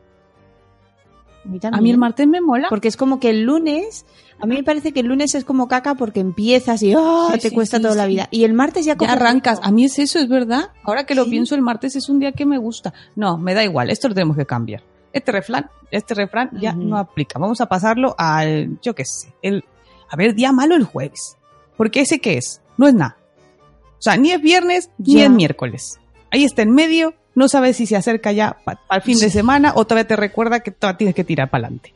A 1.46 1.48
mí, 1.48 1.58
A 1.58 1.60
también. 1.62 1.84
mí 1.84 1.92
el 1.92 1.98
martes 1.98 2.28
me 2.28 2.42
mola. 2.42 2.68
Porque 2.70 2.88
es 2.88 2.98
como 2.98 3.20
que 3.20 3.30
el 3.30 3.44
lunes, 3.44 4.06
a 4.40 4.46
mí 4.46 4.56
me 4.56 4.64
parece 4.64 4.92
que 4.92 5.00
el 5.00 5.08
lunes 5.08 5.36
es 5.36 5.46
como 5.46 5.68
caca 5.68 5.96
porque 5.96 6.20
empiezas 6.20 6.84
y 6.84 6.94
¡ah! 6.94 7.30
Sí, 7.34 7.40
te 7.40 7.50
sí, 7.50 7.56
cuesta 7.56 7.78
sí, 7.78 7.84
toda 7.84 7.96
la 7.96 8.06
vida. 8.08 8.28
Y 8.32 8.44
el 8.44 8.54
martes 8.54 8.86
ya, 8.86 8.96
Ya 8.98 9.14
arrancas. 9.14 9.60
A 9.64 9.72
mí 9.72 9.86
es 9.86 9.98
eso, 10.00 10.20
es 10.20 10.28
verdad. 10.28 10.70
Ahora 10.84 11.06
que 11.06 11.16
lo 11.16 11.26
pienso, 11.26 11.56
el 11.56 11.62
martes 11.62 11.96
es 11.96 12.10
un 12.10 12.20
día 12.20 12.32
que 12.34 12.46
me 12.46 12.58
gusta. 12.58 12.94
No, 13.16 13.38
me 13.38 13.54
da 13.54 13.64
igual. 13.64 13.90
Esto 13.90 14.10
lo 14.10 14.14
tenemos 14.14 14.36
que 14.38 14.46
cambiar. 14.46 14.84
Este 15.12 15.32
refrán, 15.32 15.70
este 15.90 16.14
refrán 16.14 16.52
ya 16.62 16.74
no 16.74 16.98
aplica. 16.98 17.40
Vamos 17.40 17.62
a 17.62 17.66
pasarlo 17.68 18.14
al, 18.18 18.80
yo 18.82 18.94
qué 18.94 19.06
sé, 19.06 19.34
el, 19.42 19.64
a 20.08 20.16
ver, 20.16 20.36
día 20.36 20.52
malo 20.52 20.76
el 20.76 20.84
jueves. 20.84 21.36
Porque 21.78 22.02
ese 22.02 22.20
qué 22.20 22.38
es? 22.38 22.62
No 22.78 22.88
es 22.88 22.94
nada. 22.94 23.18
O 23.98 24.02
sea, 24.02 24.18
ni 24.18 24.32
es 24.32 24.42
viernes, 24.42 24.92
ni 25.00 25.22
es 25.22 25.30
miércoles. 25.32 26.00
Ahí 26.32 26.44
está 26.44 26.62
en 26.62 26.72
medio, 26.74 27.16
no 27.40 27.48
sabes 27.48 27.78
si 27.78 27.86
se 27.88 27.96
acerca 27.96 28.32
ya 28.32 28.58
para 28.66 28.80
el 28.92 29.02
fin 29.02 29.18
de 29.20 29.30
semana 29.30 29.74
o 29.76 29.86
todavía 29.86 30.08
te 30.08 30.16
recuerda 30.16 30.60
que 30.60 30.72
todavía 30.72 30.98
tienes 30.98 31.16
que 31.16 31.24
tirar 31.24 31.50
para 31.50 31.66
adelante. 31.68 31.94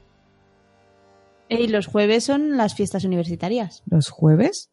Y 1.49 1.67
los 1.67 1.86
jueves 1.88 2.23
son 2.23 2.58
las 2.58 2.73
fiestas 2.75 3.03
universitarias. 3.03 3.84
¿Los 3.86 4.10
jueves? 4.10 4.69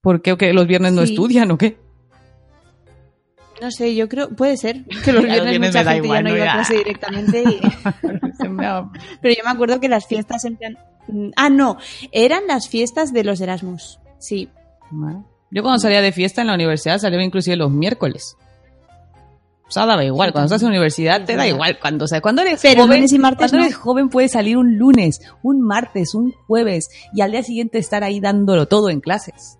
¿Por 0.00 0.22
qué? 0.22 0.52
¿Los 0.52 0.66
viernes 0.66 0.92
no 0.92 1.02
estudian 1.02 1.50
o 1.50 1.58
qué? 1.58 1.78
No 3.62 3.70
sé, 3.70 3.94
yo 3.94 4.08
creo, 4.08 4.28
puede 4.30 4.56
ser 4.56 4.84
que 5.04 5.12
los 5.12 5.24
viernes, 5.24 5.50
viernes 5.50 5.70
mucha 5.74 5.90
gente 5.92 6.06
igual, 6.06 6.24
ya 6.24 6.30
no 6.30 6.36
iba 6.36 6.44
Ya. 6.44 6.52
a 6.52 6.54
clase 6.56 6.74
directamente. 6.76 7.42
y- 7.42 7.60
Pero 9.22 9.34
yo 9.34 9.44
me 9.44 9.50
acuerdo 9.50 9.80
que 9.80 9.88
las 9.88 10.06
fiestas 10.06 10.44
en 10.44 10.56
plan... 10.56 10.76
mm, 11.08 11.30
Ah, 11.36 11.48
no, 11.50 11.78
eran 12.12 12.46
las 12.46 12.68
fiestas 12.68 13.12
de 13.12 13.24
los 13.24 13.40
Erasmus. 13.40 13.98
Sí. 14.18 14.48
Yo 15.50 15.62
cuando 15.62 15.78
salía 15.78 16.00
de 16.02 16.12
fiesta 16.12 16.40
en 16.42 16.48
la 16.48 16.54
universidad 16.54 16.98
salía 16.98 17.22
inclusive 17.22 17.56
los 17.56 17.70
miércoles. 17.70 18.36
O 19.66 19.70
sea, 19.70 19.86
daba 19.86 20.04
igual. 20.04 20.32
Cuando 20.32 20.46
estás 20.46 20.62
en 20.62 20.66
la 20.68 20.72
universidad 20.72 21.24
te 21.24 21.36
da 21.36 21.48
igual. 21.48 21.78
Cuando, 21.80 22.04
o 22.04 22.08
sea, 22.08 22.20
cuando 22.20 22.42
eres 22.42 22.60
Pero 22.62 22.82
joven, 22.82 23.06
y 23.10 23.18
martes 23.18 23.38
cuando 23.50 23.58
no. 23.58 23.64
eres 23.64 23.76
joven 23.76 24.08
puedes 24.10 24.32
salir 24.32 24.56
un 24.58 24.76
lunes, 24.76 25.20
un 25.42 25.62
martes, 25.62 26.14
un 26.14 26.32
jueves 26.46 26.90
y 27.14 27.22
al 27.22 27.30
día 27.32 27.42
siguiente 27.42 27.78
estar 27.78 28.04
ahí 28.04 28.20
dándolo 28.20 28.66
todo 28.68 28.90
en 28.90 29.00
clases. 29.00 29.58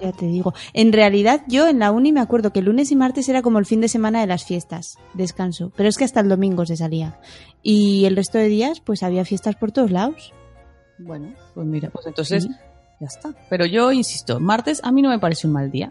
Ya 0.00 0.12
te 0.12 0.26
digo. 0.26 0.54
En 0.74 0.92
realidad, 0.92 1.42
yo 1.48 1.66
en 1.66 1.80
la 1.80 1.90
uni 1.90 2.12
me 2.12 2.20
acuerdo 2.20 2.52
que 2.52 2.62
lunes 2.62 2.92
y 2.92 2.96
martes 2.96 3.28
era 3.28 3.42
como 3.42 3.58
el 3.58 3.66
fin 3.66 3.80
de 3.80 3.88
semana 3.88 4.20
de 4.20 4.26
las 4.28 4.44
fiestas, 4.44 4.96
descanso. 5.14 5.72
Pero 5.74 5.88
es 5.88 5.96
que 5.96 6.04
hasta 6.04 6.20
el 6.20 6.28
domingo 6.28 6.64
se 6.66 6.76
salía. 6.76 7.18
Y 7.62 8.04
el 8.04 8.14
resto 8.14 8.38
de 8.38 8.46
días, 8.48 8.80
pues 8.80 9.02
había 9.02 9.24
fiestas 9.24 9.56
por 9.56 9.72
todos 9.72 9.90
lados. 9.90 10.32
Bueno, 10.98 11.32
pues 11.54 11.66
mira, 11.66 11.90
pues 11.90 12.06
entonces 12.06 12.44
Sí. 12.44 12.50
ya 13.00 13.06
está. 13.06 13.30
Pero 13.50 13.66
yo 13.66 13.90
insisto, 13.90 14.38
martes 14.38 14.80
a 14.84 14.92
mí 14.92 15.02
no 15.02 15.08
me 15.08 15.18
parece 15.18 15.46
un 15.48 15.54
mal 15.54 15.70
día. 15.70 15.90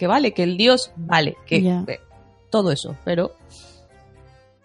Que 0.00 0.06
vale, 0.06 0.32
que 0.32 0.44
el 0.44 0.56
dios 0.56 0.92
vale, 0.96 1.36
que 1.44 1.58
eh, 1.58 2.00
todo 2.48 2.72
eso, 2.72 2.96
pero 3.04 3.32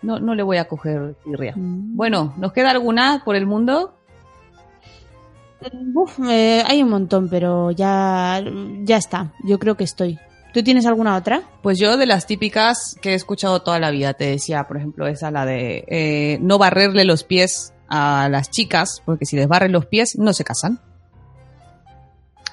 no, 0.02 0.18
no 0.18 0.34
le 0.34 0.44
voy 0.44 0.56
a 0.56 0.70
coger 0.70 1.16
tirria. 1.26 1.52
Mm. 1.58 1.98
Bueno, 1.98 2.34
¿nos 2.38 2.54
queda 2.54 2.72
alguna 2.72 3.22
por 3.26 3.36
el 3.36 3.46
mundo? 3.46 3.94
Uf, 5.94 6.20
eh, 6.30 6.64
hay 6.66 6.82
un 6.82 6.90
montón, 6.90 7.28
pero 7.28 7.72
ya, 7.72 8.42
ya 8.84 8.96
está. 8.96 9.34
Yo 9.44 9.60
creo 9.60 9.76
que 9.76 9.84
estoy. 9.84 10.18
¿Tú 10.54 10.64
tienes 10.64 10.86
alguna 10.86 11.18
otra? 11.18 11.42
Pues 11.62 11.78
yo 11.80 11.98
de 11.98 12.06
las 12.06 12.28
típicas 12.28 12.96
que 13.02 13.12
he 13.12 13.14
escuchado 13.16 13.62
toda 13.62 13.78
la 13.78 13.92
vida, 13.92 14.14
te 14.14 14.30
decía, 14.30 14.64
por 14.64 14.78
ejemplo, 14.78 15.06
esa 15.06 15.32
la 15.32 15.46
de 15.46 15.84
eh, 15.90 16.38
no 16.40 16.58
barrerle 16.58 17.04
los 17.04 17.26
pies 17.26 17.74
a 17.90 18.30
las 18.30 18.52
chicas, 18.52 19.02
porque 19.04 19.26
si 19.26 19.36
les 19.36 19.50
barren 19.50 19.74
los 19.74 19.86
pies 19.86 20.18
no 20.18 20.32
se 20.32 20.46
casan. 20.46 20.80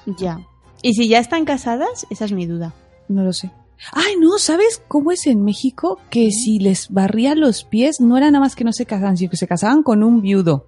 Ya. 0.05 0.37
¿Y 0.83 0.93
si 0.93 1.07
ya 1.07 1.17
están 1.19 1.45
casadas? 1.45 2.05
Esa 2.09 2.25
es 2.25 2.33
mi 2.33 2.45
duda. 2.45 2.73
No 3.07 3.23
lo 3.23 3.31
sé. 3.33 3.49
Ay, 3.93 4.15
no, 4.19 4.37
¿sabes 4.37 4.83
cómo 4.87 5.11
es 5.11 5.25
en 5.27 5.43
México? 5.43 5.97
Que 6.09 6.29
si 6.31 6.59
les 6.59 6.89
barría 6.89 7.35
los 7.35 7.63
pies 7.63 7.99
no 8.01 8.17
era 8.17 8.29
nada 8.29 8.41
más 8.41 8.55
que 8.55 8.65
no 8.65 8.73
se 8.73 8.85
casaban, 8.85 9.17
sino 9.17 9.31
que 9.31 9.37
se 9.37 9.47
casaban 9.47 9.81
con 9.81 10.03
un 10.03 10.21
viudo. 10.21 10.67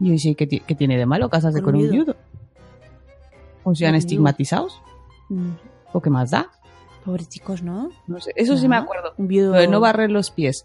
Y 0.00 0.06
yo 0.06 0.12
decía, 0.12 0.34
¿qué, 0.34 0.48
qué 0.48 0.74
tiene 0.74 0.98
de 0.98 1.06
malo 1.06 1.30
casarse 1.30 1.62
Con 1.62 1.74
con, 1.74 1.84
un 1.84 1.90
viudo. 1.90 2.16
¿O 3.62 3.74
sean 3.74 3.94
estigmatizados? 3.94 4.80
Mm, 5.28 5.52
¿O 5.92 6.00
qué 6.00 6.10
más 6.10 6.30
da? 6.30 6.50
Pobres 7.04 7.28
chicos, 7.28 7.62
¿no? 7.62 7.90
No 8.08 8.20
sé, 8.20 8.32
eso 8.34 8.56
sí 8.56 8.66
me 8.66 8.76
acuerdo. 8.76 9.12
Un 9.16 9.28
viudo. 9.28 9.52
Lo 9.52 9.60
de 9.60 9.68
no 9.68 9.78
barrer 9.78 10.10
los 10.10 10.32
pies. 10.32 10.64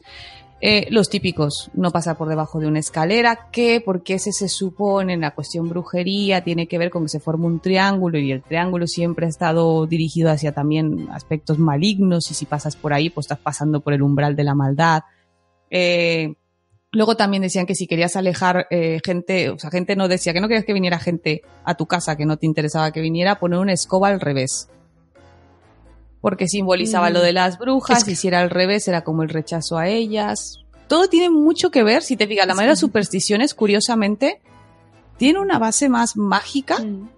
Eh, 0.67 0.87
los 0.89 1.09
típicos, 1.09 1.69
no 1.75 1.91
pasar 1.91 2.17
por 2.17 2.27
debajo 2.27 2.59
de 2.59 2.65
una 2.67 2.79
escalera, 2.79 3.49
que 3.51 3.81
porque 3.85 4.15
ese 4.15 4.31
se 4.31 4.49
supone 4.49 5.13
en 5.13 5.21
la 5.21 5.31
cuestión 5.35 5.69
brujería 5.69 6.43
tiene 6.43 6.65
que 6.67 6.79
ver 6.79 6.89
con 6.89 7.03
que 7.03 7.09
se 7.09 7.19
forma 7.19 7.45
un 7.45 7.59
triángulo 7.59 8.17
y 8.17 8.31
el 8.31 8.41
triángulo 8.41 8.87
siempre 8.87 9.27
ha 9.27 9.29
estado 9.29 9.85
dirigido 9.85 10.31
hacia 10.31 10.53
también 10.53 11.07
aspectos 11.11 11.59
malignos 11.59 12.31
y 12.31 12.33
si 12.33 12.45
pasas 12.45 12.75
por 12.75 12.93
ahí 12.93 13.11
pues 13.11 13.25
estás 13.25 13.37
pasando 13.37 13.81
por 13.81 13.93
el 13.93 14.01
umbral 14.01 14.35
de 14.35 14.43
la 14.43 14.55
maldad. 14.55 15.03
Eh, 15.69 16.33
luego 16.91 17.15
también 17.15 17.43
decían 17.43 17.67
que 17.67 17.75
si 17.75 17.85
querías 17.85 18.15
alejar 18.15 18.65
eh, 18.71 18.99
gente, 19.05 19.51
o 19.51 19.59
sea, 19.59 19.69
gente 19.69 19.95
no 19.95 20.07
decía 20.07 20.33
que 20.33 20.41
no 20.41 20.47
querías 20.47 20.65
que 20.65 20.73
viniera 20.73 20.97
gente 20.97 21.41
a 21.63 21.75
tu 21.75 21.85
casa 21.85 22.15
que 22.15 22.25
no 22.25 22.37
te 22.37 22.47
interesaba 22.47 22.91
que 22.91 23.01
viniera, 23.01 23.37
poner 23.39 23.59
una 23.59 23.73
escoba 23.73 24.07
al 24.07 24.19
revés 24.19 24.67
porque 26.21 26.47
simbolizaba 26.47 27.11
Mm. 27.11 27.13
lo 27.13 27.21
de 27.21 27.33
las 27.33 27.59
brujas, 27.59 27.99
Es 27.99 28.03
que- 28.03 28.11
y 28.13 28.15
si 28.15 28.27
era 28.29 28.39
al 28.39 28.49
revés 28.49 28.87
era 28.87 29.03
como 29.03 29.21
el 29.21 29.29
rechazo 29.29 29.77
a 29.77 29.87
ellas. 29.89 30.57
Todo 30.87 31.07
tiene 31.07 31.29
mucho 31.29 31.71
que 31.71 31.83
ver, 31.83 32.03
si 32.03 32.15
te 32.15 32.27
fijas, 32.27 32.45
la 32.45 32.53
Es 32.53 32.57
mayoría 32.57 32.73
de 32.73 32.79
supersticiones, 32.79 33.53
curiosamente, 33.53 34.41
tiene 35.17 35.39
una 35.39 35.57
base 35.59 35.89
más 35.89 36.15
mágica, 36.15 36.79
Mm. 36.79 37.09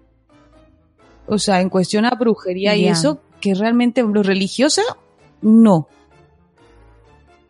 o 1.27 1.37
sea, 1.37 1.61
en 1.61 1.69
cuestión 1.69 2.05
a 2.05 2.11
brujería 2.11 2.75
y 2.75 2.87
eso, 2.87 3.19
que 3.41 3.53
realmente 3.53 4.01
lo 4.01 4.23
religiosa, 4.23 4.81
no. 5.41 5.87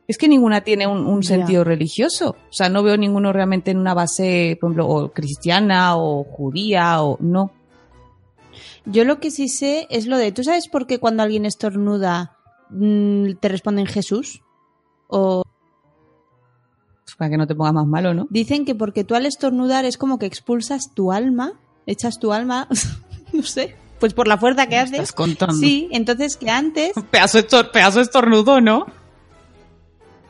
Es 0.08 0.18
que 0.18 0.30
ninguna 0.30 0.62
tiene 0.62 0.88
un, 0.88 1.22
sentido 1.22 1.66
religioso. 1.66 2.38
O 2.50 2.54
sea, 2.54 2.70
no 2.70 2.82
veo 2.82 2.96
ninguno 2.96 3.34
realmente 3.34 3.72
en 3.72 3.78
una 3.78 3.94
base, 3.94 4.58
por 4.60 4.70
ejemplo, 4.70 4.88
o 4.88 5.12
cristiana 5.12 5.98
o 5.98 6.24
judía 6.24 7.04
o 7.04 7.18
no. 7.20 7.52
Yo 8.86 9.04
lo 9.04 9.20
que 9.20 9.32
sí 9.32 9.50
sé 9.50 9.86
es 9.90 10.08
lo 10.08 10.18
de, 10.18 10.32
¿tú 10.32 10.46
sabes 10.46 10.70
por 10.70 10.88
qué 10.88 10.98
cuando 11.00 11.24
alguien 11.24 11.46
estornuda 11.46 12.38
mm, 12.70 13.34
te 13.42 13.50
responden 13.50 13.86
Jesús. 13.86 14.42
O 15.08 15.44
Para 17.16 17.30
que 17.30 17.38
no 17.38 17.48
te 17.48 17.56
pongas 17.56 17.74
más 17.74 17.88
malo, 17.88 18.14
¿no? 18.14 18.28
dicen 18.30 18.66
que 18.66 18.76
porque 18.76 19.04
tú 19.04 19.16
al 19.16 19.26
estornudar 19.26 19.86
es 19.86 19.98
como 19.98 20.20
que 20.20 20.26
expulsas 20.26 20.94
tu 20.94 21.12
alma, 21.12 21.54
echas 21.86 22.20
tu 22.20 22.34
alma, 22.34 22.68
no 23.34 23.44
sé, 23.44 23.76
pues 24.00 24.14
por 24.14 24.28
la 24.28 24.38
fuerza 24.38 24.68
que 24.68 24.78
haces. 24.78 24.94
Estás 24.94 25.12
contando. 25.14 25.56
Sí, 25.56 25.88
entonces 25.92 26.38
que 26.38 26.50
antes 26.50 26.92
Pedazo, 27.12 27.40
estor- 27.40 27.72
pedazo 27.72 28.02
estornudo, 28.02 28.62
¿no? 28.62 28.86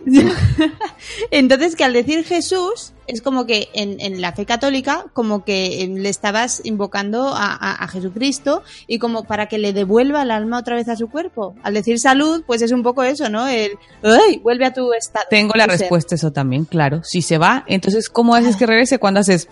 Entonces 1.31 1.75
que 1.75 1.83
al 1.83 1.93
decir 1.93 2.23
Jesús 2.23 2.93
es 3.07 3.21
como 3.21 3.45
que 3.45 3.69
en, 3.73 3.99
en 3.99 4.21
la 4.21 4.33
fe 4.33 4.45
católica 4.45 5.05
como 5.13 5.43
que 5.43 5.89
le 5.93 6.09
estabas 6.09 6.61
invocando 6.63 7.29
a, 7.29 7.53
a- 7.53 7.83
a 7.83 7.87
Jesucristo 7.87 8.63
y 8.87 8.99
como 8.99 9.23
para 9.23 9.47
que 9.47 9.57
le 9.57 9.73
devuelva 9.73 10.21
el 10.23 10.31
alma 10.31 10.59
otra 10.59 10.75
vez 10.75 10.87
a 10.89 10.95
su 10.95 11.09
cuerpo. 11.09 11.55
Al 11.63 11.73
decir 11.73 11.99
salud 11.99 12.43
pues 12.45 12.61
es 12.61 12.71
un 12.71 12.83
poco 12.83 13.03
eso, 13.03 13.29
¿no? 13.29 13.47
El 13.47 13.71
¡ay! 14.03 14.37
vuelve 14.43 14.65
a 14.65 14.73
tu 14.73 14.93
estado. 14.93 15.25
Tengo 15.29 15.53
la 15.55 15.65
ser. 15.65 15.79
respuesta 15.79 16.15
a 16.15 16.17
eso 16.17 16.31
también, 16.31 16.65
claro. 16.65 17.01
Si 17.03 17.21
se 17.21 17.37
va, 17.37 17.63
entonces, 17.67 18.09
¿cómo 18.09 18.35
haces 18.35 18.55
que 18.55 18.65
regrese 18.65 18.99
cuando 18.99 19.19
haces... 19.21 19.47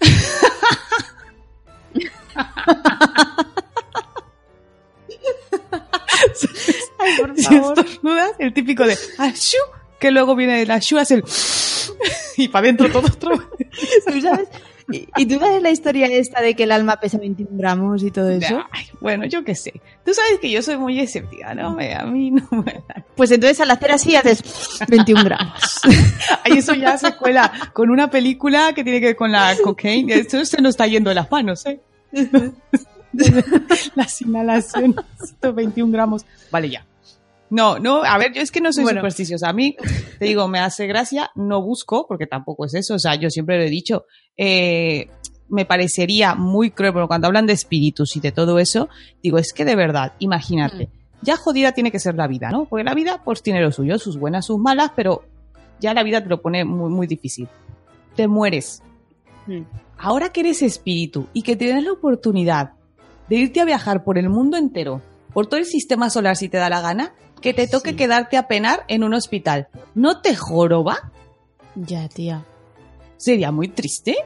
Ay, 6.98 7.12
por 7.18 7.34
Si 7.36 7.42
favor. 7.44 7.78
estornudas, 7.78 8.32
el 8.38 8.52
típico 8.52 8.84
de... 8.86 8.96
¡Ashu! 9.18 9.56
Que 9.98 10.10
luego 10.10 10.34
viene 10.36 10.62
el 10.62 10.70
ashu, 10.70 10.98
hace 10.98 11.14
el... 11.14 11.24
y 12.36 12.48
para 12.48 12.64
adentro 12.64 12.90
todo 12.90 13.06
otro. 13.06 13.48
¿Tú 14.06 14.20
sabes? 14.20 14.48
Y, 14.92 15.08
y 15.16 15.24
tú 15.24 15.38
sabes 15.38 15.62
la 15.62 15.70
historia 15.70 16.04
esta 16.08 16.42
de 16.42 16.54
que 16.54 16.64
el 16.64 16.72
alma 16.72 17.00
pesa 17.00 17.16
21 17.16 17.52
gramos 17.56 18.02
y 18.02 18.10
todo 18.10 18.28
eso. 18.28 18.62
Ay, 18.70 18.84
bueno, 19.00 19.24
yo 19.24 19.42
qué 19.42 19.54
sé. 19.54 19.72
Tú 20.04 20.12
sabes 20.12 20.38
que 20.42 20.50
yo 20.50 20.60
soy 20.60 20.76
muy 20.76 21.00
escéptica, 21.00 21.54
¿no? 21.54 21.74
Me- 21.74 21.94
A 21.94 22.04
mí 22.04 22.30
no 22.32 22.46
me 22.50 22.82
da. 22.86 23.02
Pues 23.16 23.30
entonces 23.30 23.58
al 23.60 23.70
hacer 23.70 23.92
así 23.92 24.14
haces 24.14 24.42
21 24.86 25.24
gramos. 25.24 25.80
Ay, 26.44 26.58
eso 26.58 26.74
ya 26.74 26.98
se 26.98 27.16
cuela 27.16 27.50
con 27.72 27.88
una 27.88 28.10
película 28.10 28.74
que 28.74 28.84
tiene 28.84 29.00
que 29.00 29.06
ver 29.06 29.16
con 29.16 29.32
la 29.32 29.56
cocaine. 29.64 30.12
Eso 30.16 30.44
se 30.44 30.60
nos 30.60 30.70
está 30.74 30.86
yendo 30.86 31.08
de 31.08 31.14
las 31.14 31.30
manos, 31.30 31.64
¿eh? 31.64 31.80
Las 33.94 34.20
inhalaciones, 34.22 34.96
estos 35.22 35.54
21 35.54 35.92
gramos. 35.92 36.24
Vale, 36.50 36.70
ya. 36.70 36.86
No, 37.50 37.78
no, 37.78 38.02
a 38.02 38.18
ver, 38.18 38.32
yo 38.32 38.40
es 38.40 38.50
que 38.50 38.60
no 38.60 38.72
soy 38.72 38.84
Bueno. 38.84 39.00
supersticiosa. 39.00 39.48
A 39.48 39.52
mí, 39.52 39.76
te 40.18 40.24
digo, 40.24 40.48
me 40.48 40.58
hace 40.58 40.86
gracia, 40.86 41.30
no 41.34 41.62
busco, 41.62 42.06
porque 42.08 42.26
tampoco 42.26 42.64
es 42.64 42.74
eso. 42.74 42.94
O 42.94 42.98
sea, 42.98 43.14
yo 43.14 43.30
siempre 43.30 43.58
lo 43.58 43.64
he 43.64 43.70
dicho. 43.70 44.04
eh, 44.36 45.08
me 45.46 45.66
parecería 45.66 46.34
muy 46.34 46.70
cruel, 46.70 46.94
pero 46.94 47.06
cuando 47.06 47.26
hablan 47.26 47.46
de 47.46 47.52
espíritus 47.52 48.16
y 48.16 48.20
de 48.20 48.32
todo 48.32 48.58
eso, 48.58 48.88
digo, 49.22 49.36
es 49.36 49.52
que 49.52 49.66
de 49.66 49.76
verdad, 49.76 50.14
imagínate, 50.18 50.88
ya 51.20 51.36
jodida 51.36 51.72
tiene 51.72 51.92
que 51.92 51.98
ser 52.00 52.14
la 52.14 52.26
vida, 52.26 52.50
¿no? 52.50 52.64
Porque 52.64 52.82
la 52.82 52.94
vida, 52.94 53.20
pues 53.22 53.42
tiene 53.42 53.60
lo 53.60 53.70
suyo, 53.70 53.98
sus 53.98 54.18
buenas, 54.18 54.46
sus 54.46 54.58
malas, 54.58 54.92
pero 54.96 55.22
ya 55.80 55.92
la 55.92 56.02
vida 56.02 56.22
te 56.22 56.30
lo 56.30 56.40
pone 56.40 56.64
muy, 56.64 56.88
muy 56.90 57.06
difícil. 57.06 57.46
Te 58.16 58.26
mueres. 58.26 58.82
Mm. 59.46 59.60
Ahora 59.98 60.30
que 60.30 60.40
eres 60.40 60.62
espíritu 60.62 61.28
y 61.34 61.42
que 61.42 61.56
tienes 61.56 61.84
la 61.84 61.92
oportunidad 61.92 62.72
de 63.28 63.36
irte 63.36 63.60
a 63.60 63.64
viajar 63.64 64.04
por 64.04 64.18
el 64.18 64.28
mundo 64.28 64.56
entero, 64.56 65.00
por 65.32 65.46
todo 65.46 65.58
el 65.58 65.66
sistema 65.66 66.10
solar 66.10 66.36
si 66.36 66.48
te 66.48 66.58
da 66.58 66.68
la 66.68 66.80
gana, 66.80 67.14
que 67.40 67.54
te 67.54 67.66
toque 67.68 67.90
Sí. 67.90 67.96
quedarte 67.96 68.36
a 68.36 68.48
penar 68.48 68.84
en 68.88 69.04
un 69.04 69.14
hospital. 69.14 69.68
¿No 69.94 70.20
te 70.20 70.34
joroba? 70.34 71.12
Ya, 71.74 72.08
tía. 72.08 72.44
Sería 73.16 73.50
muy 73.52 73.68
triste. 73.68 74.16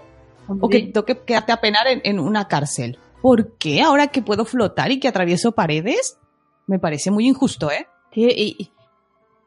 O 0.61 0.69
que 0.69 0.81
te 0.81 0.93
toque 0.93 1.19
quedarte 1.27 1.53
a 1.53 1.61
penar 1.61 1.87
en, 1.89 2.01
en 2.05 2.19
una 2.21 2.49
cárcel. 2.49 2.99
¿Por 3.21 3.57
qué? 3.59 3.83
Ahora 3.83 4.07
que 4.09 4.23
puedo 4.23 4.45
flotar 4.45 4.91
y 4.93 5.01
que 5.01 5.09
atravieso 5.09 5.53
paredes, 5.53 6.17
me 6.67 6.79
parece 6.79 7.11
muy 7.11 7.27
injusto, 7.27 7.71
¿eh? 7.71 7.87
Tío, 8.13 8.29
y, 8.29 8.71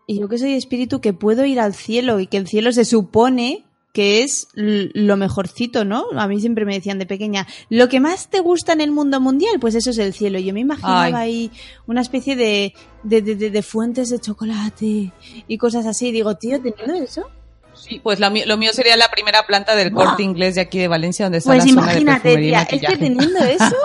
y 0.08 0.20
yo 0.20 0.28
que 0.28 0.38
soy 0.38 0.54
espíritu 0.54 1.00
que 1.02 1.14
puedo 1.14 1.46
ir 1.46 1.60
al 1.60 1.74
cielo 1.74 2.20
y 2.20 2.28
que 2.28 2.38
el 2.38 2.48
cielo 2.48 2.72
se 2.72 2.86
supone 2.86 3.66
que 3.94 4.24
es 4.24 4.48
lo 4.56 5.18
mejorcito, 5.18 5.84
¿no? 5.86 6.06
A 6.18 6.28
mí 6.28 6.40
siempre 6.40 6.66
me 6.66 6.74
decían 6.76 6.98
de 7.00 7.06
pequeña, 7.06 7.46
lo 7.70 7.90
que 7.90 8.00
más 8.00 8.30
te 8.30 8.40
gusta 8.40 8.72
en 8.74 8.82
el 8.82 8.92
mundo 8.92 9.20
mundial, 9.20 9.58
pues 9.60 9.76
eso 9.76 9.90
es 9.90 9.98
el 9.98 10.14
cielo. 10.14 10.40
Yo 10.40 10.54
me 10.54 10.62
imaginaba 10.62 11.04
Ay. 11.04 11.14
ahí 11.14 11.52
una 11.88 12.02
especie 12.02 12.36
de, 12.36 12.74
de, 13.04 13.22
de- 13.22 13.36
de- 13.36 13.50
de 13.52 13.62
fuentes 13.64 14.10
de 14.10 14.20
chocolate 14.20 15.12
y 15.48 15.58
cosas 15.58 15.86
así. 15.86 16.12
Digo, 16.12 16.36
tío, 16.36 16.62
teniendo 16.62 16.94
eso, 17.04 17.30
Sí, 17.74 18.00
pues 18.04 18.20
lo 18.20 18.30
mío 18.30 18.74
sería 18.74 18.96
la 18.98 19.08
primera 19.10 19.48
planta 19.48 19.76
del 19.76 19.92
corte 19.92 20.22
inglés 20.24 20.56
de 20.56 20.62
aquí 20.62 20.78
de 20.78 20.88
Valencia, 20.90 21.26
donde 21.26 21.38
está 21.40 21.52
pues 21.52 21.64
la 21.66 21.70
zona 21.70 21.82
de 21.94 22.02
imagínate, 22.02 22.22
perfumería 22.24 22.68
y 22.70 22.80
tía, 22.80 22.90
es 22.90 22.94
que 22.94 23.00
teniendo 23.00 23.40
eso, 23.46 23.76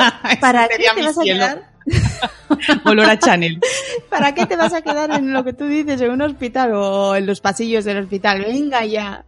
¿para 0.41 0.69
qué 0.69 0.77
te 0.79 1.03
vas 1.03 1.17
a 1.19 1.23
cielo. 1.23 1.39
quedar? 1.47 1.71
Olor 2.85 3.07
a 3.09 3.19
Chanel. 3.19 3.61
¿Para 4.11 4.35
qué 4.35 4.45
te 4.45 4.57
vas 4.57 4.73
a 4.75 4.83
quedar 4.83 5.11
en 5.13 5.33
lo 5.33 5.45
que 5.45 5.53
tú 5.53 5.67
dices, 5.67 6.01
en 6.01 6.11
un 6.11 6.21
hospital 6.23 6.73
o 6.75 7.15
en 7.15 7.27
los 7.27 7.41
pasillos 7.41 7.85
del 7.85 7.99
hospital? 7.99 8.43
Venga 8.45 8.85
ya. 8.85 9.25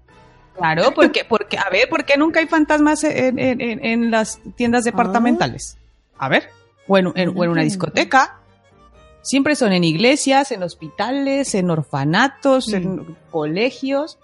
Claro, 0.59 0.93
porque, 0.95 1.25
porque, 1.25 1.57
a 1.59 1.69
ver, 1.71 1.89
¿por 1.89 2.05
qué 2.05 2.17
nunca 2.17 2.41
hay 2.41 2.47
fantasmas 2.47 3.05
en, 3.05 3.39
en- 3.39 3.61
en- 3.61 3.85
en 3.85 4.11
las 4.11 4.41
tiendas 4.57 4.85
departamentales? 4.85 5.79
A 6.19 6.29
ver, 6.29 6.49
o 6.87 6.99
en, 6.99 7.13
en- 7.15 7.37
o 7.37 7.45
en 7.45 7.51
una 7.51 7.63
discoteca. 7.63 8.41
Siempre 9.23 9.57
son 9.57 9.73
en 9.73 9.85
iglesias, 9.85 10.53
en 10.53 10.63
hospitales, 10.63 11.55
en 11.55 11.71
orfanatos, 11.71 12.73
en 12.73 13.17
colegios. 13.31 14.19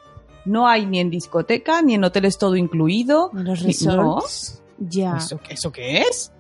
No 0.45 0.67
hay 0.69 0.87
ni 0.87 1.01
en 1.01 1.11
discoteca, 1.11 1.83
ni 1.83 1.95
en 1.95 2.05
hoteles 2.05 2.39
todo 2.39 2.57
incluido. 2.57 3.31
En 3.35 3.45
los 3.45 3.61
no. 3.63 3.67
resorts. 3.67 4.63
Ya. 4.79 5.17
¿Eso, 5.19 5.41
¿Eso 5.49 5.73
qué 5.73 5.99
es? 6.03 6.33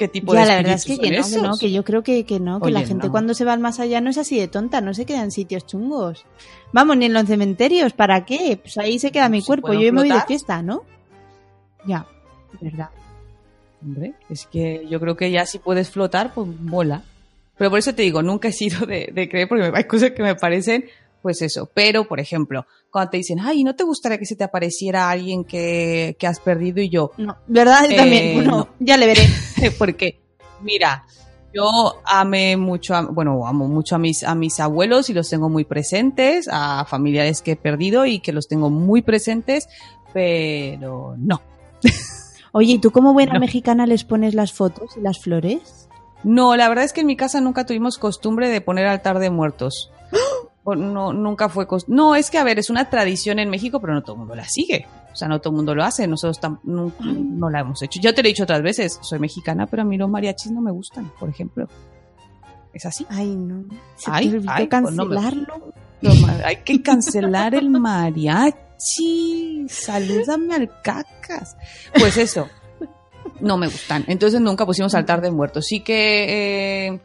¿Qué 0.00 0.08
tipo 0.08 0.32
Ya, 0.32 0.40
de 0.40 0.46
la 0.46 0.56
verdad 0.56 0.72
es 0.76 0.84
que, 0.86 0.96
no, 0.96 1.00
que 1.28 1.42
no, 1.42 1.58
que 1.58 1.70
yo 1.70 1.84
creo 1.84 2.02
que, 2.02 2.24
que 2.24 2.40
no, 2.40 2.58
que 2.58 2.70
la 2.70 2.80
gente 2.86 3.06
no. 3.08 3.12
cuando 3.12 3.34
se 3.34 3.44
va 3.44 3.52
al 3.52 3.60
más 3.60 3.80
allá 3.80 4.00
no 4.00 4.08
es 4.08 4.16
así 4.16 4.38
de 4.40 4.48
tonta, 4.48 4.80
no 4.80 4.94
se 4.94 5.04
queda 5.04 5.22
en 5.22 5.30
sitios 5.30 5.66
chungos. 5.66 6.24
Vamos, 6.72 6.96
ni 6.96 7.04
en 7.04 7.12
los 7.12 7.26
cementerios, 7.26 7.92
¿para 7.92 8.24
qué? 8.24 8.58
Pues 8.62 8.78
ahí 8.78 8.98
se 8.98 9.12
queda 9.12 9.28
mi 9.28 9.42
¿Se 9.42 9.46
cuerpo, 9.46 9.74
yo 9.74 9.92
me 9.92 10.00
voy 10.00 10.02
de 10.04 10.14
flotar? 10.14 10.26
fiesta, 10.26 10.62
¿no? 10.62 10.84
Ya, 11.86 12.06
verdad. 12.62 12.88
Hombre, 13.82 14.14
es 14.30 14.46
que 14.46 14.86
yo 14.88 14.98
creo 15.00 15.16
que 15.16 15.30
ya 15.30 15.44
si 15.44 15.58
puedes 15.58 15.90
flotar, 15.90 16.32
pues 16.32 16.48
mola. 16.48 17.02
Pero 17.58 17.68
por 17.68 17.78
eso 17.78 17.94
te 17.94 18.00
digo, 18.00 18.22
nunca 18.22 18.48
he 18.48 18.52
sido 18.52 18.86
de, 18.86 19.10
de 19.12 19.28
creer, 19.28 19.48
porque 19.48 19.70
hay 19.74 19.84
cosas 19.84 20.12
que 20.12 20.22
me 20.22 20.34
parecen, 20.34 20.86
pues 21.20 21.42
eso. 21.42 21.68
Pero, 21.74 22.08
por 22.08 22.20
ejemplo, 22.20 22.64
cuando 22.90 23.10
te 23.10 23.16
dicen, 23.18 23.38
ay, 23.40 23.64
¿no 23.64 23.76
te 23.76 23.84
gustaría 23.84 24.16
que 24.18 24.24
se 24.24 24.34
te 24.36 24.44
apareciera 24.44 25.10
alguien 25.10 25.44
que, 25.44 26.16
que 26.18 26.26
has 26.26 26.40
perdido? 26.40 26.80
Y 26.80 26.88
yo, 26.88 27.12
No, 27.18 27.36
¿verdad? 27.46 27.84
Yo 27.86 27.92
Eh, 27.92 27.96
también, 27.96 28.34
bueno, 28.36 28.50
no. 28.50 28.68
ya 28.80 28.96
le 28.96 29.06
veré. 29.06 29.22
porque, 29.78 30.20
mira, 30.62 31.04
yo 31.52 31.66
amé 32.04 32.56
mucho, 32.56 32.94
a- 32.94 33.02
bueno, 33.02 33.46
amo 33.46 33.66
mucho 33.68 33.96
a 33.96 33.98
mis, 33.98 34.22
a 34.24 34.34
mis 34.34 34.60
abuelos 34.60 35.10
y 35.10 35.14
los 35.14 35.28
tengo 35.28 35.48
muy 35.48 35.64
presentes, 35.64 36.48
a 36.50 36.84
familiares 36.84 37.42
que 37.42 37.52
he 37.52 37.56
perdido 37.56 38.06
y 38.06 38.20
que 38.20 38.32
los 38.32 38.48
tengo 38.48 38.70
muy 38.70 39.02
presentes, 39.02 39.68
pero 40.12 41.14
no. 41.18 41.40
Oye, 42.52 42.74
¿y 42.74 42.78
tú 42.78 42.90
como 42.90 43.12
buena 43.12 43.34
No. 43.34 43.40
mexicana 43.40 43.86
les 43.86 44.04
pones 44.04 44.34
las 44.34 44.52
fotos 44.52 44.96
y 44.96 45.00
las 45.00 45.18
flores? 45.20 45.88
No, 46.24 46.56
la 46.56 46.68
verdad 46.68 46.84
es 46.84 46.92
que 46.92 47.00
en 47.00 47.06
mi 47.06 47.16
casa 47.16 47.40
nunca 47.40 47.64
tuvimos 47.64 47.96
costumbre 47.98 48.48
de 48.48 48.60
poner 48.60 48.86
altar 48.86 49.18
de 49.18 49.30
muertos. 49.30 49.90
No, 50.76 51.12
nunca 51.12 51.48
fue 51.48 51.66
No, 51.88 52.14
es 52.14 52.30
que, 52.30 52.38
a 52.38 52.44
ver, 52.44 52.58
es 52.60 52.70
una 52.70 52.90
tradición 52.90 53.38
en 53.40 53.48
México, 53.50 53.80
pero 53.80 53.94
no 53.94 54.02
todo 54.02 54.12
el 54.12 54.18
mundo 54.20 54.36
la 54.36 54.44
sigue. 54.44 54.86
O 55.12 55.16
sea, 55.16 55.28
no 55.28 55.40
todo 55.40 55.50
el 55.52 55.56
mundo 55.56 55.74
lo 55.74 55.82
hace. 55.84 56.06
Nosotros 56.06 56.38
no, 56.64 56.92
no 57.00 57.50
la 57.50 57.60
hemos 57.60 57.82
hecho. 57.82 57.98
Ya 58.02 58.12
te 58.12 58.22
lo 58.22 58.28
he 58.28 58.30
dicho 58.30 58.44
otras 58.44 58.62
veces. 58.62 58.98
Soy 59.02 59.18
mexicana, 59.18 59.66
pero 59.66 59.82
a 59.82 59.84
mí 59.84 59.96
los 59.98 60.08
mariachis 60.08 60.52
no 60.52 60.60
me 60.60 60.70
gustan, 60.70 61.10
por 61.18 61.28
ejemplo. 61.28 61.66
Es 62.72 62.86
así. 62.86 63.04
Ay, 63.10 63.34
no. 63.34 63.64
Se 63.96 64.10
Ay, 64.12 64.30
te 64.30 64.36
ay, 64.48 64.66
pues 64.68 64.94
no 64.94 65.04
me- 65.06 65.16
cancelarlo. 65.16 65.72
Los 66.00 66.20
ma- 66.22 66.36
hay 66.44 66.56
que 66.58 66.80
cancelar 66.82 67.54
el 67.54 67.68
mariachi. 67.70 69.66
Salúdame 69.68 70.54
al 70.54 70.70
cacas. 70.82 71.56
Pues 71.98 72.16
eso. 72.16 72.48
No 73.40 73.56
me 73.56 73.66
gustan. 73.66 74.04
Entonces 74.06 74.40
nunca 74.40 74.64
pusimos 74.66 74.94
altar 74.94 75.20
de 75.20 75.30
muertos. 75.30 75.66
Sí 75.66 75.80
que, 75.80 76.86
eh, 76.88 77.00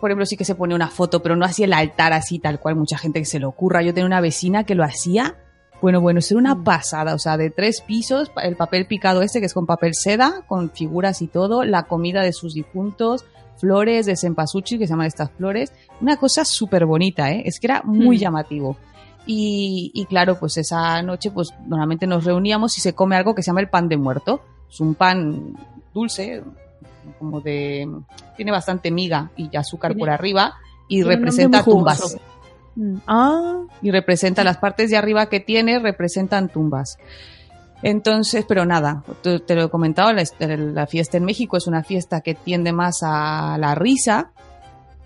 por 0.00 0.10
ejemplo, 0.10 0.26
sí 0.26 0.36
que 0.36 0.44
se 0.44 0.54
pone 0.54 0.74
una 0.74 0.88
foto, 0.88 1.22
pero 1.22 1.36
no 1.36 1.44
hacía 1.44 1.66
el 1.66 1.72
altar 1.72 2.12
así, 2.12 2.38
tal 2.38 2.58
cual, 2.60 2.76
mucha 2.76 2.98
gente 2.98 3.18
que 3.20 3.24
se 3.26 3.38
le 3.38 3.46
ocurra. 3.46 3.82
Yo 3.82 3.94
tenía 3.94 4.06
una 4.06 4.20
vecina 4.20 4.64
que 4.64 4.74
lo 4.74 4.84
hacía. 4.84 5.36
Bueno, 5.84 6.00
bueno, 6.00 6.20
era 6.26 6.38
una 6.38 6.64
pasada, 6.64 7.12
o 7.14 7.18
sea, 7.18 7.36
de 7.36 7.50
tres 7.50 7.82
pisos, 7.82 8.30
el 8.42 8.56
papel 8.56 8.86
picado 8.86 9.20
este, 9.20 9.38
que 9.40 9.44
es 9.46 9.52
con 9.52 9.66
papel 9.66 9.94
seda, 9.94 10.40
con 10.46 10.70
figuras 10.70 11.20
y 11.20 11.26
todo, 11.26 11.62
la 11.62 11.82
comida 11.82 12.22
de 12.22 12.32
sus 12.32 12.54
difuntos, 12.54 13.26
flores 13.58 14.06
de 14.06 14.16
cempasúchil, 14.16 14.78
que 14.78 14.86
se 14.86 14.92
llaman 14.94 15.08
estas 15.08 15.30
flores, 15.32 15.72
una 16.00 16.16
cosa 16.16 16.46
súper 16.46 16.86
bonita, 16.86 17.30
¿eh? 17.32 17.42
Es 17.44 17.60
que 17.60 17.66
era 17.66 17.82
muy 17.84 18.16
Mm. 18.16 18.20
llamativo. 18.20 18.76
Y, 19.26 19.90
y 19.92 20.06
claro, 20.06 20.38
pues 20.40 20.56
esa 20.56 21.02
noche, 21.02 21.30
pues 21.30 21.50
normalmente 21.66 22.06
nos 22.06 22.24
reuníamos 22.24 22.78
y 22.78 22.80
se 22.80 22.94
come 22.94 23.16
algo 23.16 23.34
que 23.34 23.42
se 23.42 23.48
llama 23.48 23.60
el 23.60 23.68
pan 23.68 23.86
de 23.86 23.98
muerto. 23.98 24.40
Es 24.70 24.80
un 24.80 24.94
pan 24.94 25.52
dulce, 25.92 26.42
como 27.18 27.42
de... 27.42 27.86
tiene 28.38 28.52
bastante 28.52 28.90
miga 28.90 29.30
y 29.36 29.54
azúcar 29.54 29.90
Tiene- 29.90 30.00
por 30.00 30.08
arriba 30.08 30.54
y 30.88 30.96
tiene 31.02 31.10
representa 31.16 31.62
tumbas. 31.62 32.00
jugoso. 32.00 32.18
Mm. 32.76 32.96
Ah, 33.06 33.62
Y 33.82 33.90
representa 33.90 34.42
las 34.44 34.58
partes 34.58 34.90
de 34.90 34.96
arriba 34.96 35.26
que 35.28 35.40
tiene, 35.40 35.78
representan 35.78 36.48
tumbas. 36.48 36.98
Entonces, 37.82 38.44
pero 38.48 38.64
nada, 38.64 39.02
te, 39.22 39.40
te 39.40 39.54
lo 39.54 39.64
he 39.64 39.68
comentado, 39.70 40.12
la, 40.12 40.24
la 40.38 40.86
fiesta 40.86 41.18
en 41.18 41.24
México 41.24 41.56
es 41.56 41.66
una 41.66 41.82
fiesta 41.84 42.20
que 42.22 42.34
tiende 42.34 42.72
más 42.72 43.00
a 43.02 43.56
la 43.58 43.74
risa 43.74 44.30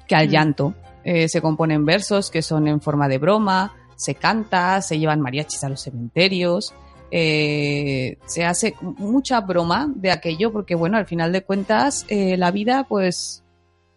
que 0.06 0.14
al 0.14 0.28
Mm. 0.28 0.30
llanto. 0.30 0.74
eh, 1.04 1.28
se 1.28 1.40
componen 1.40 1.86
versos 1.86 2.30
que 2.30 2.42
son 2.42 2.68
en 2.68 2.80
forma 2.82 3.08
de 3.08 3.16
broma, 3.18 3.72
se 3.96 4.14
canta, 4.14 4.82
se 4.82 4.98
llevan 4.98 5.20
mariachis 5.22 5.64
a 5.64 5.68
los 5.70 5.80
cementerios, 5.80 6.74
eh, 7.10 8.18
se 8.26 8.44
hace 8.44 8.74
mucha 8.80 9.40
broma 9.40 9.90
de 9.94 10.10
aquello 10.10 10.52
porque 10.52 10.74
bueno, 10.74 10.98
al 10.98 11.06
final 11.06 11.32
de 11.32 11.42
cuentas 11.42 12.04
eh, 12.08 12.36
la 12.36 12.50
vida 12.50 12.84
pues 12.86 13.42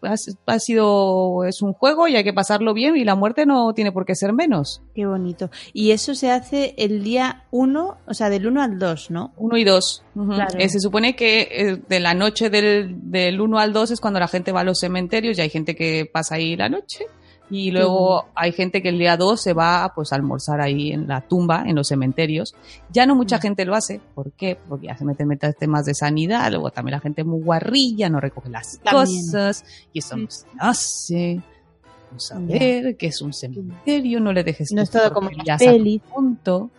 ha, 0.02 0.14
ha 0.46 0.58
sido, 0.58 1.44
es 1.44 1.62
un 1.62 1.72
juego 1.72 2.08
y 2.08 2.16
hay 2.16 2.24
que 2.24 2.32
pasarlo 2.32 2.74
bien 2.74 2.96
y 2.96 3.04
la 3.04 3.14
muerte 3.14 3.46
no 3.46 3.72
tiene 3.74 3.92
por 3.92 4.04
qué 4.04 4.14
ser 4.14 4.32
menos. 4.32 4.82
Qué 4.94 5.06
bonito. 5.06 5.50
Y 5.72 5.90
eso 5.90 6.14
se 6.14 6.30
hace 6.30 6.74
el 6.78 7.02
día 7.02 7.44
1, 7.50 7.98
o 8.06 8.14
sea, 8.14 8.30
del 8.30 8.46
1 8.46 8.62
al 8.62 8.78
2, 8.78 9.10
¿no? 9.10 9.32
Uno 9.36 9.56
y 9.56 9.64
dos. 9.64 10.04
Ujú. 10.14 10.32
Claro. 10.32 10.58
Eh, 10.58 10.68
se 10.68 10.80
supone 10.80 11.16
que 11.16 11.48
eh, 11.50 11.82
de 11.88 12.00
la 12.00 12.14
noche 12.14 12.50
del, 12.50 13.10
del 13.10 13.40
1 13.40 13.58
al 13.58 13.72
2 13.72 13.92
es 13.92 14.00
cuando 14.00 14.20
la 14.20 14.28
gente 14.28 14.52
va 14.52 14.60
a 14.60 14.64
los 14.64 14.78
cementerios 14.78 15.38
y 15.38 15.42
hay 15.42 15.50
gente 15.50 15.74
que 15.74 16.08
pasa 16.10 16.36
ahí 16.36 16.56
la 16.56 16.68
noche. 16.68 17.06
Y 17.54 17.70
luego 17.70 18.24
hay 18.34 18.52
gente 18.52 18.80
que 18.82 18.88
el 18.88 18.98
día 18.98 19.18
2 19.18 19.38
se 19.40 19.52
va 19.52 19.92
pues, 19.94 20.10
a 20.12 20.16
almorzar 20.16 20.62
ahí 20.62 20.90
en 20.92 21.06
la 21.06 21.20
tumba, 21.20 21.64
en 21.66 21.76
los 21.76 21.86
cementerios. 21.88 22.54
Ya 22.90 23.04
no 23.04 23.14
mucha 23.14 23.38
gente 23.38 23.66
lo 23.66 23.74
hace. 23.74 24.00
¿Por 24.14 24.32
qué? 24.32 24.56
Porque 24.68 24.86
ya 24.86 24.96
se 24.96 25.04
meten 25.04 25.28
metas 25.28 25.54
temas 25.56 25.84
de 25.84 25.92
sanidad. 25.94 26.50
Luego 26.50 26.70
también 26.70 26.92
la 26.92 27.00
gente 27.00 27.24
muy 27.24 27.42
guarrilla, 27.42 28.08
no 28.08 28.20
recoge 28.20 28.48
las 28.48 28.78
También. 28.80 29.22
cosas. 29.26 29.64
Y 29.92 29.98
eso 29.98 30.16
no 30.16 30.30
se 30.30 30.46
hace. 30.58 31.40
Vamos 32.08 32.32
a 32.32 32.40
Ya. 32.40 32.58
ver 32.58 32.96
que 32.96 33.08
es 33.08 33.20
un 33.20 33.34
cementerio, 33.34 34.18
no 34.20 34.32
le 34.32 34.44
dejes 34.44 34.72
No 34.72 34.80
es 34.80 34.88
todo 34.90 35.12
como 35.12 35.28
en 35.28 35.34
porquerías 35.36 35.60
las 35.60 35.68
a 35.68 35.72
pelis. 35.72 36.00
punto. 36.02 36.70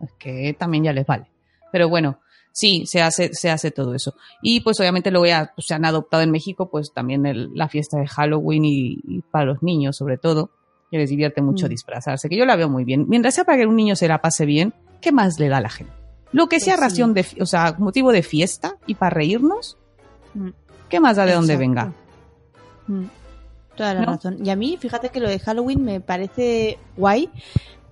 Es 0.00 0.12
que 0.18 0.56
también 0.58 0.84
ya 0.84 0.94
les 0.94 1.06
vale. 1.06 1.26
Pero 1.70 1.90
bueno, 1.90 2.18
sí, 2.52 2.84
se 2.86 3.02
hace, 3.02 3.32
se 3.34 3.50
hace 3.50 3.70
todo 3.70 3.94
eso. 3.94 4.14
Y 4.42 4.60
pues 4.60 4.78
obviamente 4.80 5.10
luego 5.10 5.26
ya 5.26 5.52
pues, 5.54 5.66
se 5.66 5.74
han 5.74 5.84
adoptado 5.84 6.22
en 6.22 6.30
México 6.30 6.68
pues 6.70 6.92
también 6.92 7.26
el- 7.26 7.50
la 7.54 7.68
fiesta 7.68 7.98
de 7.98 8.06
Halloween 8.06 8.64
y, 8.64 8.98
y 9.06 9.22
para 9.30 9.46
los 9.46 9.62
niños 9.62 9.96
sobre 9.96 10.18
todo, 10.18 10.50
que 10.90 10.98
les 10.98 11.08
divierte 11.10 11.40
mucho 11.42 11.66
Mm. 11.66 11.70
disfrazarse, 11.70 12.28
que 12.28 12.36
yo 12.36 12.44
la 12.44 12.54
veo 12.56 12.68
muy 12.68 12.84
bien. 12.84 13.06
Mientras 13.08 13.34
sea 13.34 13.44
para 13.44 13.58
que 13.58 13.66
un 13.66 13.76
niño 13.76 13.96
se 13.96 14.08
la 14.08 14.20
pase 14.20 14.44
bien, 14.46 14.74
¿qué 15.00 15.10
más 15.12 15.38
le 15.40 15.48
da 15.48 15.56
a 15.56 15.60
la 15.62 15.70
gente? 15.70 15.92
Lo 16.32 16.48
que 16.48 16.60
sea 16.60 16.76
Pues 16.76 16.84
sí. 16.84 16.90
ración 16.90 17.14
de, 17.14 17.26
o 17.40 17.46
sea, 17.46 17.74
motivo 17.78 18.12
de 18.12 18.22
fiesta 18.22 18.76
y 18.86 18.94
para 18.94 19.10
reírnos, 19.10 19.78
Mm. 20.34 20.48
¿qué 20.88 21.00
más 21.00 21.16
da 21.16 21.24
de 21.26 21.32
dónde 21.34 21.56
venga? 21.56 21.92
Mm. 22.86 23.04
Toda 23.76 23.94
la 23.94 24.00
¿No? 24.00 24.06
razón. 24.12 24.44
Y 24.44 24.50
a 24.50 24.56
mí, 24.56 24.76
fíjate 24.78 25.08
que 25.08 25.20
lo 25.20 25.28
de 25.30 25.38
Halloween 25.38 25.82
me 25.82 26.00
parece 26.00 26.78
guay 26.96 27.30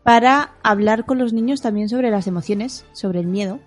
para 0.03 0.53
hablar 0.63 1.07
con 1.07 1.19
los 1.19 1.33
niños 1.33 1.63
también 1.63 1.89
sobre 1.89 2.11
las 2.11 2.27
emociones, 2.27 2.85
sobre 2.93 3.21
el 3.21 3.27
miedo. 3.27 3.61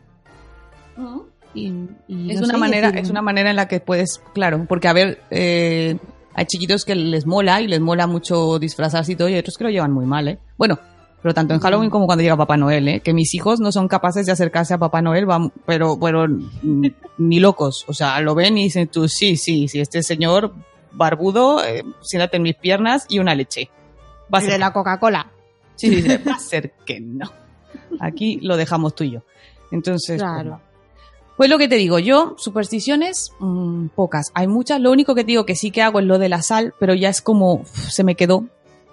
Y, 1.55 1.67
y 2.07 2.31
Es 2.31 2.39
no 2.41 2.45
una 2.45 2.53
sé, 2.55 2.59
manera, 2.59 2.87
decir, 2.87 3.03
es 3.03 3.09
una 3.11 3.21
manera 3.21 3.49
en 3.51 3.55
la 3.55 3.67
que 3.67 3.79
puedes, 3.79 4.21
claro, 4.33 4.65
porque 4.67 4.87
a 4.87 4.93
ver, 4.93 5.21
eh, 5.29 5.97
hay 6.33 6.45
chiquitos 6.45 6.83
que 6.83 6.95
les 6.95 7.25
mola 7.27 7.61
y 7.61 7.67
les 7.67 7.79
mola 7.79 8.07
mucho 8.07 8.57
disfrazarse 8.59 9.11
y 9.11 9.15
todo, 9.15 9.29
y 9.29 9.37
otros 9.37 9.57
que 9.57 9.63
lo 9.65 9.69
llevan 9.69 9.91
muy 9.91 10.05
mal, 10.05 10.27
¿eh? 10.27 10.39
Bueno, 10.57 10.79
pero 11.21 11.33
tanto 11.35 11.53
en 11.53 11.59
Halloween 11.59 11.89
como 11.91 12.05
cuando 12.07 12.23
llega 12.23 12.35
Papá 12.35 12.57
Noel, 12.57 12.87
¿eh? 12.87 12.99
Que 13.01 13.13
mis 13.13 13.33
hijos 13.35 13.59
no 13.59 13.71
son 13.71 13.87
capaces 13.87 14.25
de 14.25 14.31
acercarse 14.31 14.73
a 14.73 14.77
Papá 14.79 15.01
Noel, 15.03 15.25
van- 15.27 15.51
pero, 15.65 15.97
pero 15.99 16.25
ni 17.17 17.39
locos, 17.39 17.85
o 17.87 17.93
sea, 17.93 18.19
lo 18.21 18.33
ven 18.35 18.57
y 18.57 18.63
dicen 18.63 18.87
tú, 18.87 19.07
sí, 19.07 19.37
sí, 19.37 19.67
sí, 19.67 19.79
este 19.79 20.01
señor 20.01 20.53
barbudo, 20.91 21.63
eh, 21.63 21.83
siéntate 22.01 22.37
en 22.37 22.43
mis 22.43 22.55
piernas 22.55 23.05
y 23.09 23.19
una 23.19 23.35
leche. 23.35 23.69
Va 24.33 24.39
a 24.39 24.41
de 24.41 24.47
ser 24.47 24.59
la 24.59 24.73
Coca-Cola. 24.73 25.27
Sí, 25.75 25.89
sí, 25.89 26.01
sí, 26.01 26.17
va 26.27 26.33
a 26.33 26.39
ser 26.39 26.73
que 26.85 26.99
no. 26.99 27.31
Aquí 27.99 28.39
lo 28.41 28.57
dejamos 28.57 28.95
tú 28.95 29.03
y 29.03 29.11
yo. 29.11 29.21
Entonces, 29.71 30.19
pues, 30.21 30.31
Claro. 30.31 30.61
Pues 31.37 31.49
lo 31.49 31.57
que 31.57 31.67
te 31.67 31.75
digo, 31.75 31.97
yo, 31.99 32.35
supersticiones, 32.37 33.31
mm, 33.39 33.87
pocas. 33.95 34.31
Hay 34.35 34.47
muchas, 34.47 34.79
lo 34.79 34.91
único 34.91 35.15
que 35.15 35.23
te 35.23 35.27
digo 35.27 35.45
que 35.45 35.55
sí 35.55 35.71
que 35.71 35.81
hago 35.81 35.99
es 35.99 36.05
lo 36.05 36.19
de 36.19 36.29
la 36.29 36.41
sal, 36.43 36.73
pero 36.79 36.93
ya 36.93 37.09
es 37.09 37.21
como, 37.21 37.53
uf, 37.55 37.89
se 37.89 38.03
me 38.03 38.15
quedó, 38.15 38.45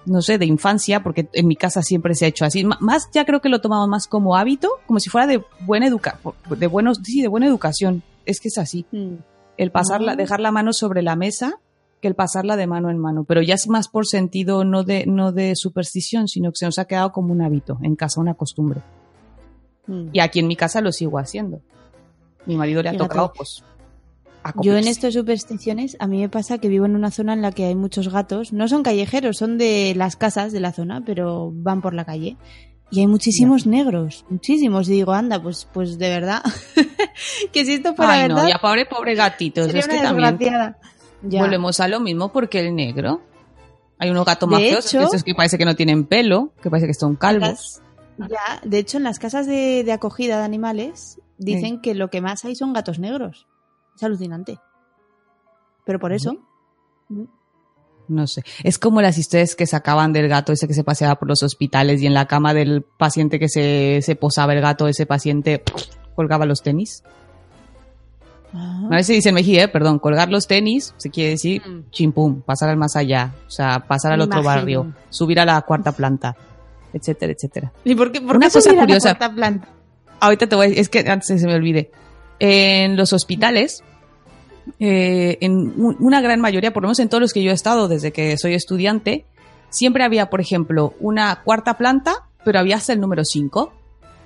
no 0.07 0.23
sé, 0.23 0.39
de 0.39 0.47
infancia, 0.47 1.03
porque 1.03 1.29
en 1.35 1.47
mi 1.47 1.55
casa 1.57 1.83
siempre 1.83 2.15
se 2.15 2.25
ha 2.25 2.29
hecho 2.29 2.47
así. 2.47 2.61
M- 2.61 2.77
Más, 2.81 3.11
ya 3.13 3.27
creo 3.27 3.41
que 3.43 3.51
lo 3.51 3.61
tomamos 3.61 3.89
más 3.89 4.07
como 4.07 4.37
hábito, 4.37 4.71
como 4.87 5.01
si 5.01 5.11
fuera 5.11 5.27
de 5.27 5.45
buena 5.61 5.87
educa 5.87 6.19
de 6.49 6.67
buenos, 6.67 7.01
sí, 7.05 7.21
de 7.21 7.29
buena 7.29 7.47
educación. 7.47 8.03
Es 8.25 8.41
que 8.41 8.49
es 8.49 8.57
así. 8.57 8.87
Mm. 8.91 9.17
El 9.59 9.71
pasarla, 9.71 10.13
Ah. 10.13 10.17
dejar 10.17 10.41
la 10.41 10.51
mano 10.51 10.73
sobre 10.73 11.03
la 11.03 11.17
mesa 11.17 11.59
que 12.01 12.09
el 12.09 12.15
pasarla 12.15 12.57
de 12.57 12.67
mano 12.67 12.89
en 12.89 12.97
mano. 12.97 13.25
Pero 13.25 13.43
ya 13.43 13.53
es 13.55 13.69
más 13.69 13.89
por 13.89 14.07
sentido 14.07 14.65
no 14.65 14.83
de, 14.85 15.05
no 15.07 15.33
de 15.33 15.55
superstición, 15.57 16.27
sino 16.29 16.51
que 16.51 16.57
se 16.57 16.65
nos 16.65 16.79
ha 16.79 16.87
quedado 16.87 17.13
como 17.13 17.33
un 17.35 17.43
hábito 17.43 17.79
en 17.83 17.95
casa, 17.97 18.23
una 18.23 18.33
costumbre. 18.33 18.81
Mm. 19.87 20.09
Y 20.15 20.21
aquí 20.21 20.39
en 20.39 20.47
mi 20.47 20.57
casa 20.57 20.81
lo 20.81 20.91
sigo 20.93 21.19
haciendo. 21.19 21.61
Mi 22.47 22.57
marido 22.57 22.83
le 22.83 22.89
ha 22.89 22.93
Fíjate. 22.93 23.09
tocado, 23.09 23.33
pues. 23.35 23.63
Yo 24.63 24.77
en 24.77 24.89
estas 24.89 25.13
supersticiones, 25.15 25.97
a 26.01 26.07
mí 26.07 26.19
me 26.19 26.29
pasa 26.31 26.59
que 26.59 26.69
vivo 26.69 26.87
en 26.87 26.97
una 26.97 27.11
zona 27.11 27.35
en 27.35 27.43
la 27.43 27.53
que 27.53 27.67
hay 27.67 27.75
muchos 27.75 28.09
gatos. 28.09 28.53
No 28.53 28.69
son 28.69 28.83
callejeros, 28.83 29.37
son 29.37 29.59
de 29.59 29.93
las 29.95 30.17
casas 30.17 30.51
de 30.53 30.61
la 30.61 30.73
zona, 30.73 31.03
pero 31.05 31.51
van 31.53 31.83
por 31.83 31.93
la 31.93 32.07
calle. 32.07 32.37
Y 32.91 33.01
hay 33.01 33.07
muchísimos 33.07 33.67
negros, 33.67 34.25
muchísimos. 34.31 34.89
Y 34.89 34.93
digo, 34.93 35.13
anda, 35.13 35.41
pues, 35.41 35.69
pues 35.73 35.99
de 35.99 36.09
verdad. 36.09 36.43
que 37.53 37.65
si 37.67 37.75
esto 37.75 37.95
fuera 37.95 38.13
Ay, 38.15 38.29
no, 38.29 38.49
ya 38.49 38.59
pobre, 38.59 38.87
pobre 38.87 39.15
gatitos. 39.15 39.67
sería 39.67 39.81
Es 39.81 39.89
que 39.89 39.99
también. 39.99 40.39
Ya. 41.23 41.43
volvemos 41.43 41.79
a 41.81 41.89
lo 41.89 42.01
mismo 42.01 42.33
porque 42.33 42.61
el 42.61 42.75
negro. 42.75 43.21
Hay 43.99 44.09
unos 44.09 44.25
gatos 44.25 44.49
más 44.49 44.61
feos, 44.61 44.95
estos 44.95 45.23
que 45.23 45.35
parece 45.35 45.59
que 45.59 45.67
no 45.67 45.77
tienen 45.77 46.07
pelo, 46.07 46.55
que 46.63 46.71
parece 46.71 46.87
que 46.87 46.95
son 46.95 47.17
calvos. 47.17 47.83
Ya, 48.17 48.61
de 48.65 48.79
hecho, 48.79 48.97
en 48.97 49.05
las 49.05 49.19
casas 49.19 49.47
de, 49.47 49.85
de 49.85 49.93
acogida 49.93 50.39
de 50.39 50.45
animales 50.45 51.21
dicen 51.45 51.81
que 51.81 51.95
lo 51.95 52.09
que 52.09 52.21
más 52.21 52.45
hay 52.45 52.55
son 52.55 52.73
gatos 52.73 52.99
negros. 52.99 53.47
Es 53.97 54.03
alucinante. 54.03 54.59
Pero 55.85 55.99
por 55.99 56.13
eso. 56.13 56.37
No 58.09 58.27
sé. 58.27 58.43
Es 58.65 58.79
como 58.79 59.01
las 59.03 59.19
historias 59.19 59.55
que 59.55 59.67
sacaban 59.67 60.13
del 60.13 60.29
gato 60.29 60.53
ese 60.53 60.67
que 60.67 60.75
se 60.75 60.85
paseaba 60.85 61.17
por 61.17 61.29
los 61.29 61.43
hospitales 61.43 62.03
y 62.03 62.07
en 62.07 62.15
la 62.15 62.27
cama 62.27 62.55
del 62.55 62.83
paciente 62.83 63.39
que 63.39 63.49
se, 63.49 64.01
se 64.03 64.17
posaba 64.17 64.53
el 64.53 64.61
gato, 64.61 64.89
ese 64.89 65.07
paciente 65.07 65.63
colgaba 66.15 66.45
los 66.45 66.63
tenis. 66.63 67.03
Ah. 68.53 68.83
A 68.87 68.89
veces 68.91 69.07
se 69.07 69.13
dice 69.15 69.29
en 69.29 69.37
Mejía, 69.37 69.65
eh, 69.65 69.69
perdón, 69.69 70.01
colgar 70.01 70.29
los 70.29 70.49
tenis 70.49 70.93
se 70.97 71.09
quiere 71.11 71.31
decir 71.31 71.63
Mm. 71.65 71.91
chimpum, 71.91 72.43
pasar 72.43 72.69
al 72.69 72.77
más 72.77 72.97
allá, 72.97 73.33
o 73.47 73.51
sea, 73.51 73.79
pasar 73.87 74.13
al 74.13 74.21
otro 74.23 74.41
imagino. 74.41 74.55
barrio, 74.83 74.95
subir 75.09 75.39
a 75.39 75.45
la 75.45 75.61
cuarta 75.63 75.93
planta, 75.93 76.37
etcétera, 76.93 77.33
etcétera. 77.33 77.73
¿Y 77.85 77.95
por 77.95 78.11
qué, 78.11 78.21
por 78.21 78.37
Una 78.37 78.49
qué 78.49 78.53
cosa 78.55 78.61
subir 78.71 78.79
a 78.79 78.83
la 78.83 78.87
curiosa. 78.87 79.17
cuarta 79.17 79.33
planta? 79.35 79.69
Ahorita 80.21 80.47
te 80.47 80.57
voy, 80.57 80.75
es 80.77 80.89
que 80.89 81.01
antes 81.01 81.27
se 81.41 81.47
me 81.47 81.55
olvide. 81.55 81.91
En 82.39 82.97
los 82.97 83.13
hospitales, 83.13 83.83
eh, 84.79 85.39
en 85.41 85.53
un- 85.81 85.97
una 86.01 86.21
gran 86.21 86.41
mayoría, 86.41 86.73
por 86.73 86.83
lo 86.83 86.89
menos 86.89 86.99
en 87.01 87.09
todos 87.09 87.21
los 87.21 87.33
que 87.33 87.43
yo 87.43 87.51
he 87.51 87.55
estado 87.55 87.89
desde 87.89 88.13
que 88.13 88.37
soy 88.39 88.55
estudiante, 88.55 89.25
siempre 89.71 90.05
había, 90.05 90.31
por 90.31 90.41
ejemplo, 90.41 90.95
una 91.01 91.43
cuarta 91.43 91.77
planta, 91.79 92.29
pero 92.45 92.59
había 92.59 92.77
hasta 92.77 92.93
el 92.93 93.01
número 93.01 93.25
5. 93.25 93.73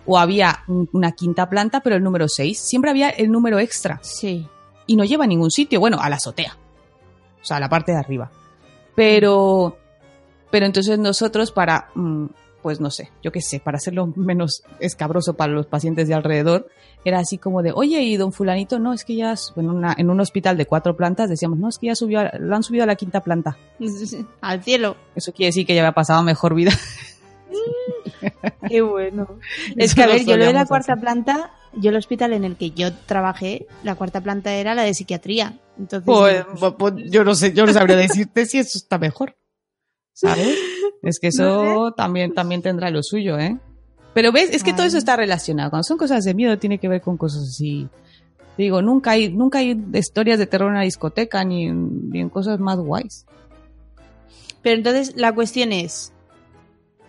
O 0.07 0.19
había 0.19 0.65
un- 0.69 0.89
una 0.93 1.13
quinta 1.13 1.49
planta, 1.49 1.81
pero 1.81 1.97
el 1.97 2.03
número 2.03 2.29
6. 2.29 2.61
Siempre 2.61 2.91
había 2.91 3.09
el 3.09 3.31
número 3.33 3.59
extra. 3.59 4.01
Sí. 4.03 4.47
Y 4.87 4.97
no 4.97 5.05
lleva 5.05 5.25
a 5.25 5.27
ningún 5.27 5.51
sitio. 5.51 5.81
Bueno, 5.81 5.99
a 6.01 6.11
la 6.11 6.17
azotea. 6.17 6.57
O 7.41 7.45
sea, 7.45 7.57
a 7.57 7.61
la 7.61 7.71
parte 7.71 7.93
de 7.93 7.99
arriba. 7.99 8.31
Pero, 8.95 9.79
pero 10.51 10.67
entonces 10.67 10.99
nosotros 10.99 11.51
para, 11.53 11.89
mm, 11.95 12.27
pues 12.65 12.81
no 12.81 12.91
sé, 12.91 13.11
yo 13.23 13.31
qué 13.31 13.43
sé, 13.43 13.61
para 13.61 13.77
hacerlo 13.77 14.07
menos 14.17 14.63
escabroso 14.81 15.35
para 15.35 15.53
los 15.53 15.67
pacientes 15.67 16.09
de 16.09 16.15
alrededor, 16.15 16.67
era 17.05 17.19
así 17.19 17.37
como 17.37 17.63
de, 17.63 17.73
oye, 17.73 18.01
y 18.01 18.17
don 18.17 18.33
fulanito, 18.33 18.79
no, 18.79 18.95
es 18.95 19.05
que 19.05 19.15
ya, 19.17 19.35
en, 19.57 19.69
una, 19.69 19.95
en 19.99 20.09
un 20.09 20.19
hospital 20.21 20.57
de 20.57 20.65
cuatro 20.65 20.97
plantas 20.97 21.29
decíamos, 21.29 21.59
no, 21.59 21.69
es 21.69 21.77
que 21.79 21.89
ya 21.89 21.95
subió, 21.95 22.21
a- 22.21 22.33
lo 22.39 22.57
han 22.57 22.63
subido 22.63 22.85
a 22.85 22.87
la 22.87 22.97
quinta 22.97 23.21
planta. 23.21 23.59
Al 24.41 24.63
cielo. 24.63 24.97
Eso 25.15 25.33
quiere 25.35 25.49
decir 25.49 25.67
que 25.67 25.75
ya 25.75 25.83
había 25.83 25.93
pasado 25.93 26.23
mejor 26.23 26.55
vida. 26.55 26.73
Qué 28.69 28.81
bueno. 28.81 29.29
Es 29.77 29.91
Eso 29.93 29.97
que, 29.97 30.03
a 30.03 30.07
ver, 30.07 30.25
yo 30.25 30.37
lo 30.39 30.47
de 30.47 30.53
la 30.55 30.65
cuarta 30.65 30.95
hacer. 30.95 31.03
planta, 31.03 31.51
yo 31.75 31.91
el 31.91 31.97
hospital 31.97 32.33
en 32.33 32.45
el 32.45 32.57
que 32.57 32.71
yo 32.71 32.95
trabajé, 32.95 33.67
la 33.83 33.95
cuarta 33.95 34.23
planta 34.23 34.55
era 34.55 34.75
la 34.75 34.83
de 34.85 34.95
psiquiatría. 34.95 35.59
Entonces, 35.79 36.07
Pues, 36.07 36.45
pues, 36.59 36.73
pues, 36.79 36.95
yo 37.11 37.25
no 37.25 37.35
sé, 37.35 37.53
yo 37.53 37.67
no 37.67 37.73
sabría 37.75 37.97
decirte 37.97 38.47
si 38.47 38.59
eso 38.59 38.79
está 38.79 38.97
mejor. 38.99 39.37
¿Sabes? 40.15 40.57
Es 41.05 41.19
que 41.19 41.29
eso 41.29 41.93
también, 41.97 42.33
también 42.35 42.63
tendrá 42.63 42.91
lo 42.91 43.03
suyo, 43.03 43.39
¿eh? 43.39 43.59
Pero 44.15 44.31
ves, 44.33 44.51
es 44.51 44.63
que 44.63 44.73
todo 44.73 44.87
eso 44.87 44.97
está 44.99 45.17
relacionado. 45.17 45.71
Cuando 45.71 45.85
son 45.85 45.99
cosas 45.99 46.25
de 46.25 46.35
miedo, 46.35 46.57
tiene 46.59 46.79
que 46.79 46.89
ver 46.89 47.01
con 47.01 47.17
cosas 47.17 47.43
así. 47.49 47.89
Digo, 48.57 48.81
nunca 48.83 49.11
hay, 49.13 49.31
nunca 49.33 49.59
hay 49.59 49.77
historias 49.93 50.39
de 50.39 50.47
terror 50.47 50.69
en 50.71 50.77
la 50.79 50.85
discoteca 50.85 51.43
ni, 51.45 51.67
en- 51.67 52.11
ni 52.11 52.21
en 52.21 52.29
cosas 52.29 52.61
más 52.61 52.79
guays. 52.79 53.27
Pero 54.63 54.77
entonces 54.77 55.15
la 55.17 55.35
cuestión 55.35 55.73
es, 55.73 56.13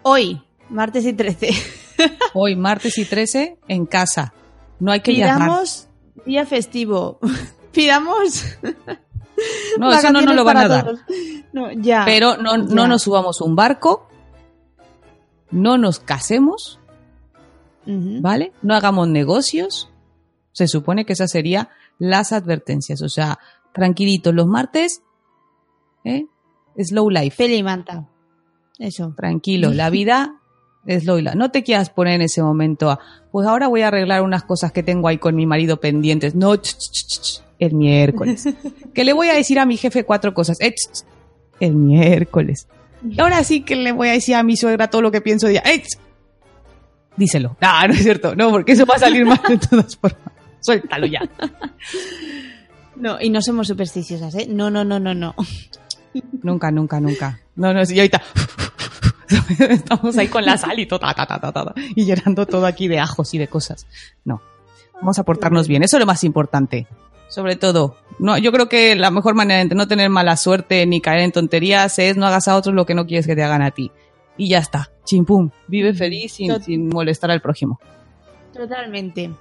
hoy, 0.01 0.41
martes 0.69 1.05
y 1.05 1.13
13, 1.13 1.49
Hoy, 2.33 2.55
martes 2.55 2.97
y 2.97 3.05
13, 3.05 3.57
en 3.67 3.85
casa. 3.85 4.33
No 4.79 4.91
hay 4.91 4.99
que 5.01 5.11
viajar. 5.13 5.37
pidamos 5.43 5.87
día 6.25 6.45
festivo. 6.45 7.19
pidamos... 7.71 8.43
No, 9.79 9.91
eso 9.91 10.09
no 10.11 10.19
vacaciones 10.19 10.35
lo 10.35 10.43
van 10.45 10.57
a 10.57 10.67
dar. 10.67 10.95
No, 11.51 11.71
ya. 11.73 12.03
Pero 12.05 12.37
no, 12.37 12.57
no 12.57 12.83
Ya. 12.83 12.87
nos 12.87 13.03
subamos 13.03 13.41
un 13.41 13.55
barco, 13.55 14.07
no 15.51 15.77
nos 15.77 15.99
casemos. 15.99 16.79
¿vale? 17.87 18.51
No 18.63 18.73
hagamos 18.73 19.07
negocios. 19.07 19.89
Se 20.53 20.67
supone 20.67 21.05
que 21.05 21.13
esas 21.13 21.29
serían 21.29 21.69
las 21.99 22.31
advertencias. 22.31 23.01
O 23.03 23.09
sea, 23.09 23.37
tranquilitos 23.73 24.33
los 24.33 24.47
martes, 24.47 25.03
¿eh? 26.03 26.25
Slow 26.77 27.09
life. 27.09 27.35
Peli 27.37 27.61
manta. 27.61 28.07
Eso. 28.79 29.13
Tranquilo, 29.15 29.71
la 29.71 29.89
vida 29.91 30.41
es 30.87 31.03
slow 31.03 31.17
life. 31.19 31.35
No 31.35 31.51
te 31.51 31.63
quieras 31.63 31.89
poner 31.91 32.15
en 32.15 32.21
ese 32.23 32.41
momento 32.41 32.89
a, 32.89 32.99
pues 33.31 33.47
ahora 33.47 33.67
voy 33.67 33.81
a 33.83 33.89
arreglar 33.89 34.23
unas 34.23 34.43
cosas 34.43 34.71
que 34.71 34.81
tengo 34.81 35.07
ahí 35.07 35.19
con 35.19 35.35
mi 35.35 35.45
marido 35.45 35.79
pendientes. 35.79 36.33
No, 36.33 36.55
ch, 36.55 36.75
ch, 36.77 36.91
ch, 36.91 37.21
ch, 37.21 37.41
el 37.59 37.73
miércoles. 37.73 38.47
que 38.93 39.03
le 39.03 39.13
voy 39.13 39.29
a 39.29 39.33
decir 39.33 39.59
a 39.59 39.65
mi 39.65 39.77
jefe 39.77 40.03
cuatro 40.03 40.33
cosas. 40.33 40.59
Eh, 40.61 40.75
el 41.59 41.75
miércoles. 41.75 42.67
Y 43.07 43.19
ahora 43.19 43.43
sí 43.43 43.61
que 43.61 43.75
le 43.75 43.91
voy 43.91 44.09
a 44.09 44.13
decir 44.13 44.35
a 44.35 44.43
mi 44.43 44.57
suegra 44.57 44.89
todo 44.89 45.01
lo 45.01 45.11
que 45.11 45.21
pienso 45.21 45.47
de 45.47 45.53
ella. 45.53 45.63
Eh, 45.65 45.83
díselo. 47.15 47.57
No, 47.61 47.87
no 47.87 47.93
es 47.93 48.03
cierto. 48.03 48.35
No, 48.35 48.49
porque 48.51 48.73
eso 48.73 48.85
va 48.85 48.95
a 48.95 48.99
salir 48.99 49.25
mal 49.25 49.41
de 49.47 49.57
todas 49.57 49.95
formas. 49.95 50.21
Suéltalo 50.59 51.05
ya. 51.05 51.21
No, 52.95 53.19
y 53.21 53.29
no 53.29 53.41
somos 53.41 53.67
supersticiosas, 53.67 54.33
¿eh? 54.35 54.47
No, 54.49 54.69
no, 54.69 54.83
no, 54.83 54.99
no, 54.99 55.13
no. 55.13 55.35
Nunca, 56.41 56.71
nunca, 56.71 56.99
nunca. 56.99 57.39
No, 57.55 57.73
no, 57.73 57.85
sí, 57.85 57.99
ahorita. 57.99 58.21
Estamos 59.69 60.17
ahí 60.17 60.27
con 60.27 60.45
la 60.45 60.57
sal 60.57 60.79
y 60.79 60.85
todo, 60.85 60.99
ta, 60.99 61.13
ta, 61.13 61.39
ta, 61.39 61.73
y 61.95 62.05
llenando 62.05 62.45
todo 62.45 62.65
aquí 62.65 62.87
de 62.87 62.99
ajos 62.99 63.33
y 63.33 63.37
de 63.37 63.47
cosas. 63.47 63.85
No. 64.23 64.41
Vamos 64.95 65.19
a 65.19 65.23
portarnos 65.23 65.67
bien. 65.67 65.83
Eso 65.83 65.97
es 65.97 65.99
lo 65.99 66.05
más 66.05 66.23
importante. 66.23 66.87
Sobre 67.35 67.57
todo, 67.57 67.97
no, 68.17 68.37
yo 68.37 68.53
creo 68.53 68.69
que 68.69 68.95
la 68.95 69.11
mejor 69.11 69.35
manera 69.35 69.63
de 69.65 69.75
no 69.75 69.89
tener 69.89 70.09
mala 70.09 70.37
suerte 70.37 70.85
ni 70.85 71.01
caer 71.01 71.19
en 71.19 71.33
tonterías 71.33 71.99
es 71.99 72.15
no 72.15 72.25
hagas 72.25 72.47
a 72.47 72.55
otros 72.55 72.73
lo 72.73 72.85
que 72.85 72.95
no 72.95 73.05
quieres 73.05 73.27
que 73.27 73.35
te 73.35 73.43
hagan 73.43 73.61
a 73.61 73.71
ti. 73.71 73.91
Y 74.37 74.47
ya 74.49 74.59
está. 74.59 74.89
Chimpum. 75.03 75.49
Vive 75.67 75.93
feliz 75.93 76.31
sin, 76.33 76.49
Tot- 76.49 76.61
sin 76.63 76.87
molestar 76.87 77.31
al 77.31 77.41
prójimo. 77.41 77.77
Totalmente. 78.53 79.31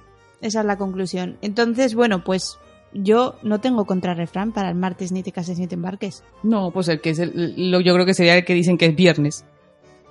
Esa 0.41 0.59
es 0.59 0.65
la 0.65 0.77
conclusión. 0.77 1.37
Entonces, 1.41 1.95
bueno, 1.95 2.23
pues 2.23 2.57
yo 2.93 3.35
no 3.43 3.59
tengo 3.61 3.85
contrarrefrán 3.85 4.51
para 4.51 4.67
el 4.69 4.75
martes 4.75 5.11
ni 5.13 5.23
te 5.23 5.31
cases 5.31 5.57
ni 5.57 5.67
te 5.67 5.75
embarques. 5.75 6.23
No, 6.43 6.71
pues 6.71 6.87
el 6.89 6.99
que 6.99 7.11
es 7.11 7.19
el, 7.19 7.71
lo, 7.71 7.79
yo 7.79 7.93
creo 7.93 8.05
que 8.05 8.13
sería 8.13 8.37
el 8.37 8.43
que 8.45 8.53
dicen 8.53 8.77
que 8.77 8.87
es 8.87 8.95
viernes. 8.95 9.45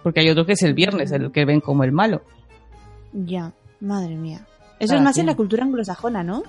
Porque 0.03 0.20
hay 0.20 0.30
otro 0.30 0.47
que 0.47 0.53
es 0.53 0.62
el 0.62 0.72
viernes, 0.74 1.12
el 1.12 1.32
que 1.32 1.45
ven 1.45 1.61
como 1.61 1.85
el 1.85 1.93
malo. 1.93 2.22
Ya, 3.12 3.53
madre 3.80 4.16
mía. 4.16 4.47
Eso 4.78 4.89
Cada 4.93 5.01
es 5.01 5.05
más 5.05 5.14
quien. 5.14 5.24
en 5.24 5.26
la 5.28 5.37
cultura 5.37 5.64
anglosajona, 5.64 6.22
¿no? 6.24 6.43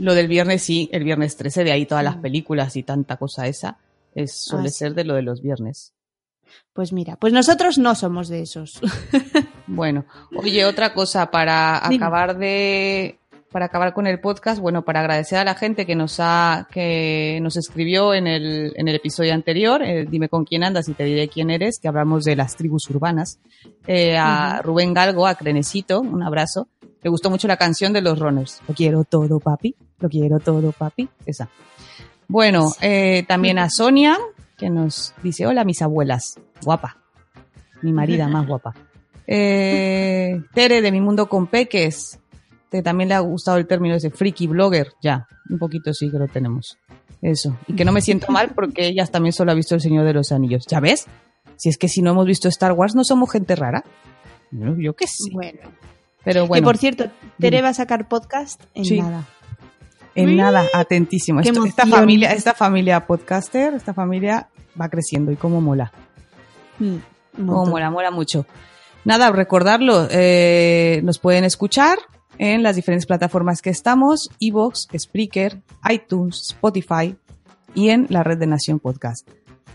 Lo 0.00 0.14
del 0.14 0.28
viernes 0.28 0.62
sí, 0.62 0.88
el 0.92 1.04
viernes 1.04 1.36
13, 1.36 1.62
de 1.64 1.72
ahí 1.72 1.86
todas 1.86 2.02
las 2.04 2.16
Mm. 2.16 2.20
películas 2.22 2.76
y 2.76 2.82
tanta 2.82 3.16
cosa 3.16 3.46
esa, 3.46 3.78
es, 4.14 4.34
suele 4.34 4.68
Ah, 4.68 4.70
sí. 4.72 4.78
ser 4.78 4.94
de 4.94 5.04
lo 5.04 5.14
de 5.14 5.22
los 5.22 5.40
viernes. 5.42 5.92
Pues 6.72 6.92
mira, 6.92 7.16
pues 7.16 7.32
nosotros 7.32 7.78
no 7.78 7.94
somos 7.94 8.28
de 8.28 8.42
esos. 8.42 8.80
Bueno, 9.72 10.04
oye, 10.34 10.64
otra 10.64 10.92
cosa 10.92 11.30
para 11.30 11.80
Dime. 11.88 12.04
acabar 12.04 12.36
de 12.36 13.16
para 13.52 13.66
acabar 13.66 13.92
con 13.94 14.06
el 14.08 14.20
podcast, 14.20 14.60
bueno, 14.60 14.84
para 14.84 14.98
agradecer 15.00 15.38
a 15.38 15.44
la 15.44 15.54
gente 15.54 15.86
que 15.86 15.94
nos 15.94 16.16
ha 16.18 16.66
que 16.72 17.38
nos 17.42 17.56
escribió 17.56 18.12
en 18.14 18.26
el 18.26 18.72
en 18.76 18.88
el 18.88 18.96
episodio 18.96 19.32
anterior, 19.32 19.80
eh, 19.84 20.06
dime 20.10 20.28
con 20.28 20.44
quién 20.44 20.64
andas 20.64 20.88
y 20.88 20.94
te 20.94 21.04
diré 21.04 21.28
quién 21.28 21.50
eres, 21.50 21.78
que 21.78 21.86
hablamos 21.86 22.24
de 22.24 22.34
las 22.34 22.56
tribus 22.56 22.90
urbanas, 22.90 23.38
eh, 23.86 24.16
a. 24.18 24.60
Rubén 24.62 24.92
Galgo, 24.92 25.26
a 25.28 25.36
Crenecito, 25.36 26.00
un 26.00 26.22
abrazo. 26.24 26.66
Le 27.02 27.10
gustó 27.10 27.30
mucho 27.30 27.48
la 27.48 27.56
canción 27.56 27.92
de 27.92 28.02
los 28.02 28.18
Runners. 28.18 28.60
Lo 28.68 28.74
quiero 28.74 29.04
todo, 29.04 29.40
papi. 29.40 29.74
Lo 30.00 30.08
quiero 30.08 30.38
todo, 30.38 30.72
papi. 30.72 31.08
Esa. 31.24 31.48
Bueno, 32.28 32.72
eh, 32.80 33.24
también 33.26 33.58
a 33.58 33.70
Sonia, 33.70 34.16
que 34.56 34.70
nos 34.70 35.14
dice, 35.22 35.46
hola 35.46 35.64
mis 35.64 35.82
abuelas. 35.82 36.38
Guapa. 36.62 36.98
Mi 37.82 37.92
marida 37.92 38.28
más 38.28 38.46
guapa. 38.46 38.74
Eh, 39.32 40.42
Tere 40.52 40.82
de 40.82 40.90
Mi 40.90 41.00
Mundo 41.00 41.28
con 41.28 41.46
Peques, 41.46 42.18
que 42.68 42.82
también 42.82 43.10
le 43.10 43.14
ha 43.14 43.20
gustado 43.20 43.58
el 43.58 43.66
término 43.68 43.94
ese 43.94 44.10
freaky 44.10 44.48
blogger. 44.48 44.94
Ya, 45.00 45.28
un 45.48 45.56
poquito 45.60 45.94
sí 45.94 46.10
que 46.10 46.18
lo 46.18 46.26
tenemos. 46.26 46.78
Eso. 47.22 47.56
Y 47.68 47.74
que 47.74 47.84
no 47.84 47.92
me 47.92 48.00
siento 48.00 48.32
mal 48.32 48.50
porque 48.56 48.88
ellas 48.88 49.12
también 49.12 49.32
solo 49.32 49.52
ha 49.52 49.54
visto 49.54 49.76
El 49.76 49.80
Señor 49.80 50.04
de 50.04 50.14
los 50.14 50.32
Anillos. 50.32 50.64
¿Ya 50.66 50.80
ves? 50.80 51.06
Si 51.54 51.68
es 51.68 51.78
que 51.78 51.88
si 51.88 52.02
no 52.02 52.10
hemos 52.10 52.26
visto 52.26 52.48
Star 52.48 52.72
Wars, 52.72 52.96
no 52.96 53.04
somos 53.04 53.30
gente 53.30 53.54
rara. 53.54 53.84
Yo, 54.50 54.74
yo 54.76 54.94
qué 54.94 55.06
sé. 55.06 55.30
Bueno. 55.32 55.60
Pero 56.24 56.46
bueno. 56.46 56.62
que 56.62 56.64
por 56.64 56.76
cierto, 56.78 57.04
Tere 57.38 57.62
va 57.62 57.68
a 57.70 57.74
sacar 57.74 58.08
podcast 58.08 58.62
en 58.74 58.84
Sí. 58.84 59.00
nada. 59.00 59.24
En 60.14 60.36
nada, 60.36 60.64
atentísimo. 60.74 61.40
Esto- 61.40 61.64
esta 61.64 61.86
familia, 61.86 62.32
esta 62.32 62.52
familia 62.52 63.06
podcaster, 63.06 63.74
esta 63.74 63.94
familia 63.94 64.48
va 64.78 64.88
creciendo 64.88 65.30
y 65.32 65.36
cómo 65.36 65.60
mola. 65.60 65.92
Mm, 66.78 66.96
Cómo 67.36 67.66
mola, 67.66 67.90
mola 67.90 68.10
mucho. 68.10 68.44
Nada, 69.04 69.30
recordarlo, 69.30 70.08
eh, 70.10 71.00
nos 71.04 71.18
pueden 71.18 71.44
escuchar 71.44 71.98
en 72.38 72.62
las 72.62 72.74
diferentes 72.76 73.06
plataformas 73.06 73.62
que 73.62 73.70
estamos, 73.70 74.30
Evox, 74.40 74.88
Spreaker, 74.98 75.62
iTunes, 75.88 76.50
Spotify 76.50 77.16
y 77.74 77.90
en 77.90 78.06
la 78.10 78.22
red 78.24 78.36
de 78.38 78.46
Nación 78.46 78.78
Podcast, 78.80 79.28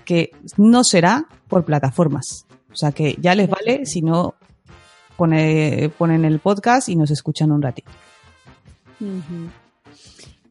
que 0.03 0.31
no 0.57 0.83
será 0.83 1.25
por 1.47 1.63
plataformas. 1.63 2.45
O 2.71 2.75
sea 2.75 2.91
que 2.91 3.15
ya 3.21 3.35
les 3.35 3.49
vale 3.49 3.85
si 3.85 4.01
no 4.01 4.35
pone- 5.17 5.89
ponen 5.97 6.25
el 6.25 6.39
podcast 6.39 6.89
y 6.89 6.95
nos 6.95 7.11
escuchan 7.11 7.51
un 7.51 7.61
ratito. 7.61 7.91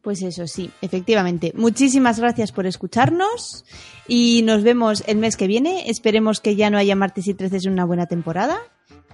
Pues 0.01 0.21
eso, 0.21 0.45
sí, 0.45 0.69
efectivamente. 0.81 1.51
Muchísimas 1.55 2.19
gracias 2.19 2.51
por 2.51 2.67
escucharnos 2.67 3.65
y 4.07 4.43
nos 4.43 4.61
vemos 4.61 5.03
el 5.07 5.17
mes 5.17 5.35
que 5.35 5.47
viene. 5.47 5.89
Esperemos 5.89 6.39
que 6.41 6.55
ya 6.55 6.69
no 6.69 6.77
haya 6.77 6.95
martes 6.95 7.27
y 7.27 7.33
13 7.33 7.57
en 7.67 7.73
una 7.73 7.85
buena 7.85 8.05
temporada. 8.05 8.57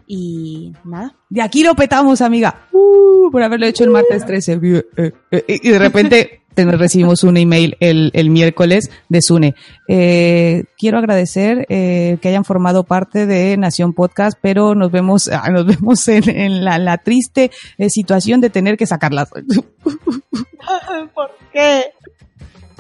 Y 0.06 0.74
nada. 0.84 1.16
De 1.30 1.42
aquí 1.42 1.64
lo 1.64 1.76
petamos, 1.76 2.20
amiga. 2.22 2.68
Uh, 2.74 3.32
por 3.32 3.42
haberlo 3.42 3.66
hecho 3.68 3.86
el 3.86 3.92
martes 3.92 4.26
13. 4.26 4.60
Eh, 4.62 4.84
eh, 4.98 5.12
eh, 5.32 5.60
Y 5.64 5.70
de 5.70 5.80
repente 5.80 6.24
te- 6.26 6.41
recibimos 6.56 7.24
un 7.24 7.38
email 7.38 7.78
el, 7.80 8.12
el 8.14 8.30
miércoles 8.30 8.92
de 9.10 9.22
Sune. 9.22 9.56
Eh, 9.88 10.66
quiero 10.78 10.98
agradecer 10.98 11.66
eh, 11.70 12.18
que 12.22 12.30
hayan 12.30 12.46
formado 12.46 12.84
parte 12.84 13.26
de 13.26 13.58
Nación 13.58 13.94
Podcast, 13.94 14.38
pero 14.42 14.76
nos 14.76 14.92
vemos, 14.92 15.28
ah, 15.28 15.50
nos 15.50 15.66
vemos 15.66 16.08
en, 16.08 16.30
en 16.30 16.64
la, 16.64 16.78
la 16.78 16.98
triste 16.98 17.52
eh, 17.78 17.90
situación 17.90 18.42
de 18.42 18.50
tener 18.50 18.78
que 18.78 18.86
sacarlas. 18.86 19.30
¿Por 21.14 21.32
qué? 21.52 21.94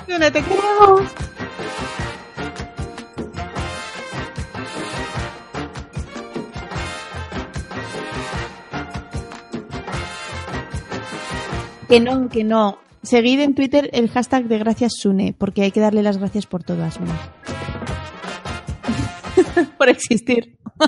Sune, 0.07 0.31
te 0.31 0.41
queremos. 0.41 1.01
Que 11.87 11.99
no, 11.99 12.29
que 12.29 12.43
no. 12.45 12.79
Seguid 13.03 13.39
en 13.39 13.55
Twitter 13.55 13.89
el 13.93 14.09
hashtag 14.09 14.47
de 14.47 14.59
gracias 14.59 14.93
Sune, 14.97 15.33
porque 15.37 15.63
hay 15.63 15.71
que 15.71 15.79
darle 15.79 16.03
las 16.03 16.17
gracias 16.17 16.45
por 16.45 16.63
todo 16.63 16.81
por 19.77 19.89
existir. 19.89 20.57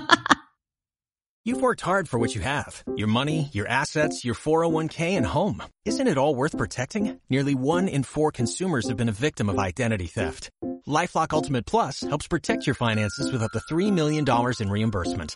You've 1.45 1.61
worked 1.61 1.81
hard 1.81 2.07
for 2.07 2.19
what 2.19 2.35
you 2.35 2.41
have 2.41 2.81
your 2.95 3.09
money, 3.09 3.49
your 3.51 3.67
assets, 3.67 4.23
your 4.23 4.33
401k, 4.33 5.17
and 5.17 5.25
home. 5.25 5.61
Isn't 5.83 6.07
it 6.07 6.17
all 6.17 6.35
worth 6.35 6.57
protecting? 6.57 7.19
Nearly 7.29 7.53
one 7.53 7.89
in 7.89 8.03
four 8.03 8.31
consumers 8.31 8.87
have 8.87 8.95
been 8.95 9.09
a 9.09 9.19
victim 9.27 9.49
of 9.49 9.59
identity 9.59 10.07
theft. 10.07 10.49
Lifelock 10.87 11.33
Ultimate 11.33 11.65
Plus 11.65 11.99
helps 11.99 12.29
protect 12.29 12.65
your 12.65 12.75
finances 12.75 13.29
with 13.29 13.43
up 13.43 13.51
to 13.51 13.59
$3 13.73 13.91
million 13.91 14.25
in 14.59 14.69
reimbursement. 14.69 15.35